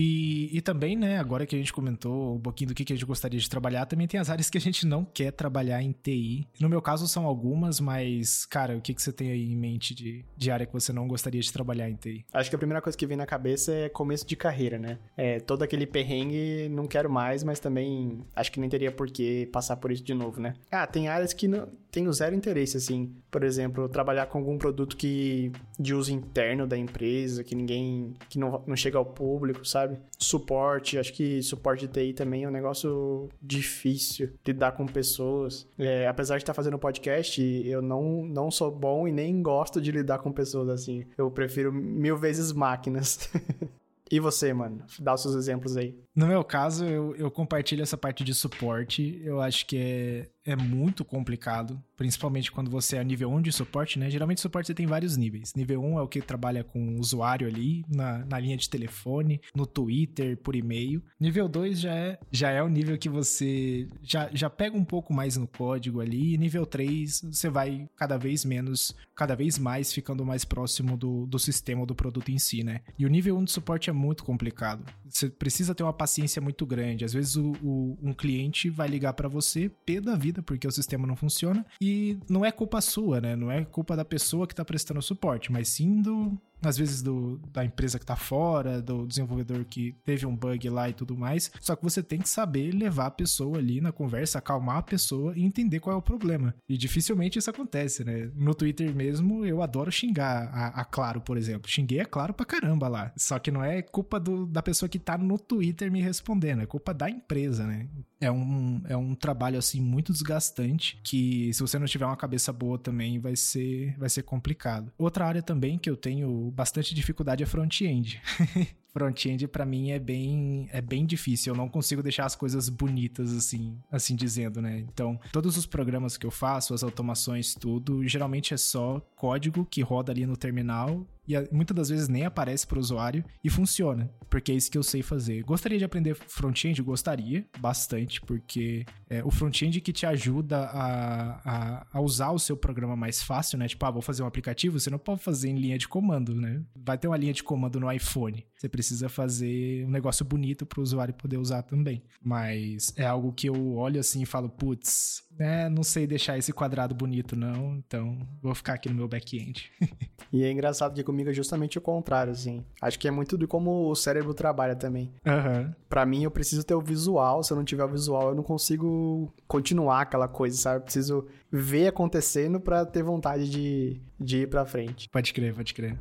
E, 0.00 0.56
e 0.56 0.60
também, 0.60 0.94
né, 0.94 1.18
agora 1.18 1.44
que 1.44 1.56
a 1.56 1.58
gente 1.58 1.72
comentou 1.72 2.36
um 2.36 2.40
pouquinho 2.40 2.68
do 2.68 2.74
que, 2.74 2.84
que 2.84 2.92
a 2.92 2.96
gente 2.96 3.04
gostaria 3.04 3.40
de 3.40 3.50
trabalhar, 3.50 3.84
também 3.84 4.06
tem 4.06 4.20
as 4.20 4.30
áreas 4.30 4.48
que 4.48 4.56
a 4.56 4.60
gente 4.60 4.86
não 4.86 5.04
quer 5.04 5.32
trabalhar 5.32 5.82
em 5.82 5.90
TI. 5.90 6.46
No 6.60 6.68
meu 6.68 6.80
caso 6.80 7.08
são 7.08 7.26
algumas, 7.26 7.80
mas, 7.80 8.46
cara, 8.46 8.76
o 8.76 8.80
que, 8.80 8.94
que 8.94 9.02
você 9.02 9.12
tem 9.12 9.32
aí 9.32 9.50
em 9.50 9.56
mente 9.56 9.96
de, 9.96 10.24
de 10.36 10.50
área 10.52 10.64
que 10.64 10.72
você 10.72 10.92
não 10.92 11.08
gostaria 11.08 11.40
de 11.40 11.52
trabalhar 11.52 11.90
em 11.90 11.96
TI? 11.96 12.24
Acho 12.32 12.48
que 12.48 12.54
a 12.54 12.58
primeira 12.58 12.80
coisa 12.80 12.96
que 12.96 13.06
vem 13.06 13.16
na 13.16 13.26
cabeça 13.26 13.72
é 13.72 13.88
começo 13.88 14.24
de 14.24 14.36
carreira, 14.36 14.78
né? 14.78 15.00
É, 15.16 15.40
todo 15.40 15.64
aquele 15.64 15.84
perrengue, 15.84 16.68
não 16.70 16.86
quero 16.86 17.10
mais, 17.10 17.42
mas 17.42 17.58
também 17.58 18.24
acho 18.36 18.52
que 18.52 18.60
nem 18.60 18.70
teria 18.70 18.92
por 18.92 19.10
que 19.10 19.46
passar 19.46 19.78
por 19.78 19.90
isso 19.90 20.04
de 20.04 20.14
novo, 20.14 20.40
né? 20.40 20.54
Ah, 20.70 20.86
tem 20.86 21.08
áreas 21.08 21.32
que 21.32 21.48
não, 21.48 21.68
tenho 21.90 22.12
zero 22.12 22.34
interesse, 22.34 22.76
assim. 22.76 23.14
Por 23.30 23.42
exemplo, 23.42 23.88
trabalhar 23.88 24.26
com 24.26 24.38
algum 24.38 24.58
produto 24.58 24.96
que 24.96 25.52
de 25.78 25.94
uso 25.94 26.12
interno 26.12 26.66
da 26.66 26.76
empresa, 26.76 27.44
que 27.44 27.54
ninguém. 27.54 28.14
que 28.28 28.38
não, 28.38 28.62
não 28.66 28.76
chega 28.76 28.98
ao 28.98 29.04
público, 29.04 29.64
sabe? 29.66 29.98
Suporte, 30.18 30.98
acho 30.98 31.12
que 31.12 31.42
suporte 31.42 31.86
de 31.86 31.92
TI 31.92 32.12
também 32.12 32.44
é 32.44 32.48
um 32.48 32.52
negócio 32.52 33.28
difícil 33.40 34.30
lidar 34.46 34.72
com 34.72 34.86
pessoas. 34.86 35.66
É, 35.78 36.06
apesar 36.06 36.36
de 36.36 36.42
estar 36.42 36.54
fazendo 36.54 36.78
podcast, 36.78 37.40
eu 37.66 37.80
não, 37.80 38.24
não 38.24 38.50
sou 38.50 38.70
bom 38.70 39.06
e 39.08 39.12
nem 39.12 39.42
gosto 39.42 39.80
de 39.80 39.90
lidar 39.90 40.18
com 40.18 40.32
pessoas 40.32 40.68
assim. 40.68 41.04
Eu 41.16 41.30
prefiro 41.30 41.72
mil 41.72 42.16
vezes 42.16 42.52
máquinas. 42.52 43.30
E 44.10 44.18
você, 44.18 44.52
mano? 44.54 44.82
Dá 44.98 45.14
os 45.14 45.22
seus 45.22 45.34
exemplos 45.34 45.76
aí. 45.76 45.94
No 46.18 46.26
meu 46.26 46.42
caso, 46.42 46.84
eu, 46.84 47.14
eu 47.14 47.30
compartilho 47.30 47.80
essa 47.80 47.96
parte 47.96 48.24
de 48.24 48.34
suporte. 48.34 49.22
Eu 49.22 49.40
acho 49.40 49.64
que 49.64 49.76
é, 49.76 50.28
é 50.50 50.56
muito 50.56 51.04
complicado, 51.04 51.80
principalmente 51.94 52.50
quando 52.50 52.70
você 52.70 52.96
é 52.96 53.04
nível 53.04 53.30
1 53.30 53.42
de 53.42 53.52
suporte, 53.52 54.00
né? 54.00 54.10
Geralmente 54.10 54.40
suporte 54.40 54.66
você 54.66 54.74
tem 54.74 54.86
vários 54.86 55.16
níveis. 55.16 55.54
Nível 55.54 55.80
1 55.80 55.98
é 55.98 56.02
o 56.02 56.08
que 56.08 56.20
trabalha 56.20 56.64
com 56.64 56.96
o 56.96 56.98
usuário 56.98 57.46
ali, 57.46 57.84
na, 57.86 58.24
na 58.24 58.40
linha 58.40 58.56
de 58.56 58.68
telefone, 58.68 59.40
no 59.54 59.64
Twitter, 59.64 60.36
por 60.38 60.56
e-mail. 60.56 61.00
Nível 61.20 61.48
2 61.48 61.78
já 61.78 61.94
é, 61.94 62.18
já 62.32 62.50
é 62.50 62.62
o 62.62 62.68
nível 62.68 62.98
que 62.98 63.08
você 63.08 63.86
já, 64.02 64.28
já 64.32 64.50
pega 64.50 64.76
um 64.76 64.84
pouco 64.84 65.12
mais 65.12 65.36
no 65.36 65.46
código 65.46 66.00
ali. 66.00 66.34
E 66.34 66.38
nível 66.38 66.66
3 66.66 67.26
você 67.30 67.48
vai 67.48 67.88
cada 67.94 68.16
vez 68.16 68.44
menos, 68.44 68.92
cada 69.14 69.36
vez 69.36 69.56
mais 69.56 69.92
ficando 69.92 70.26
mais 70.26 70.44
próximo 70.44 70.96
do, 70.96 71.26
do 71.26 71.38
sistema, 71.38 71.86
do 71.86 71.94
produto 71.94 72.30
em 72.30 72.38
si, 72.38 72.64
né? 72.64 72.80
E 72.98 73.06
o 73.06 73.08
nível 73.08 73.36
1 73.36 73.44
de 73.44 73.52
suporte 73.52 73.88
é 73.88 73.92
muito 73.92 74.24
complicado. 74.24 74.84
Você 75.08 75.28
precisa 75.28 75.76
ter 75.76 75.84
uma 75.84 75.92
paciência 76.08 76.40
muito 76.40 76.64
grande. 76.64 77.04
Às 77.04 77.12
vezes 77.12 77.36
o, 77.36 77.52
o 77.62 77.98
um 78.02 78.14
cliente 78.14 78.70
vai 78.70 78.88
ligar 78.88 79.12
para 79.12 79.28
você, 79.28 79.70
pé 79.84 80.00
da 80.00 80.16
vida, 80.16 80.42
porque 80.42 80.66
o 80.66 80.72
sistema 80.72 81.06
não 81.06 81.14
funciona. 81.14 81.64
E 81.80 82.18
não 82.28 82.44
é 82.44 82.50
culpa 82.50 82.80
sua, 82.80 83.20
né? 83.20 83.36
Não 83.36 83.52
é 83.52 83.62
culpa 83.64 83.94
da 83.94 84.04
pessoa 84.04 84.46
que 84.46 84.54
tá 84.54 84.64
prestando 84.64 85.02
suporte, 85.02 85.52
mas 85.52 85.68
sim 85.68 86.00
do, 86.00 86.40
às 86.62 86.76
vezes 86.76 87.02
do, 87.02 87.38
da 87.52 87.64
empresa 87.64 87.98
que 87.98 88.06
tá 88.06 88.16
fora, 88.16 88.82
do 88.82 89.06
desenvolvedor 89.06 89.64
que 89.64 89.94
teve 90.04 90.26
um 90.26 90.36
bug 90.36 90.68
lá 90.68 90.88
e 90.88 90.92
tudo 90.92 91.16
mais. 91.16 91.50
Só 91.60 91.76
que 91.76 91.82
você 91.82 92.02
tem 92.02 92.20
que 92.20 92.28
saber 92.28 92.72
levar 92.72 93.06
a 93.06 93.10
pessoa 93.10 93.58
ali 93.58 93.80
na 93.80 93.92
conversa, 93.92 94.38
acalmar 94.38 94.78
a 94.78 94.82
pessoa 94.82 95.32
e 95.36 95.44
entender 95.44 95.80
qual 95.80 95.94
é 95.94 95.98
o 95.98 96.02
problema. 96.02 96.54
E 96.68 96.76
dificilmente 96.76 97.38
isso 97.38 97.50
acontece, 97.50 98.04
né? 98.04 98.30
No 98.34 98.54
Twitter 98.54 98.94
mesmo, 98.94 99.44
eu 99.44 99.62
adoro 99.62 99.90
xingar 99.90 100.48
a, 100.52 100.80
a 100.80 100.84
Claro, 100.84 101.20
por 101.20 101.36
exemplo. 101.36 101.70
Xinguei 101.70 102.00
a 102.00 102.06
Claro 102.06 102.34
pra 102.34 102.46
caramba 102.46 102.88
lá. 102.88 103.12
Só 103.16 103.38
que 103.38 103.50
não 103.50 103.62
é 103.62 103.82
culpa 103.82 104.18
do, 104.18 104.46
da 104.46 104.62
pessoa 104.62 104.88
que 104.88 104.98
tá 104.98 105.16
no 105.16 105.38
Twitter 105.38 105.90
me 105.92 106.00
respondendo, 106.00 106.62
é 106.62 106.66
culpa 106.66 106.92
da 106.92 107.08
empresa, 107.08 107.66
né? 107.66 107.88
É 108.20 108.30
um, 108.30 108.82
é 108.86 108.96
um 108.96 109.14
trabalho, 109.14 109.58
assim, 109.58 109.80
muito 109.80 110.12
desgastante 110.12 111.00
que 111.04 111.52
se 111.52 111.60
você 111.60 111.78
não 111.78 111.86
tiver 111.86 112.04
uma 112.04 112.16
cabeça 112.16 112.52
boa 112.52 112.78
também 112.78 113.18
vai 113.18 113.36
ser, 113.36 113.96
vai 113.96 114.08
ser 114.08 114.22
complicado. 114.22 114.92
Outra 114.98 115.26
área 115.26 115.42
também 115.42 115.78
que 115.78 115.88
eu 115.88 115.96
tenho 115.96 116.50
bastante 116.50 116.94
dificuldade 116.94 117.42
é 117.42 117.46
front-end. 117.46 118.20
front-end 118.92 119.46
para 119.46 119.64
mim 119.64 119.90
é 119.90 119.98
bem 119.98 120.68
é 120.72 120.80
bem 120.80 121.06
difícil. 121.06 121.52
Eu 121.52 121.56
não 121.56 121.68
consigo 121.68 122.02
deixar 122.02 122.26
as 122.26 122.34
coisas 122.34 122.68
bonitas 122.68 123.32
assim, 123.32 123.78
assim 123.90 124.16
dizendo, 124.16 124.60
né? 124.60 124.80
Então, 124.80 125.20
todos 125.32 125.56
os 125.56 125.66
programas 125.66 126.16
que 126.16 126.26
eu 126.26 126.30
faço, 126.30 126.74
as 126.74 126.82
automações, 126.82 127.54
tudo, 127.54 128.06
geralmente 128.06 128.52
é 128.52 128.56
só 128.56 129.00
código 129.14 129.64
que 129.64 129.80
roda 129.80 130.10
ali 130.10 130.26
no 130.26 130.36
terminal 130.36 131.06
e 131.28 131.54
muitas 131.54 131.76
das 131.76 131.88
vezes 131.90 132.08
nem 132.08 132.24
aparece 132.24 132.66
para 132.66 132.78
o 132.78 132.80
usuário 132.80 133.24
e 133.44 133.50
funciona, 133.50 134.10
porque 134.30 134.50
é 134.50 134.54
isso 134.54 134.70
que 134.70 134.78
eu 134.78 134.82
sei 134.82 135.02
fazer. 135.02 135.42
Gostaria 135.42 135.78
de 135.78 135.84
aprender 135.84 136.14
front-end? 136.14 136.82
Gostaria, 136.82 137.46
bastante, 137.58 138.20
porque 138.22 138.86
é 139.10 139.22
o 139.22 139.30
front-end 139.30 139.80
que 139.80 139.92
te 139.92 140.06
ajuda 140.06 140.58
a, 140.58 141.40
a, 141.44 141.86
a, 141.92 142.00
usar 142.00 142.30
o 142.30 142.38
seu 142.38 142.56
programa 142.56 142.96
mais 142.96 143.22
fácil, 143.22 143.58
né? 143.58 143.68
Tipo, 143.68 143.84
ah, 143.84 143.90
vou 143.90 144.02
fazer 144.02 144.22
um 144.22 144.26
aplicativo, 144.26 144.80
você 144.80 144.88
não 144.88 144.98
pode 144.98 145.22
fazer 145.22 145.48
em 145.48 145.58
linha 145.58 145.76
de 145.76 145.86
comando, 145.86 146.34
né? 146.34 146.62
Vai 146.74 146.96
ter 146.96 147.08
uma 147.08 147.16
linha 147.16 147.32
de 147.32 147.42
comando 147.42 147.78
no 147.78 147.90
iPhone. 147.92 148.46
Você 148.56 148.68
precisa 148.68 149.08
fazer 149.08 149.84
um 149.86 149.90
negócio 149.90 150.24
bonito 150.24 150.64
para 150.66 150.80
o 150.80 150.82
usuário 150.82 151.14
poder 151.14 151.36
usar 151.36 151.62
também. 151.62 152.02
Mas 152.22 152.92
é 152.96 153.06
algo 153.06 153.32
que 153.32 153.48
eu 153.48 153.76
olho 153.76 154.00
assim 154.00 154.22
e 154.22 154.26
falo, 154.26 154.48
putz, 154.48 155.22
né, 155.38 155.68
não 155.68 155.82
sei 155.82 156.06
deixar 156.06 156.36
esse 156.36 156.52
quadrado 156.52 156.94
bonito 156.94 157.36
não, 157.36 157.76
então 157.76 158.18
vou 158.42 158.54
ficar 158.54 158.74
aqui 158.74 158.88
no 158.88 158.94
meu 158.94 159.06
back-end. 159.06 159.70
e 160.32 160.42
é 160.42 160.50
engraçado 160.50 160.94
que 160.94 161.04
comigo 161.04 161.17
é 161.26 161.32
justamente 161.32 161.78
o 161.78 161.80
contrário, 161.80 162.32
assim. 162.32 162.64
Acho 162.80 162.98
que 162.98 163.08
é 163.08 163.10
muito 163.10 163.36
de 163.36 163.46
como 163.46 163.90
o 163.90 163.94
cérebro 163.94 164.34
trabalha 164.34 164.76
também. 164.76 165.12
Uhum. 165.26 165.72
Para 165.88 166.06
mim, 166.06 166.24
eu 166.24 166.30
preciso 166.30 166.64
ter 166.64 166.74
o 166.74 166.80
visual. 166.80 167.42
Se 167.42 167.52
eu 167.52 167.56
não 167.56 167.64
tiver 167.64 167.84
o 167.84 167.88
visual, 167.88 168.28
eu 168.28 168.34
não 168.34 168.42
consigo 168.42 169.32
continuar 169.46 170.02
aquela 170.02 170.28
coisa, 170.28 170.56
sabe? 170.56 170.76
Eu 170.76 170.82
preciso 170.82 171.26
ver 171.50 171.88
acontecendo 171.88 172.60
para 172.60 172.84
ter 172.84 173.02
vontade 173.02 173.50
de, 173.50 174.00
de 174.18 174.42
ir 174.42 174.48
pra 174.48 174.64
frente. 174.64 175.08
Pode 175.08 175.32
crer, 175.32 175.54
pode 175.54 175.74
crer. 175.74 175.98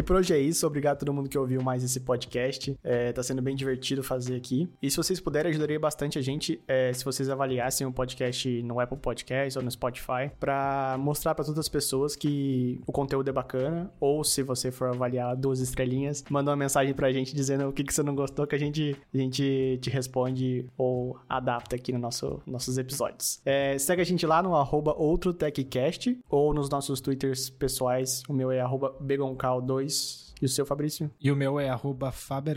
E 0.00 0.02
por 0.02 0.16
hoje 0.16 0.32
é 0.32 0.38
isso. 0.38 0.66
Obrigado 0.66 0.96
a 0.96 0.98
todo 1.00 1.12
mundo 1.12 1.28
que 1.28 1.36
ouviu 1.36 1.60
mais 1.60 1.84
esse 1.84 2.00
podcast. 2.00 2.74
É, 2.82 3.12
tá 3.12 3.22
sendo 3.22 3.42
bem 3.42 3.54
divertido 3.54 4.02
fazer 4.02 4.34
aqui. 4.34 4.66
E 4.80 4.90
se 4.90 4.96
vocês 4.96 5.20
puderem, 5.20 5.50
ajudaria 5.50 5.78
bastante 5.78 6.18
a 6.18 6.22
gente 6.22 6.58
é, 6.66 6.90
se 6.90 7.04
vocês 7.04 7.28
avaliassem 7.28 7.86
o 7.86 7.92
podcast 7.92 8.62
no 8.62 8.80
Apple 8.80 8.96
Podcast 8.96 9.58
ou 9.58 9.62
no 9.62 9.70
Spotify 9.70 10.30
para 10.40 10.96
mostrar 10.98 11.34
para 11.34 11.44
todas 11.44 11.58
as 11.58 11.68
pessoas 11.68 12.16
que 12.16 12.80
o 12.86 12.92
conteúdo 12.92 13.28
é 13.28 13.32
bacana. 13.32 13.92
Ou 14.00 14.24
se 14.24 14.42
você 14.42 14.70
for 14.70 14.88
avaliar 14.88 15.36
duas 15.36 15.60
estrelinhas, 15.60 16.24
manda 16.30 16.50
uma 16.50 16.56
mensagem 16.56 16.94
pra 16.94 17.12
gente 17.12 17.34
dizendo 17.34 17.68
o 17.68 17.72
que, 17.72 17.84
que 17.84 17.92
você 17.92 18.02
não 18.02 18.14
gostou 18.14 18.46
que 18.46 18.54
a 18.54 18.58
gente, 18.58 18.96
a 19.12 19.18
gente 19.18 19.78
te 19.82 19.90
responde 19.90 20.64
ou 20.78 21.18
adapta 21.28 21.76
aqui 21.76 21.92
no 21.92 21.98
nosso, 21.98 22.40
nossos 22.46 22.78
episódios. 22.78 23.38
É, 23.44 23.76
segue 23.76 24.00
a 24.00 24.06
gente 24.06 24.24
lá 24.24 24.42
no 24.42 24.54
outrotechcast 24.54 26.18
ou 26.30 26.54
nos 26.54 26.70
nossos 26.70 27.02
twitters 27.02 27.50
pessoais. 27.50 28.22
O 28.30 28.32
meu 28.32 28.50
é 28.50 28.62
begoncal2 28.64 29.89
grace 29.90 30.29
e 30.40 30.46
o 30.46 30.48
seu, 30.48 30.64
Fabrício? 30.64 31.10
E 31.20 31.30
o 31.30 31.36
meu 31.36 31.58
é 31.60 31.68
arroba 31.68 32.10
faber, 32.12 32.56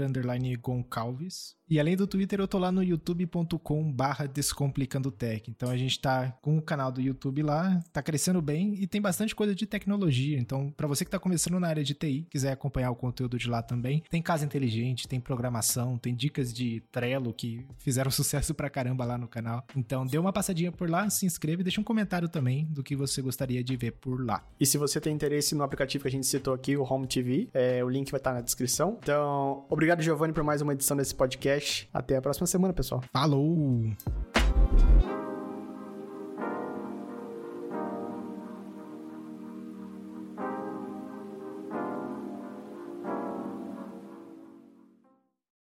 Goncalves. 0.62 1.56
E 1.70 1.80
além 1.80 1.96
do 1.96 2.06
Twitter, 2.06 2.40
eu 2.40 2.48
tô 2.48 2.60
lá 2.60 2.72
no 2.72 2.84
youtube.com 2.84 3.92
barra 3.92 4.28
Descomplicando 4.28 5.10
Tech. 5.10 5.50
Então 5.50 5.72
a 5.72 5.76
gente 5.78 6.00
tá 6.00 6.32
com 6.42 6.58
o 6.58 6.62
canal 6.62 6.92
do 6.92 7.02
YouTube 7.02 7.42
lá, 7.42 7.82
tá 7.92 8.00
crescendo 8.04 8.42
bem 8.44 8.76
e 8.76 8.86
tem 8.86 9.02
bastante 9.02 9.34
coisa 9.34 9.56
de 9.56 9.66
tecnologia. 9.66 10.38
Então, 10.38 10.70
para 10.70 10.88
você 10.88 11.04
que 11.04 11.10
tá 11.10 11.18
começando 11.18 11.60
na 11.60 11.68
área 11.68 11.84
de 11.84 11.96
TI, 11.96 12.28
quiser 12.30 12.52
acompanhar 12.52 12.92
o 12.92 12.96
conteúdo 12.96 13.40
de 13.40 13.50
lá 13.50 13.64
também, 13.64 14.04
tem 14.08 14.22
casa 14.22 14.46
inteligente, 14.46 15.08
tem 15.08 15.20
programação, 15.20 15.98
tem 15.98 16.14
dicas 16.14 16.54
de 16.54 16.84
Trello 16.92 17.34
que 17.34 17.66
fizeram 17.80 18.12
sucesso 18.12 18.54
pra 18.54 18.70
caramba 18.70 19.04
lá 19.04 19.18
no 19.18 19.28
canal. 19.28 19.66
Então, 19.76 20.06
dê 20.06 20.20
uma 20.20 20.32
passadinha 20.32 20.72
por 20.72 20.88
lá, 20.88 21.10
se 21.10 21.26
inscreva 21.26 21.62
e 21.62 21.64
deixa 21.64 21.82
um 21.82 21.84
comentário 21.84 22.30
também 22.30 22.66
do 22.66 22.84
que 22.84 22.96
você 22.96 23.20
gostaria 23.20 23.64
de 23.64 23.76
ver 23.76 23.94
por 23.94 24.24
lá. 24.24 24.46
E 24.60 24.66
se 24.66 24.78
você 24.78 25.02
tem 25.02 25.16
interesse 25.16 25.56
no 25.56 25.64
aplicativo 25.64 26.04
que 26.04 26.08
a 26.10 26.12
gente 26.12 26.28
citou 26.28 26.54
aqui, 26.54 26.78
o 26.78 26.84
Home 26.84 27.08
TV, 27.08 27.50
é, 27.52 27.73
o 27.82 27.90
link 27.90 28.12
vai 28.12 28.20
estar 28.20 28.34
na 28.34 28.42
descrição. 28.42 28.98
Então, 29.02 29.66
obrigado, 29.70 30.02
Giovanni, 30.02 30.34
por 30.34 30.44
mais 30.44 30.62
uma 30.62 30.74
edição 30.74 30.98
desse 30.98 31.16
podcast 31.16 31.34
podcast. 31.34 31.90
Até 31.94 32.18
a 32.18 32.22
próxima 32.22 32.48
semana, 32.48 32.74
pessoal. 32.74 33.02
Falou! 33.12 33.94